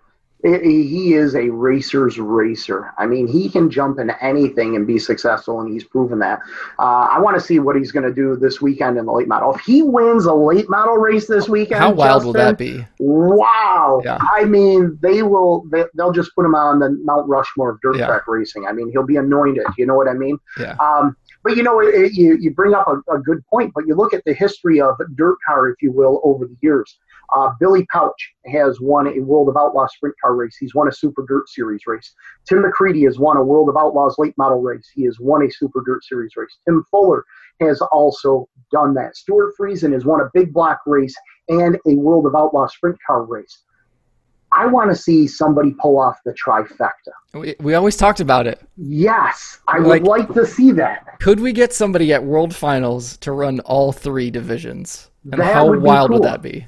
He 0.42 1.12
is 1.12 1.34
a 1.34 1.50
racer's 1.50 2.18
racer. 2.18 2.94
I 2.96 3.04
mean, 3.04 3.26
he 3.28 3.50
can 3.50 3.68
jump 3.70 3.98
into 3.98 4.24
anything 4.24 4.74
and 4.74 4.86
be 4.86 4.98
successful, 4.98 5.60
and 5.60 5.70
he's 5.70 5.84
proven 5.84 6.18
that. 6.20 6.38
Uh, 6.78 7.08
I 7.10 7.18
want 7.18 7.38
to 7.38 7.42
see 7.44 7.58
what 7.58 7.76
he's 7.76 7.92
going 7.92 8.04
to 8.08 8.14
do 8.14 8.36
this 8.36 8.58
weekend 8.58 8.96
in 8.96 9.04
the 9.04 9.12
late 9.12 9.28
model. 9.28 9.54
If 9.54 9.60
he 9.60 9.82
wins 9.82 10.24
a 10.24 10.32
late 10.32 10.70
model 10.70 10.94
race 10.96 11.26
this 11.26 11.46
weekend, 11.46 11.80
How 11.80 11.92
wild 11.92 12.24
will 12.24 12.32
that 12.32 12.56
be? 12.56 12.86
Wow! 12.98 14.00
Yeah. 14.02 14.16
I 14.32 14.44
mean, 14.44 14.98
they 15.02 15.22
will. 15.22 15.66
They, 15.70 15.84
they'll 15.94 16.10
just 16.12 16.34
put 16.34 16.46
him 16.46 16.54
on 16.54 16.78
the 16.78 16.88
Mount 17.04 17.28
Rushmore 17.28 17.72
of 17.72 17.80
dirt 17.82 17.96
Yeah. 17.98 18.06
track 18.06 18.26
racing. 18.26 18.66
I 18.66 18.72
mean, 18.72 18.90
he'll 18.90 19.04
be 19.06 19.16
anointed. 19.16 19.66
You 19.76 19.84
know 19.84 19.94
what 19.94 20.08
I 20.08 20.14
mean? 20.14 20.38
Yeah. 20.58 20.74
Um, 20.80 21.18
but 21.42 21.56
you 21.56 21.62
know, 21.62 21.80
it, 21.80 22.12
you 22.12 22.36
you 22.38 22.52
bring 22.52 22.74
up 22.74 22.86
a, 22.88 23.12
a 23.12 23.18
good 23.18 23.44
point. 23.46 23.72
But 23.74 23.86
you 23.86 23.94
look 23.94 24.12
at 24.12 24.24
the 24.24 24.34
history 24.34 24.80
of 24.80 24.96
dirt 25.14 25.36
car, 25.46 25.68
if 25.68 25.76
you 25.80 25.92
will, 25.92 26.20
over 26.24 26.46
the 26.46 26.56
years. 26.60 26.98
Uh, 27.32 27.52
Billy 27.60 27.86
Pauch 27.92 28.12
has 28.46 28.80
won 28.80 29.06
a 29.06 29.20
World 29.20 29.48
of 29.48 29.56
Outlaws 29.56 29.92
sprint 29.94 30.16
car 30.20 30.34
race. 30.34 30.56
He's 30.58 30.74
won 30.74 30.88
a 30.88 30.92
Super 30.92 31.24
Dirt 31.26 31.48
Series 31.48 31.82
race. 31.86 32.12
Tim 32.48 32.62
McCreadie 32.62 33.04
has 33.04 33.18
won 33.18 33.36
a 33.36 33.44
World 33.44 33.68
of 33.68 33.76
Outlaws 33.76 34.16
late 34.18 34.36
model 34.36 34.60
race. 34.60 34.90
He 34.94 35.04
has 35.04 35.18
won 35.20 35.44
a 35.44 35.50
Super 35.50 35.82
Dirt 35.84 36.02
Series 36.04 36.32
race. 36.36 36.58
Tim 36.66 36.84
Fuller 36.90 37.24
has 37.60 37.80
also 37.92 38.48
done 38.72 38.94
that. 38.94 39.16
Stewart 39.16 39.54
Friesen 39.58 39.92
has 39.92 40.04
won 40.04 40.20
a 40.20 40.30
big 40.34 40.52
block 40.52 40.80
race 40.86 41.14
and 41.48 41.78
a 41.86 41.94
World 41.94 42.26
of 42.26 42.34
Outlaws 42.34 42.74
sprint 42.74 42.96
car 43.06 43.24
race. 43.24 43.62
I 44.52 44.66
want 44.66 44.90
to 44.90 44.96
see 44.96 45.26
somebody 45.26 45.74
pull 45.80 45.98
off 45.98 46.18
the 46.24 46.32
trifecta. 46.34 47.12
We, 47.34 47.54
we 47.60 47.74
always 47.74 47.96
talked 47.96 48.20
about 48.20 48.46
it. 48.46 48.60
Yes, 48.76 49.60
I 49.68 49.78
Like- 49.78 50.02
would 50.02 50.08
like 50.08 50.34
to 50.34 50.46
see 50.46 50.72
that. 50.72 51.18
Could 51.20 51.40
we 51.40 51.52
get 51.52 51.72
somebody 51.72 52.12
at 52.12 52.24
World 52.24 52.54
Finals 52.54 53.16
to 53.18 53.32
run 53.32 53.60
all 53.60 53.92
three 53.92 54.30
divisions? 54.30 55.10
And 55.30 55.40
That 55.40 55.54
how 55.54 55.72
wild 55.78 56.10
would 56.10 56.22
that 56.22 56.42
be? 56.42 56.66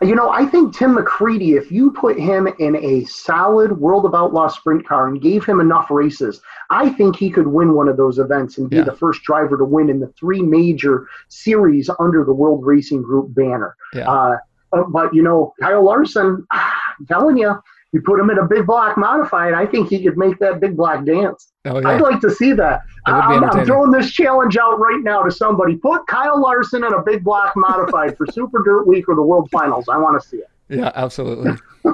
You 0.00 0.14
know, 0.14 0.30
I 0.30 0.46
think 0.46 0.76
Tim 0.76 0.94
McCreadie, 0.96 1.58
if 1.58 1.72
you 1.72 1.90
put 1.90 2.16
him 2.20 2.46
in 2.60 2.76
a 2.76 3.04
solid 3.06 3.76
World 3.80 4.04
of 4.04 4.14
Outlaws 4.14 4.54
sprint 4.54 4.86
car 4.86 5.08
and 5.08 5.20
gave 5.20 5.44
him 5.44 5.58
enough 5.60 5.90
races, 5.90 6.40
I 6.70 6.88
think 6.90 7.16
he 7.16 7.30
could 7.30 7.48
win 7.48 7.74
one 7.74 7.88
of 7.88 7.96
those 7.96 8.20
events 8.20 8.58
and 8.58 8.70
be 8.70 8.76
Yeah. 8.76 8.84
the 8.84 8.92
first 8.94 9.22
driver 9.24 9.58
to 9.58 9.64
win 9.64 9.90
in 9.90 9.98
the 9.98 10.06
three 10.18 10.40
major 10.40 11.08
series 11.28 11.90
under 11.98 12.24
the 12.24 12.32
World 12.32 12.64
Racing 12.64 13.02
Group 13.02 13.34
banner. 13.34 13.74
Yeah. 13.92 14.08
Uh, 14.08 14.36
uh, 14.72 14.84
but, 14.84 15.12
you 15.12 15.22
know, 15.22 15.52
Kyle 15.60 15.82
Larson, 15.84 16.46
I'm 16.98 17.06
telling 17.06 17.38
you, 17.38 17.54
you 17.92 18.02
put 18.02 18.20
him 18.20 18.28
in 18.30 18.38
a 18.38 18.46
big 18.46 18.66
block 18.66 18.98
modified, 18.98 19.54
I 19.54 19.64
think 19.64 19.88
he 19.88 20.02
could 20.02 20.18
make 20.18 20.38
that 20.40 20.60
big 20.60 20.76
block 20.76 21.06
dance. 21.06 21.52
Oh 21.64 21.78
I'd 21.78 22.00
like 22.00 22.20
to 22.20 22.30
see 22.30 22.52
that. 22.52 22.82
That 23.06 23.28
would 23.28 23.40
be 23.40 23.46
I'm, 23.46 23.58
I'm 23.60 23.66
throwing 23.66 23.90
this 23.90 24.10
challenge 24.10 24.56
out 24.58 24.78
right 24.78 25.02
now 25.02 25.22
to 25.22 25.30
somebody. 25.30 25.76
Put 25.76 26.06
Kyle 26.06 26.40
Larson 26.40 26.84
in 26.84 26.92
a 26.92 27.02
big 27.02 27.24
block 27.24 27.54
modified 27.56 28.16
for 28.16 28.26
Super 28.32 28.62
Dirt 28.62 28.86
Week 28.86 29.08
or 29.08 29.14
the 29.14 29.22
World 29.22 29.48
Finals. 29.50 29.88
I 29.88 29.96
want 29.96 30.20
to 30.20 30.28
see 30.28 30.38
it. 30.38 30.50
Yeah, 30.68 30.92
absolutely. 30.94 31.52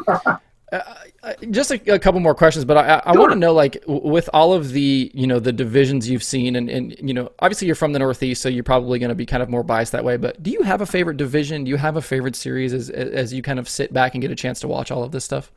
uh, 0.75 1.35
just 1.51 1.71
a, 1.71 1.95
a 1.95 1.99
couple 1.99 2.21
more 2.21 2.35
questions, 2.35 2.65
but 2.65 2.77
I, 2.77 2.97
I, 2.97 3.03
I 3.07 3.13
want 3.13 3.33
to 3.33 3.39
know, 3.39 3.53
like, 3.53 3.83
with 3.87 4.29
all 4.33 4.53
of 4.53 4.73
the, 4.73 5.11
you 5.15 5.27
know, 5.27 5.39
the 5.39 5.53
divisions 5.53 6.09
you've 6.09 6.23
seen, 6.23 6.57
and, 6.57 6.69
and 6.69 6.97
you 7.01 7.15
know, 7.15 7.31
obviously 7.39 7.67
you're 7.67 7.77
from 7.77 7.93
the 7.93 7.99
Northeast, 7.99 8.43
so 8.43 8.49
you're 8.49 8.65
probably 8.65 8.99
going 8.99 9.11
to 9.11 9.15
be 9.15 9.27
kind 9.27 9.43
of 9.43 9.49
more 9.49 9.63
biased 9.63 9.93
that 9.93 10.05
way. 10.05 10.17
But 10.17 10.43
do 10.43 10.51
you 10.51 10.63
have 10.63 10.81
a 10.81 10.87
favorite 10.87 11.17
division? 11.17 11.65
Do 11.65 11.71
you 11.71 11.77
have 11.77 11.97
a 11.97 12.03
favorite 12.03 12.37
series 12.37 12.73
as 12.73 12.91
as 12.91 13.33
you 13.33 13.43
kind 13.43 13.59
of 13.59 13.69
sit 13.69 13.93
back 13.93 14.15
and 14.15 14.23
get 14.23 14.31
a 14.31 14.35
chance 14.35 14.61
to 14.61 14.69
watch 14.69 14.91
all 14.91 15.03
of 15.03 15.13
this 15.13 15.25
stuff? 15.25 15.51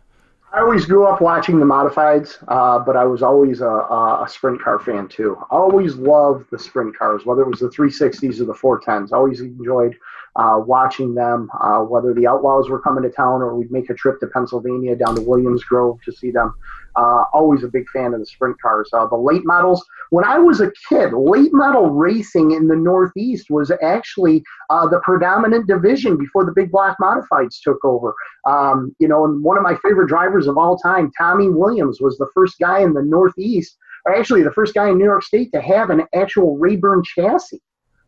I 0.53 0.61
always 0.61 0.85
grew 0.85 1.05
up 1.05 1.21
watching 1.21 1.59
the 1.59 1.65
modifieds, 1.65 2.37
uh, 2.47 2.79
but 2.79 2.95
I 2.95 3.03
was 3.03 3.21
always 3.21 3.59
a, 3.59 3.67
a, 3.67 4.23
a 4.23 4.29
sprint 4.29 4.61
car 4.61 4.79
fan 4.79 5.07
too. 5.07 5.37
I 5.51 5.55
always 5.55 5.95
loved 5.95 6.49
the 6.51 6.57
sprint 6.57 6.97
cars, 6.97 7.25
whether 7.25 7.41
it 7.41 7.49
was 7.49 7.59
the 7.59 7.67
360s 7.67 8.39
or 8.39 8.45
the 8.45 8.53
410s. 8.53 9.11
I 9.11 9.17
always 9.17 9.41
enjoyed 9.41 9.97
uh, 10.37 10.59
watching 10.59 11.15
them, 11.15 11.49
uh, 11.59 11.79
whether 11.79 12.13
the 12.13 12.27
Outlaws 12.27 12.69
were 12.69 12.79
coming 12.79 13.03
to 13.03 13.09
town 13.09 13.41
or 13.41 13.55
we'd 13.55 13.71
make 13.71 13.89
a 13.89 13.93
trip 13.95 14.19
to 14.19 14.27
Pennsylvania 14.27 14.95
down 14.95 15.15
to 15.15 15.21
Williams 15.21 15.63
Grove 15.63 15.99
to 16.05 16.11
see 16.11 16.31
them. 16.31 16.53
Uh, 16.95 17.23
always 17.33 17.63
a 17.63 17.67
big 17.67 17.87
fan 17.89 18.13
of 18.13 18.19
the 18.19 18.25
sprint 18.25 18.59
cars. 18.59 18.89
Uh, 18.93 19.05
the 19.07 19.15
late 19.15 19.45
models, 19.45 19.85
when 20.09 20.25
I 20.25 20.39
was 20.39 20.61
a 20.61 20.71
kid, 20.89 21.13
late 21.13 21.53
model 21.53 21.89
racing 21.89 22.51
in 22.51 22.67
the 22.67 22.75
Northeast 22.75 23.47
was 23.49 23.71
actually 23.83 24.43
uh, 24.69 24.87
the 24.87 24.99
predominant 25.01 25.67
division 25.67 26.17
before 26.17 26.45
the 26.45 26.51
big 26.51 26.71
block 26.71 26.97
modifieds 27.01 27.61
took 27.61 27.83
over. 27.83 28.15
Um, 28.47 28.95
you 28.99 29.07
know, 29.07 29.25
and 29.25 29.43
one 29.43 29.57
of 29.57 29.63
my 29.63 29.75
favorite 29.83 30.07
drivers 30.07 30.47
of 30.47 30.57
all 30.57 30.77
time, 30.77 31.11
Tommy 31.17 31.49
Williams, 31.49 31.99
was 32.01 32.17
the 32.17 32.29
first 32.33 32.55
guy 32.59 32.81
in 32.81 32.93
the 32.93 33.03
Northeast, 33.03 33.77
or 34.05 34.15
actually 34.15 34.41
the 34.41 34.51
first 34.51 34.73
guy 34.73 34.89
in 34.89 34.97
New 34.97 35.05
York 35.05 35.23
State 35.23 35.51
to 35.53 35.61
have 35.61 35.89
an 35.89 36.03
actual 36.15 36.57
Rayburn 36.57 37.03
chassis. 37.03 37.61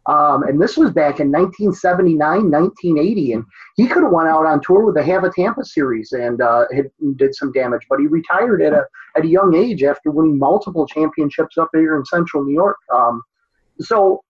Um, 0.06 0.44
and 0.44 0.60
this 0.60 0.78
was 0.78 0.92
back 0.92 1.20
in 1.20 1.32
1979, 1.32 2.18
1980, 2.50 3.34
and 3.34 3.44
he 3.76 3.86
could 3.86 4.04
have 4.04 4.12
went 4.12 4.30
out 4.30 4.46
on 4.46 4.62
tour 4.62 4.86
with 4.86 4.96
the 4.96 5.04
Hav-A-Tampa 5.04 5.64
series 5.66 6.14
and 6.14 6.42
uh, 6.42 6.66
had, 6.74 6.90
did 7.18 7.36
some 7.36 7.52
damage, 7.52 7.82
but 7.90 8.00
he 8.00 8.08
retired 8.08 8.62
at 8.62 8.74
a 8.74 8.86
at 9.18 9.26
a 9.26 9.28
young 9.28 9.56
age 9.56 9.84
after 9.84 10.12
winning 10.12 10.38
multiple 10.38 10.88
championships 10.88 11.58
up 11.58 11.70
here 11.74 11.98
in 11.98 12.06
Central 12.06 12.44
New 12.44 12.54
York. 12.54 12.78
Um, 12.94 13.22
so 13.80 14.24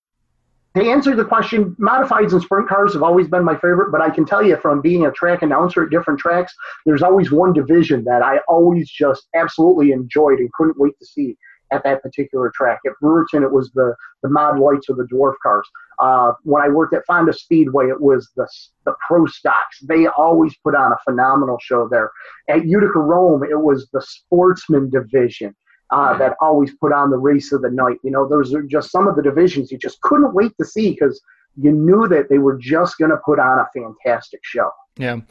to 0.75 0.83
answer 0.83 1.15
the 1.15 1.25
question, 1.25 1.75
modifieds 1.79 2.31
and 2.31 2.41
sprint 2.41 2.69
cars 2.69 2.93
have 2.93 3.03
always 3.03 3.27
been 3.27 3.43
my 3.43 3.55
favorite, 3.55 3.91
but 3.91 4.01
I 4.01 4.09
can 4.09 4.25
tell 4.25 4.43
you 4.43 4.55
from 4.57 4.81
being 4.81 5.05
a 5.05 5.11
track 5.11 5.41
announcer 5.41 5.83
at 5.83 5.89
different 5.89 6.19
tracks, 6.19 6.53
there's 6.85 7.01
always 7.01 7.31
one 7.31 7.53
division 7.53 8.03
that 8.03 8.21
I 8.21 8.37
always 8.47 8.89
just 8.89 9.27
absolutely 9.35 9.91
enjoyed 9.91 10.39
and 10.39 10.51
couldn't 10.53 10.79
wait 10.79 10.97
to 10.99 11.05
see 11.05 11.37
at 11.71 11.83
that 11.83 12.01
particular 12.01 12.51
track. 12.55 12.79
At 12.85 12.93
Brewerton, 13.01 13.43
it 13.43 13.51
was 13.51 13.71
the, 13.71 13.95
the 14.23 14.29
mod 14.29 14.59
lights 14.59 14.89
or 14.89 14.95
the 14.95 15.07
dwarf 15.11 15.35
cars. 15.43 15.67
Uh, 15.99 16.33
when 16.43 16.61
I 16.61 16.69
worked 16.69 16.93
at 16.93 17.05
Fonda 17.05 17.33
Speedway, 17.33 17.87
it 17.87 18.01
was 18.01 18.29
the, 18.35 18.47
the 18.85 18.93
pro 19.05 19.25
stocks. 19.25 19.79
They 19.81 20.07
always 20.07 20.55
put 20.63 20.75
on 20.75 20.91
a 20.91 20.97
phenomenal 21.03 21.57
show 21.61 21.87
there. 21.87 22.11
At 22.47 22.65
Utica 22.65 22.99
Rome, 22.99 23.43
it 23.43 23.59
was 23.59 23.89
the 23.91 24.01
sportsman 24.01 24.89
division. 24.89 25.55
Uh, 25.91 26.15
that 26.19 26.35
always 26.39 26.71
put 26.75 26.93
on 26.93 27.09
the 27.09 27.17
race 27.17 27.51
of 27.51 27.63
the 27.63 27.71
night. 27.71 27.97
You 28.03 28.11
know, 28.11 28.29
those 28.29 28.53
are 28.53 28.61
just 28.61 28.91
some 28.91 29.07
of 29.07 29.15
the 29.15 29.23
divisions 29.23 29.71
you 29.71 29.77
just 29.79 29.99
couldn't 30.01 30.35
wait 30.35 30.51
to 30.59 30.65
see 30.65 30.91
because 30.91 31.19
you 31.57 31.71
knew 31.71 32.07
that 32.07 32.29
they 32.29 32.37
were 32.37 32.59
just 32.59 32.99
going 32.99 33.09
to 33.09 33.17
put 33.25 33.39
on 33.39 33.57
a 33.57 33.67
fantastic 33.73 34.39
show. 34.43 34.69
Yeah, 34.99 35.21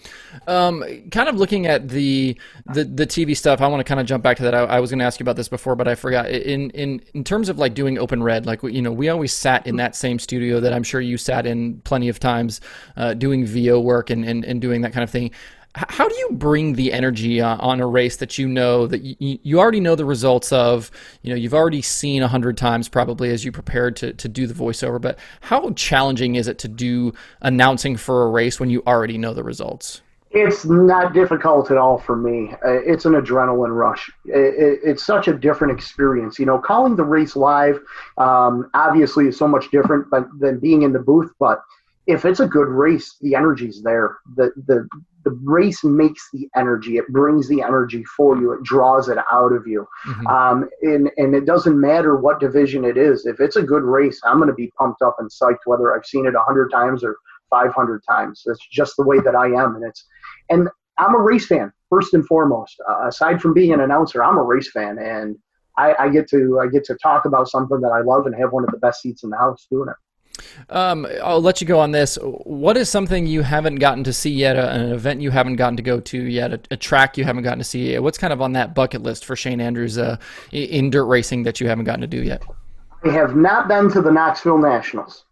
um, 0.46 0.82
kind 1.10 1.28
of 1.28 1.36
looking 1.36 1.66
at 1.66 1.90
the 1.90 2.40
the, 2.72 2.84
the 2.84 3.06
TV 3.06 3.36
stuff. 3.36 3.60
I 3.60 3.68
want 3.68 3.80
to 3.80 3.84
kind 3.84 4.00
of 4.00 4.06
jump 4.06 4.24
back 4.24 4.38
to 4.38 4.42
that. 4.44 4.54
I, 4.54 4.60
I 4.60 4.80
was 4.80 4.90
going 4.90 4.98
to 5.00 5.04
ask 5.04 5.20
you 5.20 5.24
about 5.24 5.36
this 5.36 5.48
before, 5.48 5.76
but 5.76 5.86
I 5.86 5.94
forgot. 5.94 6.30
In 6.30 6.70
in 6.70 7.02
in 7.12 7.22
terms 7.22 7.50
of 7.50 7.58
like 7.58 7.74
doing 7.74 7.98
Open 7.98 8.22
Red, 8.22 8.46
like 8.46 8.62
you 8.62 8.80
know, 8.80 8.90
we 8.90 9.10
always 9.10 9.30
sat 9.30 9.66
in 9.66 9.76
that 9.76 9.94
same 9.94 10.18
studio 10.18 10.58
that 10.60 10.72
I'm 10.72 10.82
sure 10.82 11.02
you 11.02 11.18
sat 11.18 11.44
in 11.46 11.82
plenty 11.82 12.08
of 12.08 12.18
times, 12.18 12.62
uh, 12.96 13.12
doing 13.12 13.44
VO 13.44 13.78
work 13.78 14.08
and, 14.08 14.24
and 14.24 14.42
and 14.42 14.58
doing 14.58 14.80
that 14.80 14.94
kind 14.94 15.04
of 15.04 15.10
thing 15.10 15.32
how 15.88 16.08
do 16.08 16.14
you 16.16 16.30
bring 16.32 16.74
the 16.74 16.92
energy 16.92 17.40
uh, 17.40 17.56
on 17.58 17.80
a 17.80 17.86
race 17.86 18.16
that 18.16 18.38
you 18.38 18.48
know 18.48 18.86
that 18.86 19.00
you, 19.20 19.58
already 19.58 19.80
know 19.80 19.94
the 19.94 20.04
results 20.04 20.52
of 20.52 20.90
you 21.22 21.30
know 21.30 21.36
you've 21.36 21.54
already 21.54 21.82
seen 21.82 22.22
a 22.22 22.28
hundred 22.28 22.56
times 22.56 22.88
probably 22.88 23.30
as 23.30 23.44
you 23.44 23.52
prepared 23.52 23.96
to, 23.96 24.12
to 24.14 24.28
do 24.28 24.46
the 24.46 24.54
voiceover 24.54 25.00
but 25.00 25.18
how 25.40 25.70
challenging 25.70 26.34
is 26.34 26.48
it 26.48 26.58
to 26.58 26.68
do 26.68 27.12
announcing 27.42 27.96
for 27.96 28.24
a 28.24 28.30
race 28.30 28.58
when 28.58 28.70
you 28.70 28.82
already 28.86 29.18
know 29.18 29.34
the 29.34 29.44
results? 29.44 30.02
It's 30.30 30.66
not 30.66 31.14
difficult 31.14 31.70
at 31.70 31.78
all 31.78 31.96
for 31.96 32.14
me. 32.14 32.52
Uh, 32.62 32.80
it's 32.82 33.06
an 33.06 33.14
adrenaline 33.14 33.74
rush. 33.74 34.10
It's 34.26 35.02
such 35.02 35.26
a 35.26 35.32
different 35.32 35.72
experience. 35.72 36.38
You 36.38 36.46
know 36.46 36.58
calling 36.58 36.96
the 36.96 37.04
race 37.04 37.36
live 37.36 37.80
um, 38.16 38.70
obviously 38.74 39.28
is 39.28 39.38
so 39.38 39.48
much 39.48 39.70
different 39.70 40.10
but, 40.10 40.26
than 40.38 40.58
being 40.58 40.82
in 40.82 40.92
the 40.92 40.98
booth 40.98 41.30
but 41.38 41.62
if 42.08 42.24
it's 42.24 42.40
a 42.40 42.46
good 42.46 42.68
race, 42.68 43.16
the 43.20 43.34
energy's 43.36 43.82
there. 43.82 44.16
The 44.34 44.50
the 44.66 44.88
the 45.28 45.38
race 45.44 45.84
makes 45.84 46.28
the 46.32 46.48
energy. 46.56 46.96
It 46.96 47.06
brings 47.08 47.48
the 47.48 47.62
energy 47.62 48.04
for 48.16 48.36
you. 48.36 48.52
It 48.52 48.62
draws 48.62 49.08
it 49.08 49.18
out 49.30 49.52
of 49.52 49.66
you. 49.66 49.86
Mm-hmm. 50.06 50.26
Um, 50.26 50.70
and 50.82 51.10
and 51.18 51.34
it 51.34 51.44
doesn't 51.44 51.78
matter 51.78 52.16
what 52.16 52.40
division 52.40 52.84
it 52.84 52.96
is. 52.96 53.26
If 53.26 53.40
it's 53.40 53.56
a 53.56 53.62
good 53.62 53.82
race, 53.82 54.20
I'm 54.24 54.38
going 54.38 54.48
to 54.48 54.54
be 54.54 54.72
pumped 54.78 55.02
up 55.02 55.16
and 55.18 55.30
psyched, 55.30 55.66
whether 55.66 55.94
I've 55.94 56.06
seen 56.06 56.26
it 56.26 56.34
a 56.34 56.40
hundred 56.40 56.70
times 56.70 57.04
or 57.04 57.16
500 57.50 58.02
times. 58.08 58.42
That's 58.46 58.66
just 58.70 58.94
the 58.96 59.04
way 59.04 59.20
that 59.20 59.34
I 59.34 59.46
am, 59.46 59.76
and 59.76 59.84
it's 59.84 60.06
and 60.48 60.68
I'm 60.98 61.14
a 61.14 61.20
race 61.20 61.46
fan 61.46 61.72
first 61.90 62.14
and 62.14 62.26
foremost. 62.26 62.80
Uh, 62.88 63.08
aside 63.08 63.40
from 63.40 63.54
being 63.54 63.72
an 63.72 63.80
announcer, 63.80 64.24
I'm 64.24 64.38
a 64.38 64.42
race 64.42 64.70
fan, 64.70 64.98
and 64.98 65.36
I, 65.76 65.94
I 65.98 66.08
get 66.08 66.28
to 66.30 66.58
I 66.60 66.68
get 66.68 66.84
to 66.84 66.96
talk 67.02 67.26
about 67.26 67.48
something 67.48 67.80
that 67.80 67.92
I 67.92 68.00
love 68.00 68.26
and 68.26 68.34
have 68.34 68.52
one 68.52 68.64
of 68.64 68.70
the 68.70 68.78
best 68.78 69.02
seats 69.02 69.24
in 69.24 69.30
the 69.30 69.36
house 69.36 69.66
doing 69.70 69.88
it. 69.88 69.96
Um, 70.70 71.06
I'll 71.22 71.40
let 71.40 71.60
you 71.60 71.66
go 71.66 71.78
on 71.78 71.92
this. 71.92 72.18
What 72.22 72.76
is 72.76 72.88
something 72.88 73.26
you 73.26 73.42
haven't 73.42 73.76
gotten 73.76 74.04
to 74.04 74.12
see 74.12 74.30
yet? 74.30 74.56
an 74.56 74.92
event 74.92 75.20
you 75.20 75.30
haven't 75.30 75.56
gotten 75.56 75.76
to 75.76 75.82
go 75.82 76.00
to 76.00 76.22
yet? 76.22 76.52
A, 76.52 76.60
a, 76.72 76.76
track 76.76 77.16
you 77.16 77.24
haven't 77.24 77.44
gotten 77.44 77.58
to 77.58 77.64
see? 77.64 77.92
Yet? 77.92 78.02
What's 78.02 78.18
kind 78.18 78.32
of 78.32 78.40
on 78.40 78.52
that 78.52 78.74
bucket 78.74 79.02
list 79.02 79.24
for 79.24 79.36
Shane 79.36 79.60
Andrews 79.60 79.98
uh, 79.98 80.16
in 80.52 80.90
dirt 80.90 81.06
racing 81.06 81.42
that 81.44 81.60
you 81.60 81.68
haven't 81.68 81.84
gotten 81.84 82.00
to 82.00 82.06
do 82.06 82.22
yet? 82.22 82.42
I 83.04 83.10
have 83.10 83.36
not 83.36 83.68
been 83.68 83.90
to 83.92 84.02
the 84.02 84.10
Knoxville 84.10 84.58
Nationals. 84.58 85.24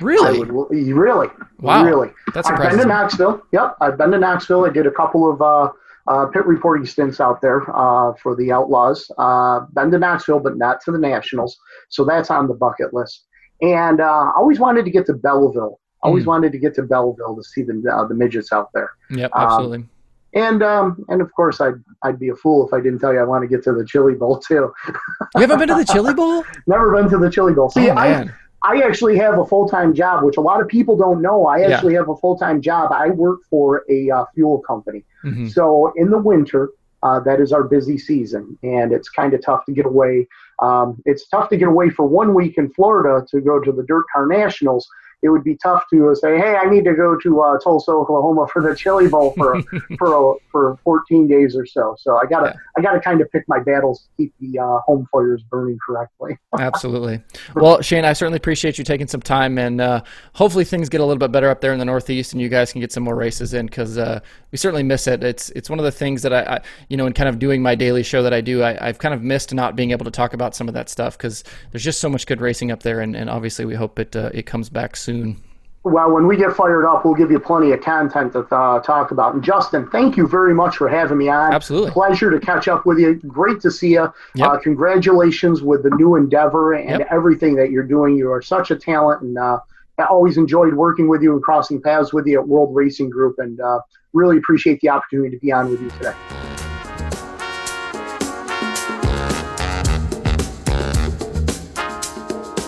Really? 0.00 0.40
Would, 0.50 0.70
really? 0.70 1.28
Wow. 1.60 1.84
Really? 1.84 2.10
That's 2.34 2.48
I've 2.48 2.54
impressive. 2.54 2.78
been 2.78 2.88
to 2.88 2.94
Knoxville. 2.94 3.42
Yep, 3.52 3.76
I've 3.80 3.96
been 3.96 4.10
to 4.10 4.18
Knoxville. 4.18 4.64
I 4.64 4.70
did 4.70 4.86
a 4.86 4.90
couple 4.90 5.30
of 5.30 5.40
uh, 5.40 5.70
uh, 6.06 6.26
pit 6.26 6.44
reporting 6.46 6.84
stints 6.84 7.20
out 7.20 7.40
there 7.40 7.62
uh, 7.74 8.12
for 8.22 8.34
the 8.34 8.50
Outlaws. 8.50 9.10
Uh, 9.18 9.60
been 9.72 9.90
to 9.92 9.98
Knoxville, 9.98 10.40
but 10.40 10.56
not 10.56 10.80
to 10.82 10.90
the 10.90 10.98
Nationals. 10.98 11.56
So 11.88 12.04
that's 12.04 12.30
on 12.30 12.48
the 12.48 12.54
bucket 12.54 12.92
list. 12.92 13.24
And 13.62 14.00
uh, 14.00 14.04
I 14.04 14.32
always 14.36 14.58
wanted 14.58 14.84
to 14.84 14.90
get 14.90 15.06
to 15.06 15.14
Belleville. 15.14 15.80
Always 16.02 16.24
mm. 16.24 16.28
wanted 16.28 16.52
to 16.52 16.58
get 16.58 16.74
to 16.74 16.82
Belleville 16.82 17.36
to 17.36 17.42
see 17.42 17.62
the 17.62 17.82
uh, 17.90 18.06
the 18.06 18.14
midgets 18.14 18.52
out 18.52 18.70
there. 18.74 18.90
Yep, 19.10 19.30
absolutely. 19.34 19.78
Um, 19.78 19.90
and 20.34 20.62
um, 20.62 21.04
and 21.08 21.22
of 21.22 21.32
course, 21.32 21.60
I'd 21.60 21.82
I'd 22.02 22.18
be 22.18 22.28
a 22.28 22.34
fool 22.34 22.66
if 22.66 22.74
I 22.74 22.80
didn't 22.80 22.98
tell 22.98 23.12
you 23.12 23.20
I 23.20 23.24
want 23.24 23.42
to 23.42 23.48
get 23.48 23.64
to 23.64 23.72
the 23.72 23.86
Chili 23.86 24.14
Bowl 24.14 24.38
too. 24.38 24.72
you 24.88 25.40
haven't 25.40 25.58
been 25.58 25.68
to 25.68 25.74
the 25.74 25.84
Chili 25.84 26.12
Bowl? 26.12 26.44
Never 26.66 26.94
been 26.94 27.08
to 27.10 27.18
the 27.18 27.30
Chili 27.30 27.54
Bowl. 27.54 27.70
See, 27.70 27.88
oh, 27.88 27.96
I 27.96 28.28
I 28.64 28.82
actually 28.82 29.16
have 29.18 29.38
a 29.38 29.44
full 29.44 29.68
time 29.68 29.94
job, 29.94 30.24
which 30.24 30.36
a 30.36 30.40
lot 30.40 30.60
of 30.60 30.68
people 30.68 30.96
don't 30.96 31.22
know. 31.22 31.46
I 31.46 31.60
actually 31.60 31.92
yeah. 31.92 32.00
have 32.00 32.08
a 32.08 32.16
full 32.16 32.36
time 32.36 32.60
job. 32.60 32.92
I 32.92 33.10
work 33.10 33.40
for 33.48 33.84
a 33.88 34.10
uh, 34.10 34.24
fuel 34.34 34.60
company. 34.60 35.04
Mm-hmm. 35.24 35.48
So 35.48 35.92
in 35.96 36.10
the 36.10 36.18
winter, 36.18 36.70
uh, 37.02 37.20
that 37.20 37.40
is 37.40 37.52
our 37.52 37.62
busy 37.62 37.98
season, 37.98 38.58
and 38.62 38.92
it's 38.92 39.10
kind 39.10 39.34
of 39.34 39.44
tough 39.44 39.66
to 39.66 39.72
get 39.72 39.84
away. 39.84 40.26
Um, 40.62 41.00
it's 41.04 41.26
tough 41.28 41.48
to 41.50 41.56
get 41.56 41.68
away 41.68 41.90
for 41.90 42.06
one 42.06 42.34
week 42.34 42.58
in 42.58 42.72
Florida 42.72 43.24
to 43.30 43.40
go 43.40 43.60
to 43.60 43.72
the 43.72 43.82
Dirt 43.82 44.04
Car 44.12 44.26
Nationals 44.26 44.88
it 45.24 45.30
would 45.30 45.42
be 45.42 45.56
tough 45.56 45.84
to 45.88 46.14
say, 46.14 46.36
hey, 46.36 46.54
I 46.54 46.68
need 46.68 46.84
to 46.84 46.92
go 46.92 47.16
to 47.16 47.40
uh, 47.40 47.58
Tulsa, 47.58 47.90
Oklahoma 47.90 48.46
for 48.52 48.60
the 48.60 48.76
Chili 48.76 49.08
Bowl 49.08 49.32
for 49.32 49.58
for 49.98 50.36
for 50.52 50.78
14 50.84 51.26
days 51.26 51.56
or 51.56 51.64
so. 51.64 51.96
So 51.98 52.18
I 52.18 52.26
gotta 52.26 52.48
yeah. 52.54 52.60
I 52.76 52.82
gotta 52.82 53.00
kind 53.00 53.22
of 53.22 53.32
pick 53.32 53.44
my 53.48 53.58
battles 53.58 54.02
to 54.02 54.08
keep 54.18 54.34
the 54.38 54.58
uh, 54.58 54.80
home 54.80 55.08
fires 55.10 55.42
burning 55.50 55.78
correctly. 55.84 56.36
Absolutely. 56.58 57.22
Well, 57.56 57.80
Shane, 57.80 58.04
I 58.04 58.12
certainly 58.12 58.36
appreciate 58.36 58.76
you 58.76 58.84
taking 58.84 59.06
some 59.06 59.22
time, 59.22 59.56
and 59.56 59.80
uh, 59.80 60.02
hopefully 60.34 60.64
things 60.64 60.90
get 60.90 61.00
a 61.00 61.04
little 61.04 61.18
bit 61.18 61.32
better 61.32 61.48
up 61.48 61.62
there 61.62 61.72
in 61.72 61.78
the 61.78 61.86
Northeast, 61.86 62.34
and 62.34 62.42
you 62.42 62.50
guys 62.50 62.70
can 62.70 62.82
get 62.82 62.92
some 62.92 63.02
more 63.02 63.16
races 63.16 63.54
in 63.54 63.64
because 63.64 63.96
uh, 63.96 64.20
we 64.52 64.58
certainly 64.58 64.82
miss 64.82 65.06
it. 65.06 65.24
It's 65.24 65.48
it's 65.50 65.70
one 65.70 65.78
of 65.78 65.86
the 65.86 65.92
things 65.92 66.20
that 66.20 66.34
I, 66.34 66.56
I, 66.56 66.60
you 66.90 66.98
know 66.98 67.06
in 67.06 67.14
kind 67.14 67.30
of 67.30 67.38
doing 67.38 67.62
my 67.62 67.74
daily 67.74 68.02
show 68.02 68.22
that 68.22 68.34
I 68.34 68.42
do, 68.42 68.62
I, 68.62 68.74
have 68.84 68.98
kind 68.98 69.14
of 69.14 69.22
missed 69.22 69.54
not 69.54 69.74
being 69.74 69.92
able 69.92 70.04
to 70.04 70.10
talk 70.10 70.34
about 70.34 70.54
some 70.54 70.68
of 70.68 70.74
that 70.74 70.90
stuff 70.90 71.16
because 71.16 71.44
there's 71.70 71.82
just 71.82 71.98
so 71.98 72.10
much 72.10 72.26
good 72.26 72.42
racing 72.42 72.70
up 72.70 72.82
there, 72.82 73.00
and, 73.00 73.16
and 73.16 73.30
obviously 73.30 73.64
we 73.64 73.74
hope 73.74 73.98
it 73.98 74.14
uh, 74.14 74.30
it 74.34 74.44
comes 74.44 74.68
back 74.68 74.96
soon 74.96 75.13
soon. 75.14 75.40
Well, 75.84 76.10
when 76.12 76.26
we 76.26 76.38
get 76.38 76.56
fired 76.56 76.86
up, 76.86 77.04
we'll 77.04 77.14
give 77.14 77.30
you 77.30 77.38
plenty 77.38 77.72
of 77.72 77.82
content 77.82 78.32
to 78.32 78.40
uh, 78.50 78.80
talk 78.80 79.10
about. 79.10 79.34
And 79.34 79.44
Justin, 79.44 79.86
thank 79.90 80.16
you 80.16 80.26
very 80.26 80.54
much 80.54 80.78
for 80.78 80.88
having 80.88 81.18
me 81.18 81.28
on. 81.28 81.52
Absolutely. 81.52 81.90
Pleasure 81.90 82.30
to 82.30 82.40
catch 82.40 82.68
up 82.68 82.86
with 82.86 82.98
you. 82.98 83.16
Great 83.26 83.60
to 83.60 83.70
see 83.70 83.90
you. 83.90 84.10
Yep. 84.34 84.48
Uh, 84.48 84.58
congratulations 84.60 85.60
with 85.60 85.82
the 85.82 85.90
new 85.90 86.16
endeavor 86.16 86.72
and 86.72 87.00
yep. 87.00 87.08
everything 87.10 87.54
that 87.56 87.70
you're 87.70 87.86
doing. 87.86 88.16
You 88.16 88.32
are 88.32 88.40
such 88.40 88.70
a 88.70 88.76
talent, 88.76 89.20
and 89.20 89.36
uh, 89.36 89.58
I 89.98 90.04
always 90.04 90.38
enjoyed 90.38 90.72
working 90.72 91.06
with 91.06 91.20
you 91.22 91.34
and 91.34 91.42
crossing 91.42 91.82
paths 91.82 92.14
with 92.14 92.26
you 92.26 92.40
at 92.40 92.48
World 92.48 92.74
Racing 92.74 93.10
Group, 93.10 93.36
and 93.38 93.60
uh, 93.60 93.80
really 94.14 94.38
appreciate 94.38 94.80
the 94.80 94.88
opportunity 94.88 95.36
to 95.36 95.40
be 95.40 95.52
on 95.52 95.68
with 95.68 95.82
you 95.82 95.90
today. 95.90 96.14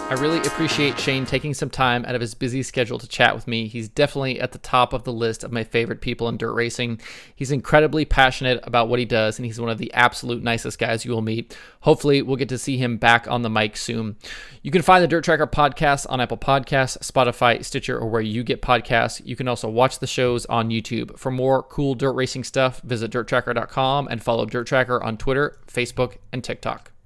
I 0.08 0.14
really 0.20 0.38
appreciate 0.38 1.00
Shane 1.00 1.26
taking 1.26 1.52
some 1.52 1.68
time 1.68 2.04
out 2.04 2.14
of 2.14 2.20
his 2.20 2.32
busy 2.32 2.62
schedule 2.62 2.96
to 2.96 3.08
chat 3.08 3.34
with 3.34 3.48
me. 3.48 3.66
He's 3.66 3.88
definitely 3.88 4.38
at 4.38 4.52
the 4.52 4.58
top 4.58 4.92
of 4.92 5.02
the 5.02 5.12
list 5.12 5.42
of 5.42 5.50
my 5.50 5.64
favorite 5.64 6.00
people 6.00 6.28
in 6.28 6.36
dirt 6.36 6.52
racing. 6.52 7.00
He's 7.34 7.50
incredibly 7.50 8.04
passionate 8.04 8.60
about 8.62 8.88
what 8.88 9.00
he 9.00 9.04
does, 9.04 9.36
and 9.36 9.44
he's 9.44 9.60
one 9.60 9.68
of 9.68 9.78
the 9.78 9.92
absolute 9.94 10.44
nicest 10.44 10.78
guys 10.78 11.04
you 11.04 11.10
will 11.10 11.22
meet. 11.22 11.58
Hopefully, 11.80 12.22
we'll 12.22 12.36
get 12.36 12.48
to 12.50 12.56
see 12.56 12.76
him 12.76 12.98
back 12.98 13.26
on 13.26 13.42
the 13.42 13.50
mic 13.50 13.76
soon. 13.76 14.14
You 14.62 14.70
can 14.70 14.82
find 14.82 15.02
the 15.02 15.08
Dirt 15.08 15.24
Tracker 15.24 15.48
podcast 15.48 16.06
on 16.08 16.20
Apple 16.20 16.38
Podcasts, 16.38 16.98
Spotify, 16.98 17.64
Stitcher, 17.64 17.98
or 17.98 18.08
where 18.08 18.22
you 18.22 18.44
get 18.44 18.62
podcasts. 18.62 19.20
You 19.24 19.34
can 19.34 19.48
also 19.48 19.68
watch 19.68 19.98
the 19.98 20.06
shows 20.06 20.46
on 20.46 20.70
YouTube. 20.70 21.18
For 21.18 21.32
more 21.32 21.64
cool 21.64 21.96
dirt 21.96 22.12
racing 22.12 22.44
stuff, 22.44 22.80
visit 22.82 23.10
dirttracker.com 23.10 24.06
and 24.08 24.22
follow 24.22 24.46
Dirt 24.46 24.68
Tracker 24.68 25.02
on 25.02 25.16
Twitter, 25.16 25.58
Facebook, 25.66 26.18
and 26.32 26.44
TikTok. 26.44 26.92